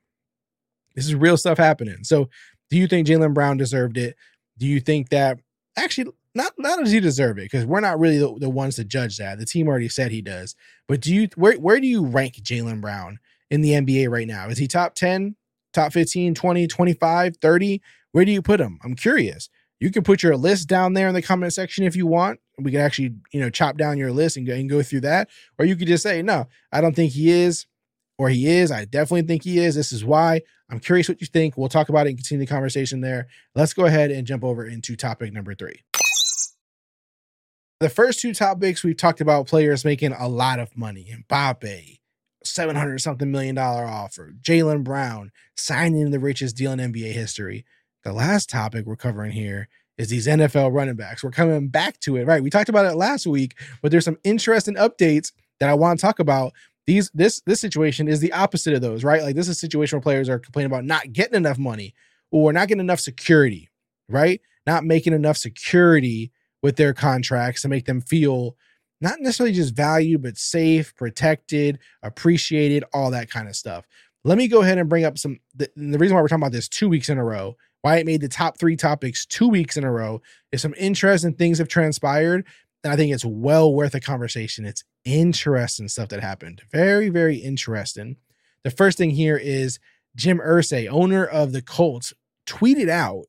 this 0.95 1.05
is 1.05 1.15
real 1.15 1.37
stuff 1.37 1.57
happening 1.57 2.03
so 2.03 2.29
do 2.69 2.77
you 2.77 2.87
think 2.87 3.07
Jaylen 3.07 3.33
brown 3.33 3.57
deserved 3.57 3.97
it 3.97 4.15
do 4.57 4.65
you 4.65 4.79
think 4.79 5.09
that 5.09 5.39
actually 5.77 6.11
not 6.33 6.53
not 6.57 6.79
does 6.79 6.91
he 6.91 6.99
deserve 6.99 7.37
it 7.37 7.43
because 7.43 7.65
we're 7.65 7.79
not 7.79 7.99
really 7.99 8.17
the, 8.17 8.33
the 8.39 8.49
ones 8.49 8.75
to 8.75 8.83
judge 8.83 9.17
that 9.17 9.37
the 9.39 9.45
team 9.45 9.67
already 9.67 9.89
said 9.89 10.11
he 10.11 10.21
does 10.21 10.55
but 10.87 11.01
do 11.01 11.13
you 11.13 11.27
where, 11.35 11.57
where 11.57 11.79
do 11.79 11.87
you 11.87 12.05
rank 12.05 12.35
Jaylen 12.35 12.81
brown 12.81 13.19
in 13.49 13.61
the 13.61 13.71
nba 13.71 14.09
right 14.09 14.27
now 14.27 14.47
is 14.47 14.57
he 14.57 14.67
top 14.67 14.95
10 14.95 15.35
top 15.73 15.93
15 15.93 16.33
20 16.33 16.67
25 16.67 17.37
30 17.37 17.81
where 18.11 18.25
do 18.25 18.31
you 18.31 18.41
put 18.41 18.59
him 18.59 18.79
i'm 18.83 18.95
curious 18.95 19.49
you 19.79 19.91
can 19.91 20.03
put 20.03 20.23
your 20.23 20.37
list 20.37 20.67
down 20.67 20.93
there 20.93 21.07
in 21.07 21.13
the 21.13 21.21
comment 21.21 21.53
section 21.53 21.83
if 21.83 21.95
you 21.95 22.07
want. 22.07 22.39
We 22.57 22.71
can 22.71 22.79
actually, 22.79 23.15
you 23.33 23.41
know, 23.41 23.49
chop 23.49 23.77
down 23.77 23.97
your 23.97 24.11
list 24.11 24.37
and 24.37 24.47
go, 24.47 24.53
and 24.53 24.69
go 24.69 24.81
through 24.81 25.01
that. 25.01 25.29
Or 25.59 25.65
you 25.65 25.75
could 25.75 25.87
just 25.87 26.03
say, 26.03 26.21
no, 26.21 26.47
I 26.71 26.81
don't 26.81 26.95
think 26.95 27.11
he 27.11 27.29
is, 27.29 27.65
or 28.17 28.29
he 28.29 28.47
is. 28.47 28.71
I 28.71 28.85
definitely 28.85 29.23
think 29.23 29.43
he 29.43 29.59
is. 29.59 29.75
This 29.75 29.91
is 29.91 30.05
why. 30.05 30.41
I'm 30.69 30.79
curious 30.79 31.07
what 31.07 31.21
you 31.21 31.27
think. 31.27 31.57
We'll 31.57 31.69
talk 31.69 31.89
about 31.89 32.07
it 32.07 32.11
and 32.11 32.17
continue 32.17 32.45
the 32.45 32.51
conversation 32.51 33.01
there. 33.01 33.27
Let's 33.53 33.73
go 33.73 33.85
ahead 33.85 34.11
and 34.11 34.25
jump 34.25 34.43
over 34.43 34.65
into 34.65 34.95
topic 34.95 35.31
number 35.31 35.53
three. 35.53 35.83
The 37.79 37.89
first 37.89 38.19
two 38.19 38.33
topics 38.33 38.83
we've 38.83 38.97
talked 38.97 39.21
about 39.21 39.47
players 39.47 39.85
making 39.85 40.13
a 40.13 40.27
lot 40.27 40.59
of 40.59 40.75
money. 40.77 41.13
Mbappe, 41.29 41.99
700 42.43 42.99
something 42.99 43.29
million 43.29 43.55
dollar 43.55 43.85
offer. 43.85 44.33
Jaylen 44.41 44.83
Brown 44.83 45.31
signing 45.55 46.11
the 46.11 46.19
richest 46.19 46.55
deal 46.55 46.71
in 46.71 46.79
NBA 46.79 47.11
history. 47.11 47.65
The 48.03 48.13
last 48.13 48.49
topic 48.49 48.85
we're 48.85 48.95
covering 48.95 49.31
here 49.31 49.67
is 49.97 50.09
these 50.09 50.27
NFL 50.27 50.73
running 50.73 50.95
backs. 50.95 51.23
We're 51.23 51.31
coming 51.31 51.67
back 51.67 51.99
to 52.01 52.17
it, 52.17 52.25
right? 52.25 52.43
We 52.43 52.49
talked 52.49 52.69
about 52.69 52.85
it 52.85 52.95
last 52.95 53.27
week, 53.27 53.55
but 53.81 53.91
there's 53.91 54.05
some 54.05 54.19
interesting 54.23 54.75
updates 54.75 55.31
that 55.59 55.69
I 55.69 55.73
want 55.73 55.99
to 55.99 56.05
talk 56.05 56.19
about. 56.19 56.53
These 56.87 57.09
this 57.13 57.41
this 57.45 57.59
situation 57.59 58.07
is 58.07 58.19
the 58.19 58.33
opposite 58.33 58.73
of 58.73 58.81
those, 58.81 59.03
right? 59.03 59.23
Like 59.23 59.35
this 59.35 59.47
is 59.47 59.57
a 59.57 59.59
situation 59.59 59.97
where 59.97 60.03
players 60.03 60.29
are 60.29 60.39
complaining 60.39 60.71
about 60.71 60.85
not 60.85 61.13
getting 61.13 61.35
enough 61.35 61.57
money 61.57 61.93
or 62.31 62.53
not 62.53 62.67
getting 62.67 62.81
enough 62.81 62.99
security, 62.99 63.69
right? 64.09 64.41
Not 64.67 64.83
making 64.83 65.13
enough 65.13 65.37
security 65.37 66.31
with 66.61 66.75
their 66.75 66.93
contracts 66.93 67.61
to 67.63 67.69
make 67.69 67.85
them 67.85 68.01
feel 68.01 68.55
not 69.01 69.19
necessarily 69.19 69.53
just 69.53 69.75
valued, 69.75 70.23
but 70.23 70.37
safe, 70.37 70.95
protected, 70.95 71.79
appreciated, 72.01 72.83
all 72.93 73.11
that 73.11 73.29
kind 73.29 73.47
of 73.47 73.55
stuff. 73.55 73.85
Let 74.23 74.37
me 74.37 74.47
go 74.47 74.61
ahead 74.61 74.77
and 74.77 74.89
bring 74.89 75.05
up 75.05 75.17
some. 75.17 75.39
The, 75.55 75.69
the 75.75 75.97
reason 75.97 76.15
why 76.15 76.21
we're 76.21 76.27
talking 76.27 76.43
about 76.43 76.51
this 76.51 76.69
two 76.69 76.89
weeks 76.89 77.09
in 77.09 77.17
a 77.17 77.23
row 77.23 77.55
why 77.85 77.97
it 77.97 78.05
made 78.07 78.19
the 78.19 78.27
top 78.27 78.57
three 78.57 78.75
topics 78.75 79.27
two 79.27 79.47
weeks 79.47 79.77
in 79.77 79.83
a 79.83 79.91
row 79.91 80.19
is 80.51 80.59
some 80.59 80.73
interesting 80.75 81.35
things 81.35 81.59
have 81.59 81.67
transpired. 81.67 82.43
And 82.83 82.91
I 82.91 82.95
think 82.95 83.13
it's 83.13 83.23
well 83.23 83.71
worth 83.71 83.93
a 83.93 83.99
conversation. 83.99 84.65
It's 84.65 84.83
interesting 85.05 85.87
stuff 85.87 86.09
that 86.09 86.21
happened. 86.21 86.61
Very, 86.71 87.09
very 87.09 87.37
interesting. 87.37 88.17
The 88.63 88.71
first 88.71 88.97
thing 88.97 89.11
here 89.11 89.37
is 89.37 89.79
Jim 90.15 90.39
Irsay, 90.39 90.89
owner 90.89 91.25
of 91.25 91.51
the 91.51 91.61
Colts, 91.61 92.13
tweeted 92.47 92.89
out 92.89 93.25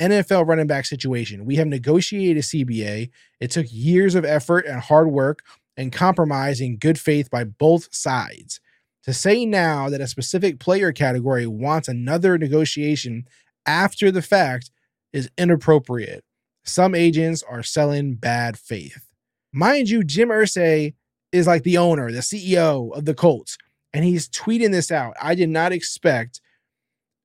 NFL 0.00 0.46
running 0.46 0.66
back 0.66 0.84
situation. 0.86 1.44
We 1.44 1.56
have 1.56 1.66
negotiated 1.66 2.38
a 2.38 2.46
CBA. 2.46 3.10
It 3.40 3.50
took 3.50 3.66
years 3.70 4.14
of 4.14 4.24
effort 4.24 4.66
and 4.66 4.80
hard 4.80 5.10
work 5.10 5.42
and 5.76 5.92
compromise 5.92 6.60
in 6.60 6.76
good 6.76 6.98
faith 6.98 7.30
by 7.30 7.44
both 7.44 7.94
sides. 7.94 8.60
To 9.04 9.12
say 9.12 9.44
now 9.44 9.88
that 9.90 10.00
a 10.00 10.06
specific 10.06 10.58
player 10.58 10.92
category 10.92 11.46
wants 11.46 11.88
another 11.88 12.38
negotiation 12.38 13.26
after 13.66 14.10
the 14.10 14.22
fact 14.22 14.70
is 15.12 15.30
inappropriate. 15.38 16.24
Some 16.64 16.94
agents 16.94 17.42
are 17.42 17.62
selling 17.62 18.14
bad 18.14 18.58
faith. 18.58 19.10
Mind 19.52 19.88
you, 19.88 20.02
Jim 20.02 20.30
Irsay 20.30 20.94
is 21.34 21.46
like 21.46 21.64
the 21.64 21.78
owner, 21.78 22.12
the 22.12 22.20
CEO 22.20 22.96
of 22.96 23.04
the 23.04 23.14
Colts, 23.14 23.58
and 23.92 24.04
he's 24.04 24.28
tweeting 24.28 24.70
this 24.70 24.92
out. 24.92 25.14
I 25.20 25.34
did 25.34 25.48
not 25.48 25.72
expect, 25.72 26.40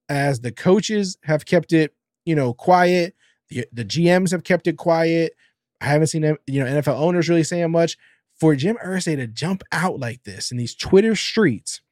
as 0.08 0.40
the 0.40 0.50
coaches 0.52 1.16
have 1.24 1.46
kept 1.46 1.72
it, 1.72 1.94
you 2.24 2.34
know, 2.34 2.52
quiet. 2.52 3.14
The, 3.48 3.66
the 3.72 3.84
GMs 3.84 4.32
have 4.32 4.44
kept 4.44 4.66
it 4.66 4.76
quiet. 4.76 5.34
I 5.80 5.86
haven't 5.86 6.08
seen 6.08 6.22
you 6.46 6.62
know 6.62 6.66
NFL 6.66 6.98
owners 6.98 7.28
really 7.28 7.44
saying 7.44 7.70
much. 7.70 7.96
For 8.38 8.56
Jim 8.56 8.78
Irsay 8.84 9.16
to 9.16 9.26
jump 9.26 9.62
out 9.70 10.00
like 10.00 10.24
this 10.24 10.50
in 10.50 10.56
these 10.56 10.74
Twitter 10.74 11.14
streets 11.14 11.82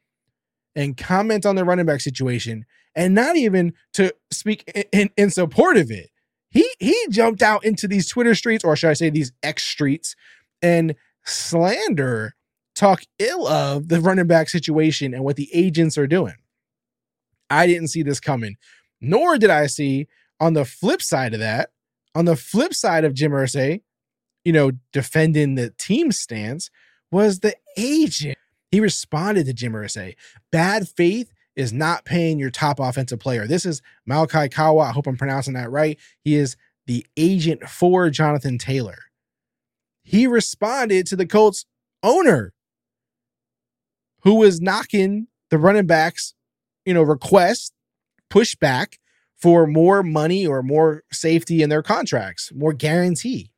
and 0.75 0.97
comment 0.97 1.45
on 1.45 1.57
the 1.57 1.65
running 1.65 1.85
back 1.87 2.01
situation 2.01 2.65
and 2.95 3.15
not 3.15 3.37
even 3.37 3.75
to 3.93 4.15
speak 4.33 4.65
in, 4.75 4.85
in, 4.93 5.11
in 5.17 5.31
support 5.31 5.77
of 5.77 5.91
it. 5.91 6.11
He 6.51 6.69
he 6.81 6.97
jumped 7.11 7.43
out 7.43 7.65
into 7.65 7.87
these 7.87 8.09
Twitter 8.09 8.35
streets, 8.35 8.65
or 8.65 8.75
should 8.75 8.91
I 8.91 8.95
say 8.95 9.11
these 9.11 9.33
X 9.43 9.63
streets, 9.63 10.17
and 10.63 10.95
slander, 11.25 12.35
talk 12.75 13.03
ill 13.19 13.47
of 13.47 13.89
the 13.89 14.01
running 14.01 14.27
back 14.27 14.49
situation 14.49 15.13
and 15.15 15.25
what 15.25 15.37
the 15.37 15.49
agents 15.53 15.99
are 15.99 16.07
doing. 16.07 16.35
I 17.51 17.67
didn't 17.67 17.89
see 17.89 18.03
this 18.03 18.21
coming, 18.21 18.57
nor 19.01 19.39
did 19.39 19.51
I 19.51 19.67
see 19.67 20.07
on 20.41 20.53
the 20.53 20.65
flip 20.65 21.03
side 21.03 21.35
of 21.35 21.41
that, 21.41 21.71
on 22.15 22.25
the 22.25 22.37
flip 22.37 22.75
side 22.75 23.05
of 23.05 23.15
Jim 23.15 23.33
Irsay, 23.33 23.83
you 24.45 24.53
know, 24.53 24.73
defending 24.93 25.55
the 25.55 25.71
team 25.79 26.13
stance, 26.13 26.71
was 27.11 27.41
the 27.41 27.55
agent. 27.77 28.39
He 28.71 28.81
responded 28.81 29.47
to 29.47 29.53
Jim 29.53 29.73
Irsay. 29.73 30.15
Bad 30.53 30.89
faith 30.89 31.33
is 31.57 31.73
not 31.73 32.05
paying 32.05 32.39
your 32.39 32.51
top 32.51 32.79
offensive 32.79 33.19
player. 33.19 33.47
This 33.47 33.67
is 33.67 33.83
Malachi 34.07 34.49
Kawa. 34.49 34.85
I 34.85 34.91
hope 34.93 35.07
I'm 35.07 35.17
pronouncing 35.17 35.55
that 35.55 35.71
right. 35.71 35.99
He 36.23 36.37
is 36.37 36.57
the 36.87 37.05
agent 37.17 37.69
for 37.69 38.11
Jonathan 38.11 38.59
Taylor. 38.59 38.99
He 40.09 40.27
responded 40.27 41.07
to 41.09 41.17
the 41.17 41.27
Colts 41.27 41.67
owner 42.03 42.55
who 44.23 44.37
was 44.37 44.59
knocking 44.59 45.27
the 45.51 45.59
running 45.59 45.87
backs, 45.87 46.33
you 46.87 46.95
know, 46.95 47.03
request, 47.03 47.75
pushback 48.31 48.95
for 49.37 49.67
more 49.67 50.03
money 50.03 50.47
or 50.47 50.63
more 50.63 51.03
safety 51.13 51.63
in 51.63 51.69
their 51.69 51.83
contracts, 51.83 52.51
more 52.55 52.73
guarantee. 52.73 53.51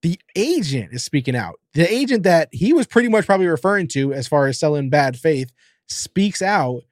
The 0.00 0.18
agent 0.34 0.94
is 0.94 1.04
speaking 1.04 1.36
out. 1.36 1.60
The 1.74 1.92
agent 1.92 2.22
that 2.22 2.48
he 2.50 2.72
was 2.72 2.86
pretty 2.86 3.10
much 3.10 3.26
probably 3.26 3.46
referring 3.46 3.88
to 3.88 4.14
as 4.14 4.26
far 4.26 4.46
as 4.46 4.58
selling 4.58 4.88
bad 4.88 5.18
faith 5.18 5.52
speaks 5.88 6.40
out 6.40 6.84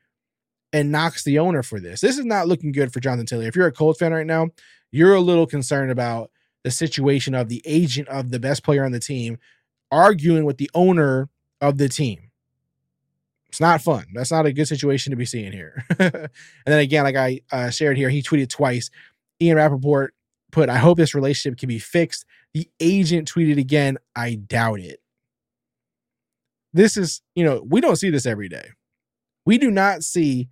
and 0.74 0.92
knocks 0.92 1.24
the 1.24 1.38
owner 1.38 1.62
for 1.62 1.80
this. 1.80 2.02
This 2.02 2.18
is 2.18 2.26
not 2.26 2.48
looking 2.48 2.70
good 2.70 2.92
for 2.92 3.00
Jonathan 3.00 3.24
Taylor. 3.24 3.44
If 3.44 3.56
you're 3.56 3.66
a 3.66 3.72
Colts 3.72 4.00
fan 4.00 4.12
right 4.12 4.26
now, 4.26 4.48
you're 4.90 5.14
a 5.14 5.20
little 5.22 5.46
concerned 5.46 5.90
about 5.90 6.30
the 6.64 6.70
situation 6.70 7.34
of 7.34 7.48
the 7.48 7.62
agent 7.64 8.08
of 8.08 8.30
the 8.30 8.38
best 8.38 8.62
player 8.62 8.84
on 8.84 8.92
the 8.92 9.00
team 9.00 9.38
arguing 9.90 10.44
with 10.44 10.56
the 10.56 10.70
owner 10.74 11.28
of 11.60 11.78
the 11.78 11.88
team. 11.88 12.30
It's 13.48 13.60
not 13.60 13.82
fun. 13.82 14.06
That's 14.14 14.32
not 14.32 14.46
a 14.46 14.52
good 14.52 14.66
situation 14.66 15.10
to 15.10 15.16
be 15.16 15.26
seeing 15.26 15.52
here. 15.52 15.84
and 15.98 16.30
then 16.64 16.78
again, 16.78 17.04
like 17.04 17.16
I 17.16 17.40
uh, 17.52 17.68
shared 17.68 17.98
here, 17.98 18.08
he 18.08 18.22
tweeted 18.22 18.48
twice. 18.48 18.90
Ian 19.42 19.58
Rapoport 19.58 20.14
put, 20.50 20.70
I 20.70 20.78
hope 20.78 20.96
this 20.96 21.14
relationship 21.14 21.58
can 21.58 21.68
be 21.68 21.78
fixed. 21.78 22.24
The 22.54 22.68
agent 22.80 23.30
tweeted 23.30 23.58
again, 23.58 23.98
I 24.16 24.36
doubt 24.36 24.80
it. 24.80 25.00
This 26.72 26.96
is, 26.96 27.20
you 27.34 27.44
know, 27.44 27.62
we 27.68 27.82
don't 27.82 27.96
see 27.96 28.08
this 28.08 28.24
every 28.24 28.48
day. 28.48 28.70
We 29.44 29.58
do 29.58 29.70
not 29.70 30.02
see, 30.02 30.48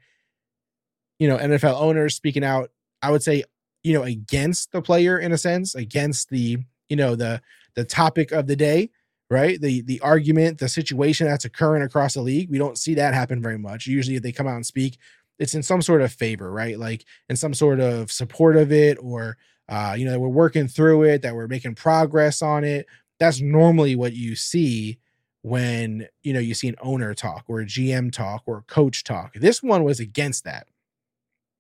you 1.19 1.27
know, 1.27 1.39
NFL 1.39 1.81
owners 1.81 2.15
speaking 2.15 2.45
out, 2.45 2.71
I 3.01 3.11
would 3.11 3.23
say, 3.23 3.45
you 3.83 3.93
know, 3.93 4.03
against 4.03 4.73
the 4.73 4.83
player 4.83 5.19
in 5.19 5.33
a 5.33 5.39
sense, 5.39 5.75
against 5.75 6.31
the, 6.31 6.59
you 6.89 6.97
know, 6.97 7.15
the 7.15 7.41
the 7.75 7.85
topic 7.85 8.33
of 8.33 8.47
the 8.47 8.57
day, 8.57 8.91
right? 9.31 9.61
The 9.61 9.83
the 9.83 10.01
argument, 10.01 10.59
the 10.59 10.69
situation 10.69 11.27
that's 11.27 11.45
occurring 11.45 11.83
across 11.83 12.15
the 12.15 12.23
league. 12.23 12.51
We 12.51 12.59
don't 12.59 12.79
see 12.79 12.95
that 12.95 13.15
happen 13.15 13.43
very 13.43 13.59
much. 13.59 13.87
Usually 13.87 14.17
if 14.17 14.23
they 14.23 14.33
come 14.33 14.47
out 14.47 14.57
and 14.57 14.67
speak, 14.67 14.99
it's 15.39 15.55
in 15.55 15.63
some 15.63 15.83
sort 15.83 16.03
of 16.03 16.13
favor, 16.13 16.51
right? 16.53 16.79
Like 16.79 17.05
in 17.29 17.37
some 17.37 17.55
sort 17.55 17.81
of 17.81 18.13
support 18.13 18.57
of 18.57 18.73
it 18.73 18.99
or 19.01 19.37
uh, 19.71 19.95
you 19.97 20.05
know, 20.05 20.19
we're 20.19 20.29
working 20.29 20.67
through 20.67 21.05
it, 21.05 21.23
that 21.23 21.35
we're 21.35 21.47
making 21.47 21.77
progress 21.77 22.43
on 22.43 22.65
it. 22.65 22.87
That's 23.21 23.41
normally 23.41 23.95
what 23.95 24.15
you 24.15 24.35
see 24.35 24.99
when 25.43 26.07
you 26.23 26.35
know 26.35 26.41
you 26.41 26.55
see 26.55 26.69
an 26.69 26.75
owner 26.83 27.15
talk 27.15 27.45
or 27.49 27.61
a 27.61 27.65
GM 27.65 28.13
talk 28.13 28.43
or 28.47 28.59
a 28.59 28.63
coach 28.63 29.05
talk. 29.05 29.35
This 29.35 29.63
one 29.63 29.85
was 29.85 30.01
against 30.01 30.45
that. 30.45 30.67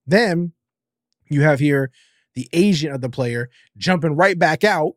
Then 0.06 0.52
you 1.28 1.42
have 1.42 1.60
here 1.60 1.92
the 2.34 2.48
agent 2.52 2.94
of 2.94 3.00
the 3.00 3.10
player, 3.10 3.50
jumping 3.76 4.16
right 4.16 4.38
back 4.38 4.64
out, 4.64 4.94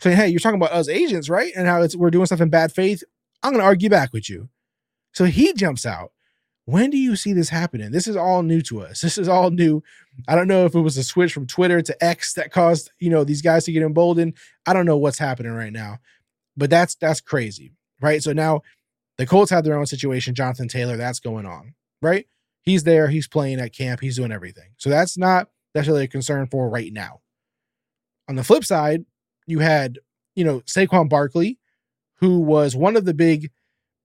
saying, 0.00 0.16
Hey, 0.16 0.28
you're 0.28 0.40
talking 0.40 0.60
about 0.60 0.72
us 0.72 0.88
agents, 0.88 1.28
right? 1.28 1.52
And 1.56 1.66
how 1.66 1.82
it's 1.82 1.96
we're 1.96 2.10
doing 2.10 2.26
stuff 2.26 2.40
in 2.40 2.50
bad 2.50 2.72
faith. 2.72 3.02
I'm 3.42 3.52
gonna 3.52 3.64
argue 3.64 3.90
back 3.90 4.12
with 4.12 4.28
you. 4.28 4.48
So 5.12 5.24
he 5.26 5.52
jumps 5.52 5.86
out. 5.86 6.12
When 6.66 6.88
do 6.88 6.96
you 6.96 7.14
see 7.14 7.34
this 7.34 7.50
happening? 7.50 7.92
This 7.92 8.06
is 8.06 8.16
all 8.16 8.42
new 8.42 8.62
to 8.62 8.80
us. 8.80 9.02
This 9.02 9.18
is 9.18 9.28
all 9.28 9.50
new. 9.50 9.82
I 10.26 10.34
don't 10.34 10.48
know 10.48 10.64
if 10.64 10.74
it 10.74 10.80
was 10.80 10.96
a 10.96 11.04
switch 11.04 11.32
from 11.32 11.46
Twitter 11.46 11.82
to 11.82 12.04
X 12.04 12.32
that 12.34 12.52
caused, 12.52 12.90
you 12.98 13.10
know, 13.10 13.22
these 13.22 13.42
guys 13.42 13.64
to 13.64 13.72
get 13.72 13.82
emboldened. 13.82 14.34
I 14.64 14.72
don't 14.72 14.86
know 14.86 14.96
what's 14.96 15.18
happening 15.18 15.52
right 15.52 15.72
now. 15.72 15.98
But 16.56 16.70
that's 16.70 16.94
that's 16.94 17.20
crazy. 17.20 17.72
Right. 18.00 18.22
So 18.22 18.32
now 18.32 18.62
the 19.18 19.26
Colts 19.26 19.50
have 19.50 19.64
their 19.64 19.76
own 19.76 19.86
situation. 19.86 20.34
Jonathan 20.34 20.68
Taylor, 20.68 20.96
that's 20.96 21.20
going 21.20 21.46
on. 21.46 21.74
Right. 22.00 22.26
He's 22.62 22.84
there. 22.84 23.08
He's 23.08 23.28
playing 23.28 23.60
at 23.60 23.74
camp. 23.74 24.00
He's 24.00 24.16
doing 24.16 24.32
everything. 24.32 24.70
So 24.78 24.88
that's 24.88 25.18
not 25.18 25.48
necessarily 25.74 26.04
a 26.04 26.08
concern 26.08 26.46
for 26.46 26.68
right 26.68 26.92
now. 26.92 27.20
On 28.28 28.36
the 28.36 28.44
flip 28.44 28.64
side, 28.64 29.04
you 29.46 29.58
had, 29.58 29.98
you 30.34 30.44
know, 30.44 30.60
Saquon 30.60 31.08
Barkley, 31.08 31.58
who 32.20 32.40
was 32.40 32.74
one 32.76 32.96
of 32.96 33.04
the 33.04 33.14
big, 33.14 33.50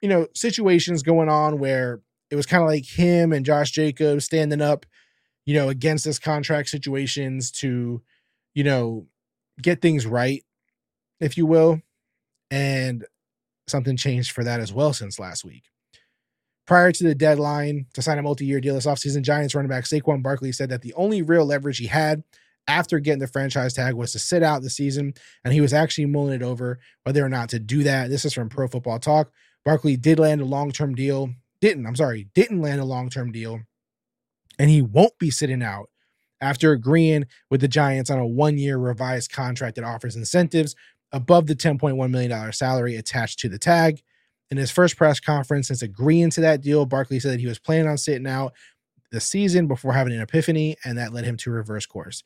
you 0.02 0.10
know, 0.10 0.28
situations 0.36 1.04
going 1.04 1.30
on 1.30 1.60
where 1.60 2.02
it 2.30 2.36
was 2.36 2.46
kind 2.46 2.64
of 2.64 2.70
like 2.70 2.86
him 2.86 3.32
and 3.34 3.46
Josh 3.46 3.72
Jacobs 3.72 4.26
standing 4.26 4.62
up, 4.62 4.86
you 5.46 5.54
know, 5.54 5.70
against 5.70 6.06
this 6.06 6.20
contract 6.20 6.70
situations 6.70 7.52
to, 7.52 8.02
you 8.54 8.64
know, 8.64 9.08
get 9.62 9.82
things 9.82 10.06
right, 10.06 10.44
if 11.20 11.38
you 11.38 11.46
will. 11.46 11.82
And 12.52 13.06
something 13.68 13.96
changed 13.96 14.32
for 14.32 14.44
that 14.44 14.60
as 14.60 14.74
well 14.74 14.94
since 14.94 15.20
last 15.20 15.46
week. 15.46 15.64
Prior 16.70 16.92
to 16.92 17.04
the 17.04 17.16
deadline 17.16 17.88
to 17.96 18.02
sign 18.04 18.20
a 18.20 18.22
multi-year 18.22 18.62
deal 18.62 18.76
this 18.76 18.86
offseason, 18.86 19.24
Giants 19.24 19.56
running 19.56 19.72
back 19.72 19.86
Saquon 19.86 20.22
Barkley 20.22 20.52
said 20.52 20.70
that 20.70 20.84
the 20.84 20.94
only 20.94 21.24
real 21.24 21.44
leverage 21.44 21.80
he 21.80 21.88
had 21.88 22.22
after 22.68 23.00
getting 23.00 23.18
the 23.18 23.26
franchise 23.26 23.74
tag 23.74 23.96
was 23.96 24.12
to 24.12 24.20
sit 24.20 24.44
out 24.44 24.62
the 24.62 24.70
season, 24.70 25.16
and 25.44 25.52
he 25.52 25.62
was 25.62 25.74
actually 25.74 26.06
mulling 26.06 26.36
it 26.36 26.44
over 26.44 26.78
whether 27.06 27.26
or 27.26 27.28
not 27.28 27.50
to 27.50 27.60
do 27.60 27.82
that. 27.82 28.12
This 28.12 28.24
is 28.24 28.36
from 28.36 28.50
Pro 28.50 28.68
Football 28.68 29.00
Talk. 29.00 29.32
Barkley 29.66 29.98
did 29.98 30.20
land 30.20 30.42
a 30.42 30.46
long-term 30.46 30.94
deal. 30.94 31.32
Didn't, 31.60 31.88
I'm 31.88 31.96
sorry, 31.96 32.28
didn't 32.36 32.62
land 32.62 32.80
a 32.80 32.86
long-term 32.86 33.32
deal, 33.32 33.62
and 34.60 34.70
he 34.70 34.84
won't 34.84 35.18
be 35.18 35.32
sitting 35.32 35.64
out 35.64 35.90
after 36.40 36.72
agreeing 36.72 37.26
with 37.50 37.62
the 37.62 37.68
Giants 37.68 38.12
on 38.12 38.20
a 38.20 38.28
one-year 38.28 38.78
revised 38.78 39.32
contract 39.32 39.78
that 39.78 39.86
offers 39.86 40.16
incentives 40.16 40.76
above 41.12 41.48
the 41.48 41.56
$10.1 41.56 42.12
million 42.12 42.54
salary 42.54 42.96
attached 42.96 43.40
to 43.40 43.50
the 43.50 43.58
tag. 43.58 44.04
In 44.52 44.58
his 44.58 44.72
first 44.72 44.98
press 44.98 45.20
conference 45.20 45.68
since 45.68 45.82
agreeing 45.82 46.32
to 46.32 46.42
that 46.42 46.62
deal, 46.62 46.86
Barkley 46.86 47.20
said 47.20 47.34
that 47.34 47.40
he 47.40 47.48
was 47.48 47.60
planning 47.60 47.88
on 47.88 47.98
sitting 47.98 48.28
out 48.28 48.54
the 49.12 49.20
season 49.20 49.68
before 49.68 49.94
having 49.94 50.14
an 50.14 50.22
epiphany, 50.22 50.76
and 50.84 50.98
that 50.98 51.14
led 51.14 51.26
him 51.26 51.38
to 51.38 51.52
reverse 51.52 51.86
course. 51.86 52.24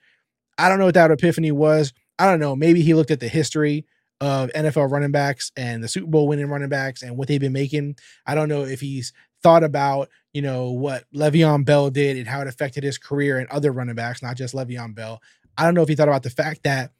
I 0.57 0.69
don't 0.69 0.79
know 0.79 0.85
what 0.85 0.93
that 0.93 1.11
epiphany 1.11 1.51
was. 1.51 1.93
I 2.19 2.25
don't 2.25 2.39
know. 2.39 2.55
Maybe 2.55 2.81
he 2.81 2.93
looked 2.93 3.11
at 3.11 3.19
the 3.19 3.27
history 3.27 3.85
of 4.21 4.51
NFL 4.51 4.89
running 4.89 5.11
backs 5.11 5.51
and 5.57 5.83
the 5.83 5.87
Super 5.87 6.07
Bowl 6.07 6.27
winning 6.27 6.47
running 6.47 6.69
backs 6.69 7.01
and 7.01 7.17
what 7.17 7.27
they've 7.27 7.41
been 7.41 7.51
making. 7.51 7.97
I 8.25 8.35
don't 8.35 8.49
know 8.49 8.63
if 8.63 8.79
he's 8.79 9.11
thought 9.41 9.63
about, 9.63 10.09
you 10.31 10.41
know, 10.41 10.71
what 10.71 11.03
Le'Veon 11.13 11.65
Bell 11.65 11.89
did 11.89 12.17
and 12.17 12.27
how 12.27 12.39
it 12.39 12.47
affected 12.47 12.83
his 12.83 12.97
career 12.97 13.39
and 13.39 13.49
other 13.49 13.71
running 13.73 13.95
backs, 13.95 14.21
not 14.21 14.37
just 14.37 14.53
Le'Veon 14.53 14.95
Bell. 14.95 15.21
I 15.57 15.65
don't 15.65 15.73
know 15.73 15.81
if 15.81 15.89
he 15.89 15.95
thought 15.95 16.07
about 16.07 16.23
the 16.23 16.29
fact 16.29 16.63
that, 16.63 16.91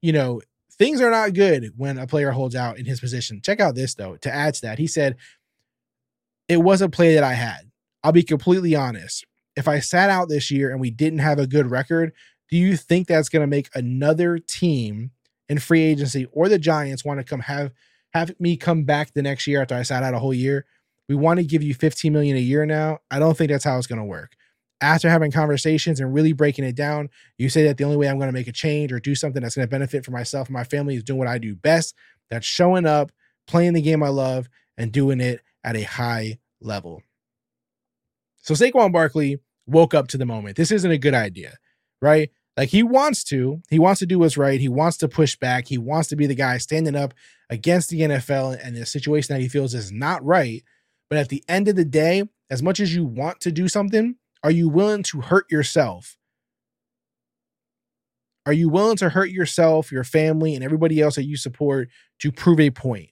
you 0.00 0.12
know, 0.12 0.40
things 0.78 1.00
are 1.00 1.10
not 1.10 1.34
good 1.34 1.72
when 1.76 1.98
a 1.98 2.06
player 2.06 2.30
holds 2.30 2.54
out 2.54 2.78
in 2.78 2.86
his 2.86 3.00
position. 3.00 3.40
Check 3.42 3.60
out 3.60 3.74
this 3.74 3.94
though. 3.94 4.16
To 4.16 4.32
add 4.32 4.54
to 4.54 4.62
that, 4.62 4.78
he 4.78 4.86
said, 4.86 5.16
It 6.48 6.58
was 6.58 6.80
a 6.80 6.88
play 6.88 7.14
that 7.14 7.24
I 7.24 7.34
had. 7.34 7.70
I'll 8.02 8.12
be 8.12 8.22
completely 8.22 8.74
honest. 8.74 9.24
If 9.56 9.66
I 9.66 9.80
sat 9.80 10.08
out 10.08 10.28
this 10.28 10.50
year 10.50 10.70
and 10.70 10.80
we 10.80 10.90
didn't 10.90 11.18
have 11.18 11.38
a 11.38 11.46
good 11.46 11.70
record, 11.70 12.12
do 12.48 12.56
you 12.56 12.76
think 12.76 13.08
that's 13.08 13.28
going 13.28 13.42
to 13.42 13.48
make 13.48 13.68
another 13.74 14.38
team 14.38 15.10
in 15.48 15.58
free 15.58 15.82
agency 15.82 16.26
or 16.32 16.48
the 16.48 16.58
Giants 16.58 17.04
want 17.04 17.18
to 17.18 17.24
come 17.24 17.40
have 17.40 17.72
have 18.14 18.38
me 18.40 18.56
come 18.56 18.84
back 18.84 19.12
the 19.12 19.22
next 19.22 19.46
year 19.46 19.60
after 19.60 19.74
I 19.74 19.82
sat 19.82 20.02
out 20.02 20.14
a 20.14 20.18
whole 20.18 20.34
year? 20.34 20.64
We 21.08 21.14
want 21.14 21.38
to 21.38 21.44
give 21.44 21.62
you 21.62 21.74
15 21.74 22.12
million 22.12 22.36
a 22.36 22.40
year 22.40 22.66
now. 22.66 22.98
I 23.10 23.18
don't 23.18 23.36
think 23.36 23.50
that's 23.50 23.64
how 23.64 23.78
it's 23.78 23.86
going 23.86 23.98
to 23.98 24.04
work 24.04 24.36
after 24.80 25.08
having 25.08 25.30
conversations 25.30 26.00
and 26.00 26.14
really 26.14 26.32
breaking 26.32 26.64
it 26.64 26.76
down, 26.76 27.10
you 27.36 27.48
say 27.48 27.64
that 27.64 27.76
the 27.76 27.84
only 27.84 27.96
way 27.96 28.08
I'm 28.08 28.18
going 28.18 28.28
to 28.28 28.32
make 28.32 28.48
a 28.48 28.52
change 28.52 28.92
or 28.92 29.00
do 29.00 29.14
something 29.14 29.42
that's 29.42 29.56
going 29.56 29.66
to 29.66 29.70
benefit 29.70 30.04
for 30.04 30.12
myself 30.12 30.48
and 30.48 30.54
my 30.54 30.64
family 30.64 30.94
is 30.96 31.02
doing 31.02 31.18
what 31.18 31.28
I 31.28 31.38
do 31.38 31.54
best. 31.56 31.94
That's 32.30 32.46
showing 32.46 32.86
up, 32.86 33.10
playing 33.46 33.72
the 33.72 33.82
game 33.82 34.02
I 34.02 34.08
love, 34.08 34.48
and 34.76 34.92
doing 34.92 35.20
it 35.20 35.40
at 35.64 35.76
a 35.76 35.82
high 35.82 36.38
level. 36.60 37.02
So 38.42 38.54
Saquon 38.54 38.92
Barkley 38.92 39.40
woke 39.66 39.94
up 39.94 40.08
to 40.08 40.18
the 40.18 40.26
moment. 40.26 40.56
This 40.56 40.70
isn't 40.70 40.90
a 40.90 40.98
good 40.98 41.14
idea, 41.14 41.56
right? 42.00 42.30
Like 42.56 42.70
he 42.70 42.82
wants 42.82 43.22
to, 43.24 43.62
he 43.70 43.78
wants 43.78 44.00
to 44.00 44.06
do 44.06 44.18
what's 44.18 44.36
right. 44.36 44.60
He 44.60 44.68
wants 44.68 44.96
to 44.98 45.08
push 45.08 45.36
back. 45.36 45.68
He 45.68 45.78
wants 45.78 46.08
to 46.08 46.16
be 46.16 46.26
the 46.26 46.34
guy 46.34 46.58
standing 46.58 46.96
up 46.96 47.14
against 47.50 47.90
the 47.90 48.00
NFL 48.00 48.58
and 48.62 48.76
the 48.76 48.84
situation 48.86 49.34
that 49.34 49.40
he 49.40 49.48
feels 49.48 49.74
is 49.74 49.92
not 49.92 50.24
right. 50.24 50.62
But 51.08 51.18
at 51.18 51.28
the 51.28 51.44
end 51.48 51.68
of 51.68 51.76
the 51.76 51.84
day, 51.84 52.24
as 52.50 52.62
much 52.62 52.80
as 52.80 52.94
you 52.94 53.04
want 53.04 53.40
to 53.40 53.52
do 53.52 53.68
something, 53.68 54.16
are 54.42 54.50
you 54.50 54.68
willing 54.68 55.02
to 55.04 55.20
hurt 55.20 55.50
yourself? 55.50 56.16
Are 58.46 58.52
you 58.52 58.68
willing 58.68 58.96
to 58.96 59.10
hurt 59.10 59.30
yourself, 59.30 59.92
your 59.92 60.04
family, 60.04 60.54
and 60.54 60.64
everybody 60.64 61.00
else 61.02 61.16
that 61.16 61.24
you 61.24 61.36
support 61.36 61.90
to 62.20 62.32
prove 62.32 62.60
a 62.60 62.70
point, 62.70 63.10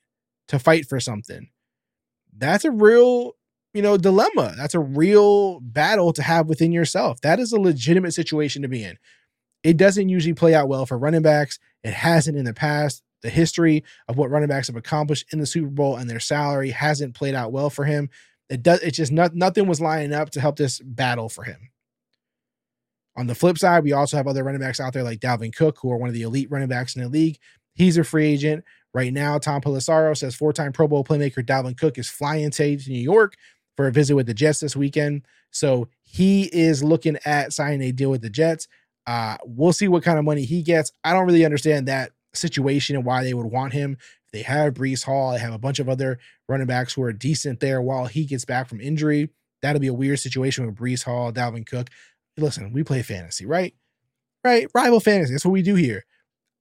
to 0.49 0.59
fight 0.59 0.89
for 0.89 0.99
something? 0.99 1.51
That's 2.35 2.65
a 2.65 2.71
real, 2.71 3.33
you 3.75 3.83
know, 3.83 3.99
dilemma. 3.99 4.55
That's 4.57 4.75
a 4.75 4.81
real 4.81 5.61
battle 5.61 6.13
to 6.15 6.23
have 6.23 6.49
within 6.49 6.73
yourself. 6.73 7.21
That 7.21 7.39
is 7.39 7.53
a 7.53 7.61
legitimate 7.61 8.15
situation 8.15 8.63
to 8.63 8.69
be 8.69 8.83
in. 8.83 8.97
It 9.63 9.77
doesn't 9.77 10.09
usually 10.09 10.33
play 10.33 10.55
out 10.55 10.69
well 10.69 10.87
for 10.87 10.97
running 10.97 11.23
backs. 11.23 11.59
It 11.83 11.93
hasn't 11.93 12.39
in 12.39 12.45
the 12.45 12.55
past. 12.55 13.03
The 13.23 13.31
history 13.31 13.83
of 14.09 14.17
what 14.17 14.31
running 14.31 14.49
backs 14.49 14.69
have 14.69 14.77
accomplished 14.77 15.27
in 15.33 15.39
the 15.39 15.47
Super 15.47 15.69
Bowl 15.69 15.97
and 15.97 16.09
their 16.09 16.21
salary 16.21 16.71
hasn't 16.71 17.15
played 17.15 17.35
out 17.35 17.53
well 17.53 17.71
for 17.71 17.85
him. 17.85 18.09
It 18.49 18.63
does. 18.63 18.81
It's 18.81 18.97
just 18.97 19.13
not, 19.13 19.35
nothing 19.35 19.67
was 19.67 19.81
lining 19.81 20.13
up 20.13 20.31
to 20.31 20.41
help 20.41 20.57
this 20.57 20.81
battle 20.81 21.29
for 21.29 21.45
him. 21.45 21.71
On 23.17 23.27
the 23.27 23.35
flip 23.35 23.59
side, 23.59 23.83
we 23.83 23.93
also 23.93 24.17
have 24.17 24.27
other 24.27 24.45
running 24.45 24.61
backs 24.61 24.79
out 24.79 24.93
there 24.93 25.03
like 25.03 25.21
Dalvin 25.21 25.55
Cook, 25.55 25.79
who 25.81 25.91
are 25.91 25.97
one 25.97 26.09
of 26.09 26.15
the 26.15 26.23
elite 26.23 26.51
running 26.51 26.69
backs 26.69 26.95
in 26.95 27.03
the 27.03 27.09
league. 27.09 27.39
He's 27.75 27.97
a 27.97 28.05
free 28.05 28.27
agent 28.27 28.65
right 28.93 29.13
now. 29.13 29.39
Tom 29.39 29.61
Pelissero 29.61 30.17
says 30.17 30.35
four-time 30.35 30.73
Pro 30.73 30.87
Bowl 30.87 31.03
playmaker 31.03 31.45
Dalvin 31.45 31.77
Cook 31.77 31.99
is 31.99 32.09
flying 32.09 32.51
to 32.51 32.77
New 32.89 33.01
York 33.01 33.35
for 33.77 33.87
a 33.87 33.93
visit 33.93 34.15
with 34.15 34.27
the 34.27 34.35
Jets 34.35 34.61
this 34.61 34.77
weekend. 34.77 35.27
So 35.51 35.89
he 36.03 36.45
is 36.45 36.85
looking 36.85 37.19
at 37.25 37.53
signing 37.53 37.83
a 37.83 37.93
deal 37.93 38.11
with 38.11 38.23
the 38.23 38.31
Jets. 38.31 38.69
Uh, 39.07 39.37
we'll 39.45 39.73
see 39.73 39.89
what 39.89 40.03
kind 40.03 40.19
of 40.19 40.25
money 40.25 40.45
he 40.45 40.63
gets. 40.63 40.93
I 41.05 41.13
don't 41.13 41.27
really 41.27 41.45
understand 41.45 41.89
that 41.89 42.13
situation 42.35 42.97
and 42.97 43.05
why 43.05 43.25
they 43.25 43.35
would 43.35 43.47
want 43.47 43.73
him. 43.73 43.97
They 44.37 44.43
have 44.43 44.75
Breece 44.75 45.03
Hall. 45.03 45.33
They 45.33 45.39
have 45.39 45.55
a 45.55 45.59
bunch 45.59 45.79
of 45.79 45.89
other 45.89 46.19
running 46.47 46.67
backs 46.67 46.93
who 46.93 47.03
are 47.03 47.13
decent 47.13 47.59
there 47.61 47.81
while 47.81 48.05
he 48.05 48.27
gets 48.27 48.45
back 48.45 48.69
from 48.69 48.83
injury. 48.83 49.31
That'll 49.63 49.81
be 49.81 49.87
a 49.87 49.95
weird 49.95 50.19
situation 50.19 50.67
with 50.67 50.77
Breece 50.77 51.05
Hall, 51.05 51.33
Dalvin 51.33 51.67
Cook. 51.67 51.89
Listen, 52.37 52.71
we 52.71 52.85
play 52.85 53.01
fantasy, 53.01 53.47
right? 53.47 53.75
Right? 54.45 54.69
Rival 54.75 55.01
fantasy. 55.01 55.33
That's 55.33 55.47
what 55.47 55.53
we 55.53 55.63
do 55.63 55.75
here. 55.75 56.05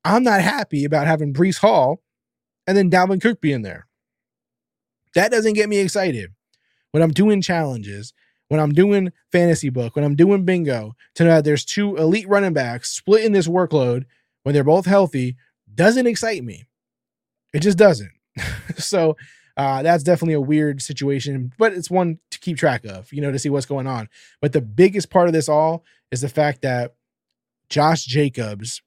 I'm 0.05 0.23
not 0.23 0.39
happy 0.39 0.85
about 0.85 1.05
having 1.05 1.33
Breece 1.33 1.57
Hall 1.57 2.01
and 2.65 2.77
then 2.77 2.89
Dalvin 2.89 3.19
Cook 3.19 3.41
being 3.41 3.61
there. 3.61 3.87
That 5.13 5.31
doesn't 5.31 5.53
get 5.53 5.67
me 5.67 5.79
excited. 5.79 6.31
When 6.91 7.03
I'm 7.03 7.11
doing 7.11 7.41
challenges, 7.41 8.13
when 8.47 8.61
I'm 8.61 8.71
doing 8.71 9.11
fantasy 9.33 9.69
book, 9.69 9.97
when 9.97 10.05
I'm 10.05 10.15
doing 10.15 10.45
bingo, 10.45 10.95
to 11.15 11.25
know 11.25 11.31
that 11.31 11.43
there's 11.43 11.65
two 11.65 11.97
elite 11.97 12.29
running 12.29 12.53
backs 12.53 12.91
splitting 12.91 13.33
this 13.33 13.49
workload 13.49 14.05
when 14.43 14.55
they're 14.55 14.63
both 14.63 14.85
healthy 14.85 15.35
doesn't 15.73 16.07
excite 16.07 16.45
me. 16.45 16.67
It 17.55 17.61
just 17.61 17.77
doesn't. 17.77 18.11
so 18.77 19.15
uh, 19.55 19.81
that's 19.81 20.03
definitely 20.03 20.33
a 20.33 20.41
weird 20.41 20.81
situation, 20.81 21.53
but 21.57 21.71
it's 21.73 21.89
one 21.89 22.19
to 22.31 22.39
keep 22.39 22.57
track 22.57 22.85
of, 22.85 23.11
you 23.13 23.21
know, 23.21 23.31
to 23.31 23.39
see 23.39 23.49
what's 23.49 23.65
going 23.65 23.87
on. 23.87 24.09
But 24.41 24.51
the 24.51 24.61
biggest 24.61 25.09
part 25.09 25.27
of 25.27 25.33
this 25.33 25.47
all 25.47 25.85
is 26.11 26.21
the 26.21 26.29
fact 26.29 26.61
that 26.63 26.95
Josh 27.69 28.03
Jacobs 28.03 28.81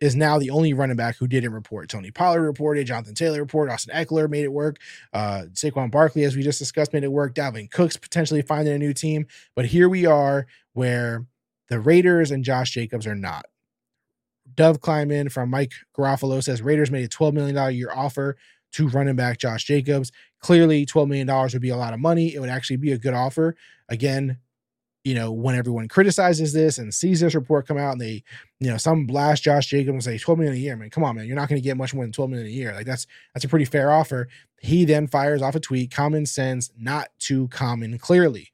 is 0.00 0.14
now 0.14 0.38
the 0.38 0.50
only 0.50 0.72
running 0.74 0.96
back 0.96 1.16
who 1.16 1.26
didn't 1.26 1.52
report. 1.52 1.88
Tony 1.88 2.10
Pollard 2.10 2.42
reported, 2.42 2.86
Jonathan 2.86 3.14
Taylor 3.14 3.40
reported, 3.40 3.72
Austin 3.72 3.94
Ekeler 3.94 4.28
made 4.28 4.44
it 4.44 4.52
work. 4.52 4.76
Uh, 5.12 5.44
Saquon 5.52 5.90
Barkley, 5.90 6.24
as 6.24 6.36
we 6.36 6.42
just 6.42 6.58
discussed, 6.58 6.92
made 6.92 7.04
it 7.04 7.12
work. 7.12 7.34
Dalvin 7.34 7.70
Cook's 7.70 7.96
potentially 7.96 8.42
finding 8.42 8.74
a 8.74 8.78
new 8.78 8.92
team. 8.92 9.26
But 9.54 9.66
here 9.66 9.88
we 9.88 10.04
are 10.06 10.46
where 10.74 11.26
the 11.68 11.80
Raiders 11.80 12.30
and 12.30 12.44
Josh 12.44 12.70
Jacobs 12.70 13.06
are 13.06 13.14
not. 13.14 13.46
Dov 14.54 14.80
Kleiman 14.80 15.28
from 15.28 15.50
Mike 15.50 15.72
Garafolo 15.96 16.42
says 16.42 16.62
Raiders 16.62 16.90
made 16.90 17.04
a 17.04 17.08
$12 17.08 17.32
million 17.32 17.74
year 17.74 17.90
offer 17.94 18.36
to 18.72 18.88
running 18.88 19.16
back 19.16 19.38
Josh 19.38 19.64
Jacobs. 19.64 20.12
Clearly, 20.40 20.86
$12 20.86 21.08
million 21.08 21.26
would 21.52 21.60
be 21.60 21.70
a 21.70 21.76
lot 21.76 21.92
of 21.92 22.00
money. 22.00 22.34
It 22.34 22.40
would 22.40 22.48
actually 22.48 22.76
be 22.76 22.92
a 22.92 22.98
good 22.98 23.14
offer. 23.14 23.56
Again, 23.88 24.38
you 25.04 25.14
know, 25.14 25.32
when 25.32 25.54
everyone 25.54 25.88
criticizes 25.88 26.52
this 26.52 26.76
and 26.78 26.92
sees 26.92 27.20
this 27.20 27.34
report 27.34 27.66
come 27.66 27.78
out 27.78 27.92
and 27.92 28.00
they, 28.00 28.22
you 28.58 28.70
know, 28.70 28.76
some 28.76 29.06
blast 29.06 29.42
Josh 29.42 29.66
Jacobs 29.66 29.94
and 29.94 30.02
say 30.02 30.18
12 30.18 30.38
million 30.38 30.56
a 30.56 30.58
year. 30.58 30.72
I 30.74 30.76
mean, 30.76 30.90
come 30.90 31.04
on, 31.04 31.16
man, 31.16 31.26
you're 31.26 31.36
not 31.36 31.48
going 31.48 31.60
to 31.60 31.64
get 31.64 31.76
much 31.76 31.94
more 31.94 32.04
than 32.04 32.12
12 32.12 32.30
million 32.30 32.48
a 32.48 32.50
year. 32.50 32.74
Like 32.74 32.86
that's 32.86 33.06
that's 33.32 33.44
a 33.44 33.48
pretty 33.48 33.64
fair 33.64 33.90
offer. 33.90 34.28
He 34.60 34.84
then 34.84 35.06
fires 35.06 35.40
off 35.40 35.54
a 35.54 35.60
tweet, 35.60 35.90
common 35.90 36.26
sense, 36.26 36.70
not 36.78 37.08
too 37.18 37.48
common, 37.48 37.98
clearly. 37.98 38.52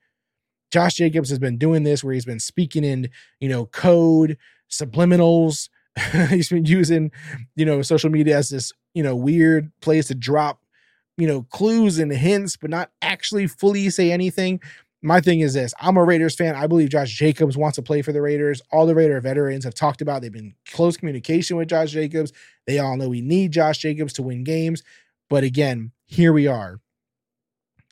Josh 0.70 0.94
Jacobs 0.94 1.30
has 1.30 1.38
been 1.38 1.59
doing 1.59 1.82
this 1.82 2.04
where 2.04 2.14
he's 2.14 2.24
been 2.24 2.40
speaking 2.40 2.85
in, 2.85 3.11
you 3.40 3.48
know, 3.48 3.66
code 3.66 4.37
subliminals. 4.70 5.68
he's 6.28 6.48
been 6.48 6.64
using, 6.64 7.11
you 7.54 7.64
know, 7.64 7.82
social 7.82 8.11
media 8.11 8.37
as 8.37 8.50
this, 8.50 8.72
you 8.94 9.02
know, 9.02 9.16
weird 9.16 9.70
place 9.80 10.09
to 10.09 10.14
drop, 10.14 10.61
you 11.16 11.26
know, 11.26 11.42
clues 11.50 11.98
and 11.98 12.12
hints, 12.12 12.56
but 12.56 12.70
not 12.70 12.90
actually 13.02 13.46
fully 13.46 13.88
say 13.90 14.12
anything. 14.12 14.61
My 15.02 15.20
thing 15.20 15.40
is 15.40 15.54
this 15.54 15.72
I'm 15.80 15.96
a 15.96 16.04
Raiders 16.04 16.35
fan. 16.35 16.54
I 16.56 16.66
believe 16.66 16.90
Josh 16.90 17.12
Jacobs 17.12 17.56
wants 17.56 17.76
to 17.76 17.82
play 17.82 18.02
for 18.02 18.12
the 18.12 18.22
Raiders. 18.22 18.61
All 18.70 18.87
the 18.87 18.94
Raider 18.94 19.20
veterans 19.20 19.64
have 19.64 19.74
talked 19.74 20.00
about, 20.00 20.22
they've 20.22 20.32
been 20.32 20.54
close 20.70 20.96
communication 20.96 21.56
with 21.56 21.68
Josh 21.68 21.90
Jacobs. 21.92 22.32
They 22.66 22.78
all 22.78 22.96
know 22.96 23.09
we 23.09 23.20
need 23.20 23.52
Josh 23.52 23.78
Jacobs 23.78 24.12
to 24.14 24.22
win 24.22 24.44
games. 24.44 24.82
But 25.28 25.44
again, 25.44 25.92
here 26.06 26.32
we 26.32 26.46
are. 26.46 26.80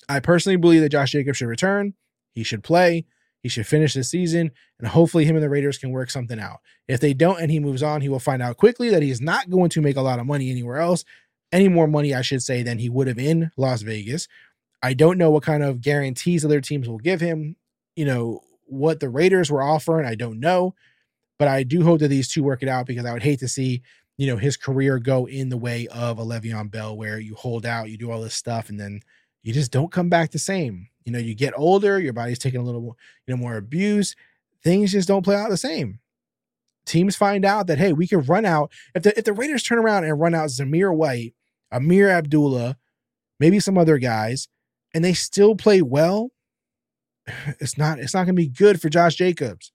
I 0.08 0.20
personally 0.20 0.56
believe 0.56 0.82
that 0.82 0.90
Josh 0.90 1.12
Jacobs 1.12 1.38
should 1.38 1.48
return. 1.48 1.94
He 2.32 2.42
should 2.42 2.62
play. 2.62 3.06
He 3.44 3.50
should 3.50 3.66
finish 3.66 3.92
the 3.92 4.02
season, 4.02 4.52
and 4.78 4.88
hopefully, 4.88 5.26
him 5.26 5.36
and 5.36 5.42
the 5.42 5.50
Raiders 5.50 5.76
can 5.76 5.90
work 5.90 6.10
something 6.10 6.40
out. 6.40 6.60
If 6.88 7.00
they 7.00 7.12
don't 7.12 7.38
and 7.42 7.50
he 7.50 7.60
moves 7.60 7.82
on, 7.82 8.00
he 8.00 8.08
will 8.08 8.18
find 8.18 8.40
out 8.40 8.56
quickly 8.56 8.88
that 8.88 9.02
he 9.02 9.10
is 9.10 9.20
not 9.20 9.50
going 9.50 9.68
to 9.68 9.82
make 9.82 9.96
a 9.96 10.00
lot 10.00 10.18
of 10.18 10.24
money 10.24 10.50
anywhere 10.50 10.78
else, 10.78 11.04
any 11.52 11.68
more 11.68 11.86
money, 11.86 12.14
I 12.14 12.22
should 12.22 12.42
say, 12.42 12.62
than 12.62 12.78
he 12.78 12.88
would 12.88 13.06
have 13.06 13.18
in 13.18 13.50
Las 13.58 13.82
Vegas. 13.82 14.28
I 14.82 14.94
don't 14.94 15.18
know 15.18 15.30
what 15.30 15.42
kind 15.42 15.62
of 15.62 15.82
guarantees 15.82 16.42
other 16.42 16.62
teams 16.62 16.88
will 16.88 16.96
give 16.96 17.20
him. 17.20 17.56
You 17.96 18.06
know, 18.06 18.40
what 18.64 19.00
the 19.00 19.10
Raiders 19.10 19.50
were 19.50 19.62
offering, 19.62 20.06
I 20.06 20.14
don't 20.14 20.40
know. 20.40 20.74
But 21.38 21.48
I 21.48 21.64
do 21.64 21.84
hope 21.84 22.00
that 22.00 22.08
these 22.08 22.28
two 22.28 22.42
work 22.42 22.62
it 22.62 22.68
out 22.70 22.86
because 22.86 23.04
I 23.04 23.12
would 23.12 23.22
hate 23.22 23.40
to 23.40 23.48
see, 23.48 23.82
you 24.16 24.26
know, 24.26 24.38
his 24.38 24.56
career 24.56 24.98
go 24.98 25.26
in 25.26 25.50
the 25.50 25.58
way 25.58 25.86
of 25.88 26.18
a 26.18 26.24
Le'Veon 26.24 26.70
Bell, 26.70 26.96
where 26.96 27.18
you 27.18 27.34
hold 27.34 27.66
out, 27.66 27.90
you 27.90 27.98
do 27.98 28.10
all 28.10 28.22
this 28.22 28.34
stuff, 28.34 28.70
and 28.70 28.80
then 28.80 29.00
you 29.42 29.52
just 29.52 29.70
don't 29.70 29.92
come 29.92 30.08
back 30.08 30.30
the 30.30 30.38
same. 30.38 30.88
You 31.04 31.12
know, 31.12 31.18
you 31.18 31.34
get 31.34 31.54
older, 31.56 32.00
your 32.00 32.12
body's 32.12 32.38
taking 32.38 32.60
a 32.60 32.64
little 32.64 32.80
more, 32.80 32.96
you 33.26 33.34
know, 33.34 33.40
more 33.40 33.56
abuse. 33.56 34.16
Things 34.62 34.92
just 34.92 35.08
don't 35.08 35.22
play 35.22 35.36
out 35.36 35.50
the 35.50 35.56
same. 35.56 36.00
Teams 36.86 37.16
find 37.16 37.44
out 37.44 37.66
that 37.66 37.78
hey, 37.78 37.92
we 37.92 38.06
can 38.06 38.20
run 38.22 38.44
out 38.44 38.72
if 38.94 39.02
the 39.02 39.16
if 39.18 39.24
the 39.24 39.32
Raiders 39.32 39.62
turn 39.62 39.78
around 39.78 40.04
and 40.04 40.20
run 40.20 40.34
out 40.34 40.48
Zamir 40.48 40.94
White, 40.94 41.34
Ameer 41.72 42.10
Abdullah, 42.10 42.76
maybe 43.40 43.60
some 43.60 43.78
other 43.78 43.98
guys, 43.98 44.48
and 44.92 45.04
they 45.04 45.12
still 45.14 45.54
play 45.54 45.82
well. 45.82 46.30
It's 47.58 47.78
not 47.78 47.98
it's 47.98 48.14
not 48.14 48.24
going 48.24 48.36
to 48.36 48.42
be 48.42 48.48
good 48.48 48.80
for 48.80 48.88
Josh 48.88 49.14
Jacobs. 49.14 49.72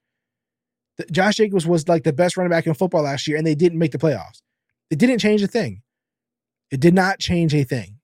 Josh 1.12 1.38
Jacobs 1.38 1.66
was 1.66 1.88
like 1.88 2.04
the 2.04 2.14
best 2.14 2.38
running 2.38 2.52
back 2.52 2.68
in 2.68 2.74
football 2.74 3.04
last 3.04 3.28
year, 3.28 3.38
and 3.38 3.48
they 3.48 3.56
didn't 3.56 3.80
make 3.80 3.92
the 3.92 3.98
playoffs. 3.98 4.42
It 4.90 5.00
didn't 5.00 5.20
change 5.20 5.42
a 5.42 5.48
thing. 5.48 5.82
It 6.72 6.80
did 6.80 6.94
not 6.94 7.20
change 7.20 7.54
a 7.54 7.64
thing. 7.64 8.00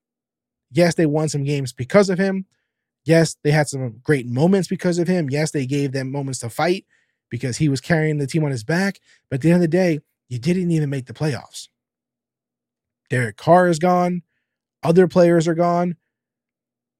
Yes, 0.71 0.95
they 0.95 1.05
won 1.05 1.29
some 1.29 1.43
games 1.43 1.73
because 1.73 2.09
of 2.09 2.17
him. 2.17 2.45
Yes, 3.05 3.37
they 3.43 3.51
had 3.51 3.67
some 3.67 3.99
great 4.03 4.27
moments 4.27 4.67
because 4.67 4.97
of 4.97 5.07
him. 5.07 5.29
Yes, 5.29 5.51
they 5.51 5.65
gave 5.65 5.91
them 5.91 6.11
moments 6.11 6.39
to 6.39 6.49
fight 6.49 6.85
because 7.29 7.57
he 7.57 7.69
was 7.69 7.81
carrying 7.81 8.17
the 8.17 8.27
team 8.27 8.43
on 8.43 8.51
his 8.51 8.63
back. 8.63 8.99
But 9.29 9.35
at 9.35 9.41
the 9.41 9.49
end 9.49 9.57
of 9.57 9.61
the 9.61 9.67
day, 9.67 9.99
you 10.27 10.39
didn't 10.39 10.71
even 10.71 10.89
make 10.89 11.05
the 11.05 11.13
playoffs. 11.13 11.69
Derek 13.09 13.37
Carr 13.37 13.67
is 13.67 13.79
gone. 13.79 14.23
Other 14.83 15.07
players 15.07 15.47
are 15.47 15.55
gone. 15.55 15.95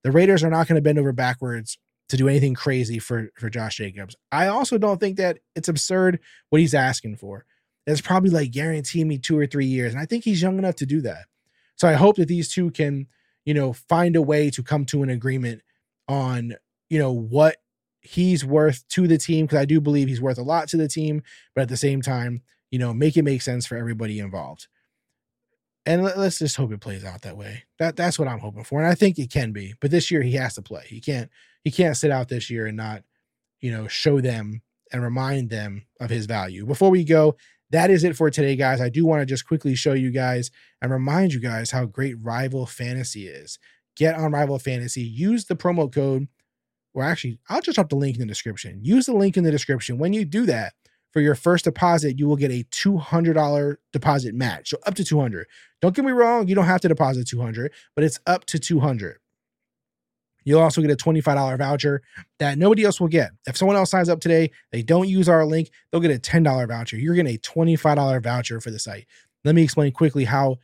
The 0.03 0.11
Raiders 0.11 0.43
are 0.43 0.51
not 0.51 0.67
going 0.67 0.75
to 0.75 0.81
bend 0.81 0.99
over 0.99 1.11
backwards 1.11 1.79
to 2.09 2.17
do 2.17 2.27
anything 2.27 2.53
crazy 2.53 2.99
for, 2.99 3.31
for 3.35 3.49
Josh 3.49 3.77
Jacobs. 3.77 4.15
I 4.31 4.47
also 4.47 4.77
don't 4.77 4.99
think 4.99 5.17
that 5.17 5.39
it's 5.55 5.69
absurd 5.69 6.19
what 6.49 6.61
he's 6.61 6.75
asking 6.75 7.15
for. 7.15 7.45
It's 7.87 8.01
probably 8.01 8.29
like 8.29 8.51
guarantee 8.51 9.03
me 9.03 9.17
two 9.17 9.37
or 9.37 9.47
three 9.47 9.65
years. 9.65 9.93
And 9.93 10.01
I 10.01 10.05
think 10.05 10.23
he's 10.23 10.41
young 10.41 10.59
enough 10.59 10.75
to 10.75 10.85
do 10.85 11.01
that. 11.01 11.25
So 11.75 11.87
I 11.87 11.93
hope 11.93 12.17
that 12.17 12.27
these 12.27 12.49
two 12.49 12.69
can 12.69 13.07
you 13.45 13.53
know, 13.53 13.73
find 13.73 14.15
a 14.15 14.21
way 14.21 14.49
to 14.49 14.63
come 14.63 14.85
to 14.85 15.03
an 15.03 15.09
agreement 15.09 15.61
on, 16.07 16.55
you 16.89 16.99
know, 16.99 17.11
what 17.11 17.57
he's 18.01 18.45
worth 18.45 18.87
to 18.89 19.07
the 19.07 19.17
team 19.17 19.45
because 19.45 19.59
I 19.59 19.65
do 19.65 19.81
believe 19.81 20.07
he's 20.07 20.21
worth 20.21 20.37
a 20.37 20.43
lot 20.43 20.67
to 20.69 20.77
the 20.77 20.87
team, 20.87 21.23
but 21.53 21.61
at 21.63 21.69
the 21.69 21.77
same 21.77 22.01
time, 22.01 22.41
you 22.71 22.79
know, 22.79 22.93
make 22.93 23.17
it 23.17 23.23
make 23.23 23.41
sense 23.41 23.65
for 23.65 23.77
everybody 23.77 24.19
involved. 24.19 24.67
And 25.87 26.03
let, 26.03 26.17
us 26.17 26.39
just 26.39 26.55
hope 26.55 26.71
it 26.71 26.81
plays 26.81 27.05
out 27.05 27.21
that 27.21 27.37
way. 27.37 27.63
That 27.77 27.95
that's 27.95 28.17
what 28.17 28.27
I'm 28.27 28.39
hoping 28.39 28.63
for, 28.63 28.79
and 28.79 28.87
I 28.87 28.95
think 28.95 29.19
it 29.19 29.29
can 29.29 29.51
be. 29.51 29.75
But 29.79 29.91
this 29.91 30.09
year 30.09 30.23
he 30.23 30.33
has 30.33 30.55
to 30.55 30.63
play. 30.63 30.83
He 30.87 30.99
can't 30.99 31.29
he 31.63 31.69
can't 31.69 31.95
sit 31.95 32.09
out 32.09 32.27
this 32.27 32.49
year 32.49 32.65
and 32.65 32.75
not, 32.75 33.03
you 33.59 33.71
know, 33.71 33.87
show 33.87 34.19
them 34.19 34.61
and 34.91 35.03
remind 35.03 35.49
them 35.49 35.85
of 35.99 36.09
his 36.09 36.25
value. 36.25 36.65
Before 36.65 36.89
we 36.89 37.03
go, 37.03 37.35
that 37.71 37.89
is 37.91 38.03
it 38.03 38.15
for 38.15 38.29
today, 38.29 38.55
guys. 38.55 38.81
I 38.81 38.89
do 38.89 39.05
want 39.05 39.21
to 39.21 39.25
just 39.25 39.47
quickly 39.47 39.75
show 39.75 39.93
you 39.93 40.11
guys 40.11 40.51
and 40.81 40.91
remind 40.91 41.33
you 41.33 41.39
guys 41.39 41.71
how 41.71 41.85
great 41.85 42.15
Rival 42.21 42.65
Fantasy 42.65 43.27
is. 43.27 43.59
Get 43.95 44.15
on 44.15 44.31
Rival 44.31 44.60
Fantasy, 44.60 45.01
use 45.01 45.45
the 45.45 45.55
promo 45.55 45.91
code, 45.91 46.27
or 46.93 47.03
actually, 47.03 47.39
I'll 47.49 47.62
just 47.62 47.75
drop 47.75 47.89
the 47.89 47.95
link 47.95 48.15
in 48.15 48.21
the 48.21 48.27
description. 48.27 48.79
Use 48.84 49.05
the 49.05 49.13
link 49.13 49.38
in 49.38 49.43
the 49.43 49.51
description. 49.51 49.97
When 49.97 50.13
you 50.13 50.25
do 50.25 50.45
that, 50.45 50.73
for 51.15 51.21
your 51.21 51.36
first 51.36 51.63
deposit, 51.63 52.19
you 52.19 52.27
will 52.27 52.36
get 52.36 52.51
a 52.51 52.65
$200 52.71 53.77
deposit 53.93 54.36
match. 54.36 54.71
So 54.71 54.77
up 54.86 54.95
to 54.95 55.03
200. 55.05 55.47
Don't 55.81 55.95
get 55.95 56.03
me 56.03 56.12
wrong, 56.12 56.49
you 56.49 56.55
don't 56.55 56.65
have 56.65 56.81
to 56.81 56.89
deposit 56.89 57.25
200, 57.25 57.71
but 57.95 58.03
it's 58.03 58.19
up 58.27 58.43
to 58.47 58.60
200. 58.60 59.17
You'll 60.43 60.60
also 60.60 60.81
get 60.81 60.91
a 60.91 60.95
$25 60.97 61.58
voucher 61.58 62.01
that 62.39 62.58
nobody 62.58 62.84
else 62.84 62.99
will 62.99 63.08
get. 63.08 63.31
If 63.47 63.55
someone 63.55 63.77
else 63.77 63.91
signs 63.91 64.10
up 64.10 64.19
today, 64.19 64.51
they 64.73 64.84
don't 64.84 65.08
use 65.08 65.29
our 65.29 65.45
link, 65.45 65.71
they'll 65.89 66.01
get 66.01 66.12
a 66.12 66.19
$10 66.19 66.67
voucher. 66.67 66.97
You're 66.97 67.15
getting 67.15 67.34
a 67.34 67.39
$25 67.39 68.21
voucher 68.21 68.60
for 68.60 68.69
the 68.69 68.77
site. 68.77 69.08
Let 69.45 69.55
me 69.55 69.63
explain 69.63 69.93
quickly 69.93 70.25
how 70.25 70.58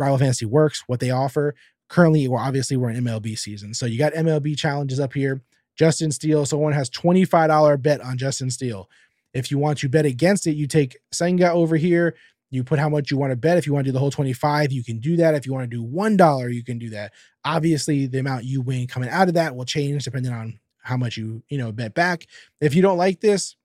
Rival 0.00 0.18
Fantasy 0.18 0.46
works, 0.46 0.82
what 0.88 0.98
they 0.98 1.10
offer. 1.10 1.54
Currently, 1.88 2.26
well, 2.28 2.42
obviously, 2.42 2.76
we're 2.76 2.90
in 2.90 3.04
MLB 3.04 3.38
season. 3.38 3.74
So 3.74 3.86
you 3.86 3.98
got 3.98 4.12
MLB 4.12 4.56
challenges 4.56 4.98
up 4.98 5.12
here. 5.12 5.42
Justin 5.76 6.10
Steele. 6.10 6.46
Someone 6.46 6.72
has 6.72 6.90
$25 6.90 7.80
bet 7.82 8.00
on 8.00 8.18
Justin 8.18 8.50
Steele. 8.50 8.88
If 9.34 9.50
you 9.50 9.58
want 9.58 9.78
to 9.78 9.88
bet 9.88 10.06
against 10.06 10.46
it, 10.46 10.56
you 10.56 10.66
take 10.66 10.96
Senga 11.12 11.52
over 11.52 11.76
here. 11.76 12.16
You 12.50 12.64
put 12.64 12.78
how 12.78 12.88
much 12.88 13.10
you 13.10 13.18
want 13.18 13.32
to 13.32 13.36
bet. 13.36 13.58
If 13.58 13.66
you 13.66 13.74
want 13.74 13.84
to 13.84 13.88
do 13.88 13.92
the 13.92 13.98
whole 13.98 14.10
25, 14.10 14.72
you 14.72 14.82
can 14.82 14.98
do 14.98 15.16
that. 15.16 15.34
If 15.34 15.46
you 15.46 15.52
want 15.52 15.70
to 15.70 15.76
do 15.76 15.84
$1, 15.84 16.54
you 16.54 16.64
can 16.64 16.78
do 16.78 16.90
that. 16.90 17.12
Obviously, 17.44 18.06
the 18.06 18.18
amount 18.18 18.44
you 18.44 18.62
win 18.62 18.86
coming 18.86 19.10
out 19.10 19.28
of 19.28 19.34
that 19.34 19.54
will 19.54 19.64
change 19.64 20.04
depending 20.04 20.32
on 20.32 20.58
how 20.82 20.96
much 20.96 21.16
you, 21.16 21.42
you 21.48 21.58
know, 21.58 21.72
bet 21.72 21.94
back. 21.94 22.26
If 22.60 22.74
you 22.74 22.82
don't 22.82 22.96
like 22.96 23.20
this, 23.20 23.56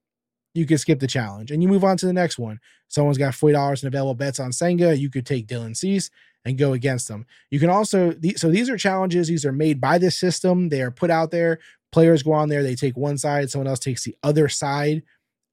you 0.54 0.66
can 0.66 0.78
skip 0.78 1.00
the 1.00 1.08
challenge 1.08 1.52
and 1.52 1.64
you 1.64 1.70
move 1.70 1.84
on 1.84 1.96
to 1.98 2.06
the 2.06 2.14
next 2.14 2.38
one. 2.38 2.60
Someone's 2.90 3.18
got 3.18 3.34
$40 3.34 3.84
in 3.84 3.88
available 3.88 4.16
bets 4.16 4.40
on 4.40 4.52
Senga. 4.52 4.98
You 4.98 5.10
could 5.10 5.26
take 5.26 5.48
Dylan 5.48 5.78
Cease 5.78 6.10
and 6.46 6.58
go 6.58 6.74
against 6.74 7.08
them. 7.08 7.26
You 7.50 7.60
can 7.60 7.70
also, 7.70 8.16
so 8.36 8.50
these 8.50 8.70
are 8.70 8.78
challenges. 8.78 9.28
These 9.28 9.46
are 9.46 9.52
made 9.52 9.80
by 9.80 9.98
this 9.98 10.18
system. 10.18 10.70
They 10.70 10.82
are 10.82 10.92
put 10.92 11.10
out 11.10 11.32
there. 11.32 11.60
Players 11.92 12.24
go 12.24 12.34
on 12.34 12.50
there. 12.50 12.64
They 12.64 12.76
take 12.76 12.98
one 12.98 13.18
side. 13.18 13.50
Someone 13.50 13.68
else 13.68 13.80
takes 13.80 14.04
the 14.04 14.16
other 14.24 14.50
side 14.50 15.04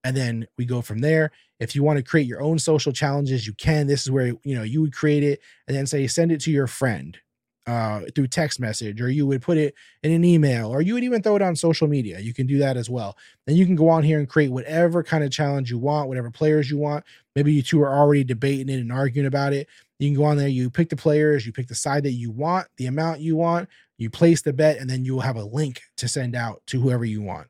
and 0.04 0.16
then 0.16 0.46
we 0.56 0.64
go 0.64 0.80
from 0.80 1.00
there. 1.00 1.30
If 1.60 1.74
you 1.74 1.82
want 1.82 1.98
to 1.98 2.02
create 2.02 2.26
your 2.26 2.40
own 2.40 2.58
social 2.58 2.92
challenges, 2.92 3.46
you 3.46 3.52
can. 3.52 3.86
This 3.86 4.02
is 4.02 4.10
where 4.10 4.28
you 4.42 4.54
know 4.54 4.62
you 4.62 4.80
would 4.80 4.94
create 4.94 5.22
it 5.22 5.40
and 5.66 5.76
then 5.76 5.86
say 5.86 6.06
send 6.06 6.30
it 6.30 6.40
to 6.42 6.50
your 6.50 6.66
friend 6.66 7.18
uh, 7.66 8.02
through 8.14 8.28
text 8.28 8.60
message, 8.60 9.00
or 9.00 9.10
you 9.10 9.26
would 9.26 9.42
put 9.42 9.58
it 9.58 9.74
in 10.02 10.12
an 10.12 10.24
email, 10.24 10.72
or 10.72 10.80
you 10.80 10.94
would 10.94 11.04
even 11.04 11.20
throw 11.20 11.36
it 11.36 11.42
on 11.42 11.56
social 11.56 11.88
media. 11.88 12.20
You 12.20 12.32
can 12.32 12.46
do 12.46 12.58
that 12.58 12.76
as 12.76 12.88
well. 12.88 13.16
Then 13.46 13.56
you 13.56 13.66
can 13.66 13.74
go 13.74 13.88
on 13.88 14.04
here 14.04 14.18
and 14.18 14.28
create 14.28 14.52
whatever 14.52 15.02
kind 15.02 15.24
of 15.24 15.30
challenge 15.30 15.70
you 15.70 15.78
want, 15.78 16.08
whatever 16.08 16.30
players 16.30 16.70
you 16.70 16.78
want. 16.78 17.04
Maybe 17.34 17.52
you 17.52 17.62
two 17.62 17.82
are 17.82 17.94
already 17.94 18.24
debating 18.24 18.68
it 18.68 18.80
and 18.80 18.92
arguing 18.92 19.26
about 19.26 19.52
it. 19.52 19.68
You 19.98 20.08
can 20.08 20.16
go 20.16 20.24
on 20.24 20.36
there, 20.36 20.48
you 20.48 20.70
pick 20.70 20.90
the 20.90 20.96
players, 20.96 21.44
you 21.44 21.52
pick 21.52 21.66
the 21.66 21.74
side 21.74 22.04
that 22.04 22.12
you 22.12 22.30
want, 22.30 22.68
the 22.76 22.86
amount 22.86 23.20
you 23.20 23.36
want, 23.36 23.68
you 23.96 24.10
place 24.10 24.42
the 24.42 24.52
bet, 24.52 24.78
and 24.78 24.88
then 24.88 25.04
you 25.04 25.14
will 25.14 25.22
have 25.22 25.36
a 25.36 25.44
link 25.44 25.82
to 25.96 26.06
send 26.06 26.36
out 26.36 26.62
to 26.68 26.80
whoever 26.80 27.04
you 27.04 27.20
want. 27.20 27.48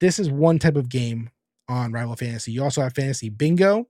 This 0.00 0.18
is 0.18 0.30
one 0.30 0.58
type 0.58 0.76
of 0.76 0.88
game 0.88 1.30
on 1.68 1.92
Rival 1.92 2.16
Fantasy. 2.16 2.52
You 2.52 2.62
also 2.62 2.82
have 2.82 2.94
Fantasy 2.94 3.30
Bingo. 3.30 3.88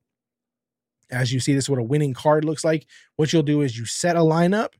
As 1.11 1.33
you 1.33 1.41
see, 1.41 1.55
this 1.55 1.65
is 1.65 1.71
what 1.71 1.79
a 1.79 1.85
winning 1.85 2.15
card 2.15 2.45
looks 2.45 2.65
like. 2.65 2.87
What 3.17 3.33
you'll 3.33 3.43
do 3.43 3.63
is 3.63 3.79
you 3.79 3.85
set 3.85 4.17
a 4.17 4.21
lineup, 4.21 4.71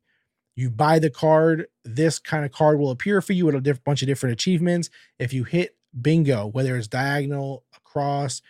you 0.57 0.71
buy 0.71 0.99
the 0.99 1.11
card. 1.11 1.67
This 1.85 2.19
kind 2.19 2.45
of 2.45 2.53
card 2.53 2.79
will 2.79 2.91
appear 2.91 3.21
for 3.21 3.33
you 3.33 3.47
with 3.47 3.55
a 3.55 3.61
diff- 3.61 3.83
bunch 3.85 4.03
of 4.03 4.09
different 4.09 4.35
achievements. 4.35 4.91
If 5.19 5.33
you 5.33 5.45
hit 5.45 5.77
bingo, 6.01 6.47
whether 6.47 6.77
it's 6.77 6.89
diagonal, 6.89 7.65
across, 7.75 8.43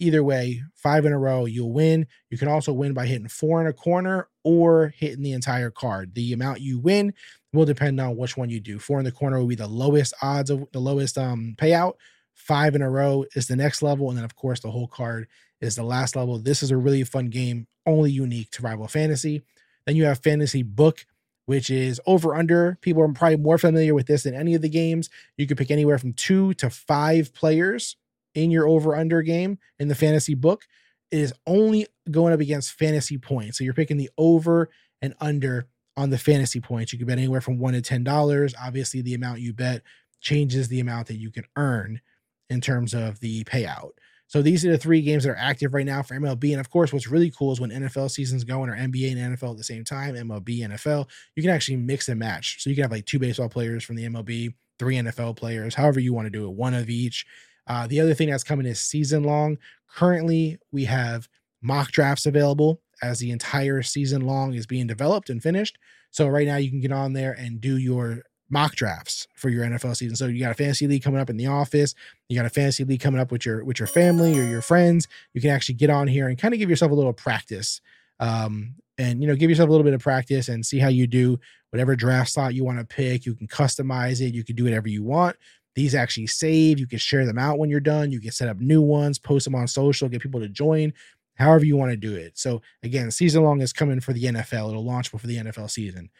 either 0.00 0.24
way, 0.24 0.62
five 0.74 1.04
in 1.04 1.12
a 1.12 1.18
row, 1.18 1.44
you'll 1.44 1.72
win. 1.72 2.06
You 2.30 2.38
can 2.38 2.48
also 2.48 2.72
win 2.72 2.94
by 2.94 3.06
hitting 3.06 3.28
four 3.28 3.60
in 3.60 3.66
a 3.66 3.72
corner 3.72 4.28
or 4.44 4.92
hitting 4.96 5.22
the 5.22 5.32
entire 5.32 5.70
card. 5.70 6.14
The 6.14 6.32
amount 6.32 6.60
you 6.60 6.78
win 6.78 7.14
will 7.52 7.64
depend 7.64 8.00
on 8.00 8.16
which 8.16 8.36
one 8.36 8.50
you 8.50 8.60
do. 8.60 8.78
Four 8.78 8.98
in 8.98 9.04
the 9.04 9.12
corner 9.12 9.38
will 9.38 9.46
be 9.46 9.54
the 9.54 9.66
lowest 9.66 10.14
odds 10.22 10.50
of 10.50 10.66
the 10.72 10.80
lowest 10.80 11.18
um, 11.18 11.54
payout 11.56 11.94
five 12.40 12.74
in 12.74 12.82
a 12.82 12.90
row 12.90 13.24
is 13.34 13.46
the 13.46 13.56
next 13.56 13.82
level. 13.82 14.08
And 14.08 14.18
then, 14.18 14.24
of 14.24 14.34
course, 14.34 14.60
the 14.60 14.70
whole 14.70 14.88
card 14.88 15.28
is 15.60 15.76
the 15.76 15.82
last 15.82 16.16
level. 16.16 16.38
This 16.38 16.62
is 16.62 16.70
a 16.70 16.76
really 16.76 17.04
fun 17.04 17.28
game, 17.28 17.66
only 17.86 18.10
unique 18.10 18.50
to 18.52 18.62
Rival 18.62 18.88
Fantasy. 18.88 19.42
Then 19.86 19.96
you 19.96 20.04
have 20.04 20.18
Fantasy 20.20 20.62
Book, 20.62 21.04
which 21.46 21.70
is 21.70 22.00
over 22.06 22.34
under. 22.34 22.78
People 22.80 23.02
are 23.02 23.12
probably 23.12 23.36
more 23.36 23.58
familiar 23.58 23.94
with 23.94 24.06
this 24.06 24.22
than 24.22 24.34
any 24.34 24.54
of 24.54 24.62
the 24.62 24.68
games. 24.68 25.10
You 25.36 25.46
could 25.46 25.58
pick 25.58 25.70
anywhere 25.70 25.98
from 25.98 26.14
two 26.14 26.54
to 26.54 26.70
five 26.70 27.34
players 27.34 27.96
in 28.34 28.50
your 28.50 28.68
over 28.68 28.96
under 28.96 29.22
game 29.22 29.58
in 29.78 29.88
the 29.88 29.94
Fantasy 29.94 30.34
Book. 30.34 30.64
It 31.10 31.18
is 31.18 31.34
only 31.46 31.86
going 32.10 32.32
up 32.32 32.40
against 32.40 32.72
fantasy 32.72 33.18
points. 33.18 33.58
So 33.58 33.64
you're 33.64 33.74
picking 33.74 33.96
the 33.96 34.10
over 34.16 34.70
and 35.02 35.14
under 35.20 35.66
on 35.96 36.10
the 36.10 36.18
fantasy 36.18 36.60
points. 36.60 36.92
You 36.92 36.98
can 36.98 37.08
bet 37.08 37.18
anywhere 37.18 37.40
from 37.40 37.58
one 37.58 37.74
to 37.74 37.82
ten 37.82 38.04
dollars. 38.04 38.54
Obviously, 38.60 39.02
the 39.02 39.14
amount 39.14 39.40
you 39.40 39.52
bet 39.52 39.82
changes 40.20 40.68
the 40.68 40.80
amount 40.80 41.08
that 41.08 41.16
you 41.16 41.30
can 41.30 41.44
earn 41.56 42.00
in 42.48 42.60
terms 42.60 42.94
of 42.94 43.20
the 43.20 43.44
payout. 43.44 43.90
So 44.30 44.42
these 44.42 44.64
are 44.64 44.70
the 44.70 44.78
three 44.78 45.02
games 45.02 45.24
that 45.24 45.30
are 45.30 45.36
active 45.36 45.74
right 45.74 45.84
now 45.84 46.02
for 46.02 46.14
MLB. 46.14 46.52
And 46.52 46.60
of 46.60 46.70
course, 46.70 46.92
what's 46.92 47.08
really 47.08 47.32
cool 47.32 47.52
is 47.52 47.60
when 47.60 47.70
NFL 47.70 48.12
season's 48.12 48.44
going 48.44 48.70
or 48.70 48.76
NBA 48.76 49.10
and 49.10 49.36
NFL 49.36 49.52
at 49.52 49.56
the 49.56 49.64
same 49.64 49.82
time, 49.82 50.14
MLB, 50.14 50.60
NFL, 50.60 51.08
you 51.34 51.42
can 51.42 51.50
actually 51.50 51.78
mix 51.78 52.08
and 52.08 52.20
match. 52.20 52.62
So 52.62 52.70
you 52.70 52.76
can 52.76 52.82
have 52.82 52.92
like 52.92 53.06
two 53.06 53.18
baseball 53.18 53.48
players 53.48 53.82
from 53.82 53.96
the 53.96 54.04
MLB, 54.08 54.54
three 54.78 54.96
NFL 54.96 55.36
players, 55.36 55.74
however 55.74 55.98
you 55.98 56.14
want 56.14 56.26
to 56.26 56.30
do 56.30 56.44
it, 56.44 56.52
one 56.52 56.74
of 56.74 56.88
each. 56.88 57.26
Uh, 57.70 57.86
the 57.86 58.00
other 58.00 58.14
thing 58.14 58.28
that's 58.28 58.42
coming 58.42 58.66
is 58.66 58.80
season 58.80 59.22
long. 59.22 59.56
Currently, 59.94 60.58
we 60.72 60.86
have 60.86 61.28
mock 61.62 61.92
drafts 61.92 62.26
available 62.26 62.80
as 63.00 63.20
the 63.20 63.30
entire 63.30 63.80
season 63.80 64.22
long 64.22 64.54
is 64.54 64.66
being 64.66 64.88
developed 64.88 65.30
and 65.30 65.40
finished. 65.40 65.78
So 66.10 66.26
right 66.26 66.48
now 66.48 66.56
you 66.56 66.68
can 66.68 66.80
get 66.80 66.90
on 66.90 67.12
there 67.12 67.32
and 67.32 67.60
do 67.60 67.76
your 67.76 68.24
mock 68.50 68.74
drafts 68.74 69.28
for 69.36 69.50
your 69.50 69.64
NFL 69.64 69.96
season. 69.96 70.16
So 70.16 70.26
you 70.26 70.40
got 70.40 70.50
a 70.50 70.54
fantasy 70.54 70.88
league 70.88 71.04
coming 71.04 71.20
up 71.20 71.30
in 71.30 71.36
the 71.36 71.46
office, 71.46 71.94
you 72.28 72.36
got 72.36 72.44
a 72.44 72.50
fantasy 72.50 72.82
league 72.82 73.00
coming 73.00 73.20
up 73.20 73.30
with 73.30 73.46
your 73.46 73.64
with 73.64 73.78
your 73.78 73.86
family 73.86 74.36
or 74.36 74.42
your 74.42 74.62
friends. 74.62 75.06
You 75.32 75.40
can 75.40 75.50
actually 75.50 75.76
get 75.76 75.90
on 75.90 76.08
here 76.08 76.26
and 76.26 76.36
kind 76.36 76.52
of 76.52 76.58
give 76.58 76.70
yourself 76.70 76.90
a 76.90 76.96
little 76.96 77.12
practice. 77.12 77.80
Um, 78.18 78.74
and 78.98 79.22
you 79.22 79.28
know, 79.28 79.36
give 79.36 79.48
yourself 79.48 79.68
a 79.68 79.70
little 79.70 79.84
bit 79.84 79.94
of 79.94 80.02
practice 80.02 80.48
and 80.48 80.66
see 80.66 80.80
how 80.80 80.88
you 80.88 81.06
do 81.06 81.38
whatever 81.70 81.94
draft 81.94 82.32
slot 82.32 82.52
you 82.52 82.64
want 82.64 82.80
to 82.80 82.84
pick. 82.84 83.24
You 83.24 83.36
can 83.36 83.46
customize 83.46 84.20
it, 84.20 84.34
you 84.34 84.42
can 84.42 84.56
do 84.56 84.64
whatever 84.64 84.88
you 84.88 85.04
want. 85.04 85.36
These 85.80 85.94
actually 85.94 86.26
save, 86.26 86.78
you 86.78 86.86
can 86.86 86.98
share 86.98 87.24
them 87.24 87.38
out 87.38 87.58
when 87.58 87.70
you're 87.70 87.80
done, 87.80 88.10
you 88.10 88.20
can 88.20 88.32
set 88.32 88.50
up 88.50 88.60
new 88.60 88.82
ones, 88.82 89.18
post 89.18 89.46
them 89.46 89.54
on 89.54 89.66
social, 89.66 90.10
get 90.10 90.20
people 90.20 90.40
to 90.40 90.48
join 90.48 90.92
however 91.36 91.64
you 91.64 91.74
want 91.74 91.90
to 91.90 91.96
do 91.96 92.14
it. 92.14 92.38
So 92.38 92.60
again, 92.82 93.10
season 93.10 93.42
long 93.42 93.62
is 93.62 93.72
coming 93.72 94.00
for 94.00 94.12
the 94.12 94.24
NFL. 94.24 94.68
It'll 94.68 94.84
launch 94.84 95.10
before 95.10 95.26
the 95.26 95.38
NFL 95.38 95.70
season. 95.70 96.10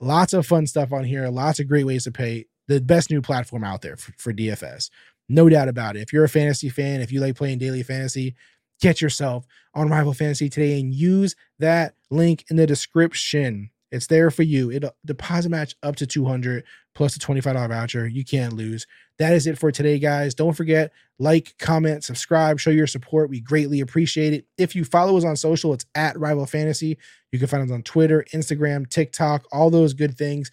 Lots 0.00 0.32
of 0.32 0.46
fun 0.46 0.68
stuff 0.68 0.92
on 0.92 1.02
here. 1.02 1.28
Lots 1.28 1.58
of 1.58 1.66
great 1.66 1.84
ways 1.84 2.04
to 2.04 2.12
pay. 2.12 2.46
The 2.68 2.80
best 2.80 3.10
new 3.10 3.20
platform 3.20 3.64
out 3.64 3.82
there 3.82 3.96
for, 3.96 4.12
for 4.12 4.32
DFS. 4.32 4.90
No 5.28 5.48
doubt 5.48 5.66
about 5.66 5.96
it. 5.96 6.02
If 6.02 6.12
you're 6.12 6.22
a 6.22 6.28
fantasy 6.28 6.68
fan, 6.68 7.00
if 7.00 7.10
you 7.10 7.20
like 7.20 7.34
playing 7.34 7.58
daily 7.58 7.82
fantasy, 7.82 8.36
get 8.80 9.00
yourself 9.00 9.46
on 9.74 9.88
Rival 9.88 10.14
Fantasy 10.14 10.48
today 10.48 10.78
and 10.78 10.94
use 10.94 11.34
that 11.58 11.94
link 12.08 12.44
in 12.48 12.54
the 12.54 12.66
description. 12.66 13.70
It's 13.90 14.06
there 14.06 14.30
for 14.30 14.44
you. 14.44 14.70
It'll 14.70 14.94
deposit 15.04 15.48
match 15.48 15.74
up 15.82 15.96
to 15.96 16.06
200 16.06 16.62
plus 16.98 17.14
a 17.14 17.20
$25 17.20 17.68
voucher. 17.68 18.08
You 18.08 18.24
can't 18.24 18.54
lose. 18.54 18.84
That 19.20 19.32
is 19.32 19.46
it 19.46 19.56
for 19.56 19.70
today, 19.70 20.00
guys. 20.00 20.34
Don't 20.34 20.52
forget, 20.52 20.92
like, 21.20 21.54
comment, 21.58 22.02
subscribe, 22.02 22.58
show 22.58 22.70
your 22.70 22.88
support. 22.88 23.30
We 23.30 23.40
greatly 23.40 23.80
appreciate 23.80 24.34
it. 24.34 24.46
If 24.58 24.74
you 24.74 24.84
follow 24.84 25.16
us 25.16 25.24
on 25.24 25.36
social, 25.36 25.72
it's 25.72 25.86
at 25.94 26.18
Rival 26.18 26.44
Fantasy. 26.44 26.98
You 27.30 27.38
can 27.38 27.46
find 27.46 27.62
us 27.62 27.70
on 27.70 27.84
Twitter, 27.84 28.24
Instagram, 28.34 28.90
TikTok, 28.90 29.44
all 29.52 29.70
those 29.70 29.94
good 29.94 30.18
things. 30.18 30.50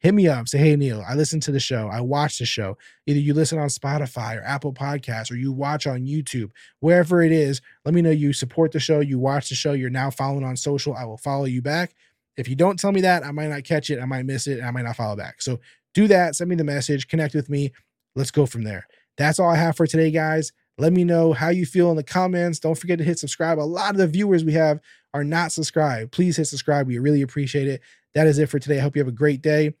Hit 0.00 0.12
me 0.12 0.28
up. 0.28 0.48
Say, 0.48 0.58
hey, 0.58 0.76
Neil, 0.76 1.02
I 1.08 1.14
listen 1.14 1.40
to 1.40 1.50
the 1.50 1.58
show. 1.58 1.88
I 1.88 2.02
watch 2.02 2.38
the 2.38 2.44
show. 2.44 2.76
Either 3.06 3.20
you 3.20 3.32
listen 3.32 3.58
on 3.58 3.68
Spotify 3.68 4.38
or 4.38 4.44
Apple 4.44 4.74
Podcasts 4.74 5.32
or 5.32 5.36
you 5.36 5.50
watch 5.50 5.86
on 5.86 6.04
YouTube, 6.04 6.50
wherever 6.80 7.22
it 7.22 7.32
is. 7.32 7.62
Let 7.86 7.94
me 7.94 8.02
know 8.02 8.10
you 8.10 8.34
support 8.34 8.72
the 8.72 8.80
show, 8.80 9.00
you 9.00 9.18
watch 9.18 9.48
the 9.48 9.54
show, 9.54 9.72
you're 9.72 9.88
now 9.88 10.10
following 10.10 10.44
on 10.44 10.58
social. 10.58 10.92
I 10.92 11.06
will 11.06 11.16
follow 11.16 11.46
you 11.46 11.62
back. 11.62 11.94
If 12.36 12.48
you 12.48 12.56
don't 12.56 12.78
tell 12.78 12.92
me 12.92 13.00
that, 13.02 13.24
I 13.24 13.30
might 13.30 13.48
not 13.48 13.64
catch 13.64 13.90
it. 13.90 14.00
I 14.00 14.06
might 14.06 14.26
miss 14.26 14.46
it. 14.46 14.62
I 14.62 14.70
might 14.70 14.82
not 14.82 14.96
follow 14.96 15.16
back. 15.16 15.40
So 15.40 15.60
do 15.94 16.08
that. 16.08 16.36
Send 16.36 16.50
me 16.50 16.56
the 16.56 16.64
message, 16.64 17.08
connect 17.08 17.34
with 17.34 17.48
me. 17.48 17.72
Let's 18.16 18.30
go 18.30 18.46
from 18.46 18.64
there. 18.64 18.86
That's 19.16 19.38
all 19.38 19.50
I 19.50 19.56
have 19.56 19.76
for 19.76 19.86
today, 19.86 20.10
guys. 20.10 20.52
Let 20.76 20.92
me 20.92 21.04
know 21.04 21.32
how 21.32 21.50
you 21.50 21.66
feel 21.66 21.90
in 21.90 21.96
the 21.96 22.02
comments. 22.02 22.58
Don't 22.58 22.76
forget 22.76 22.98
to 22.98 23.04
hit 23.04 23.18
subscribe. 23.18 23.58
A 23.58 23.60
lot 23.60 23.92
of 23.92 23.98
the 23.98 24.08
viewers 24.08 24.44
we 24.44 24.54
have 24.54 24.80
are 25.12 25.22
not 25.22 25.52
subscribed. 25.52 26.10
Please 26.10 26.36
hit 26.36 26.46
subscribe. 26.46 26.88
We 26.88 26.98
really 26.98 27.22
appreciate 27.22 27.68
it. 27.68 27.80
That 28.14 28.26
is 28.26 28.38
it 28.38 28.48
for 28.48 28.58
today. 28.58 28.78
I 28.78 28.80
hope 28.80 28.96
you 28.96 29.00
have 29.00 29.08
a 29.08 29.12
great 29.12 29.40
day. 29.40 29.74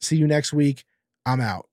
See 0.00 0.16
you 0.16 0.26
next 0.26 0.52
week. 0.52 0.84
I'm 1.26 1.40
out. 1.40 1.68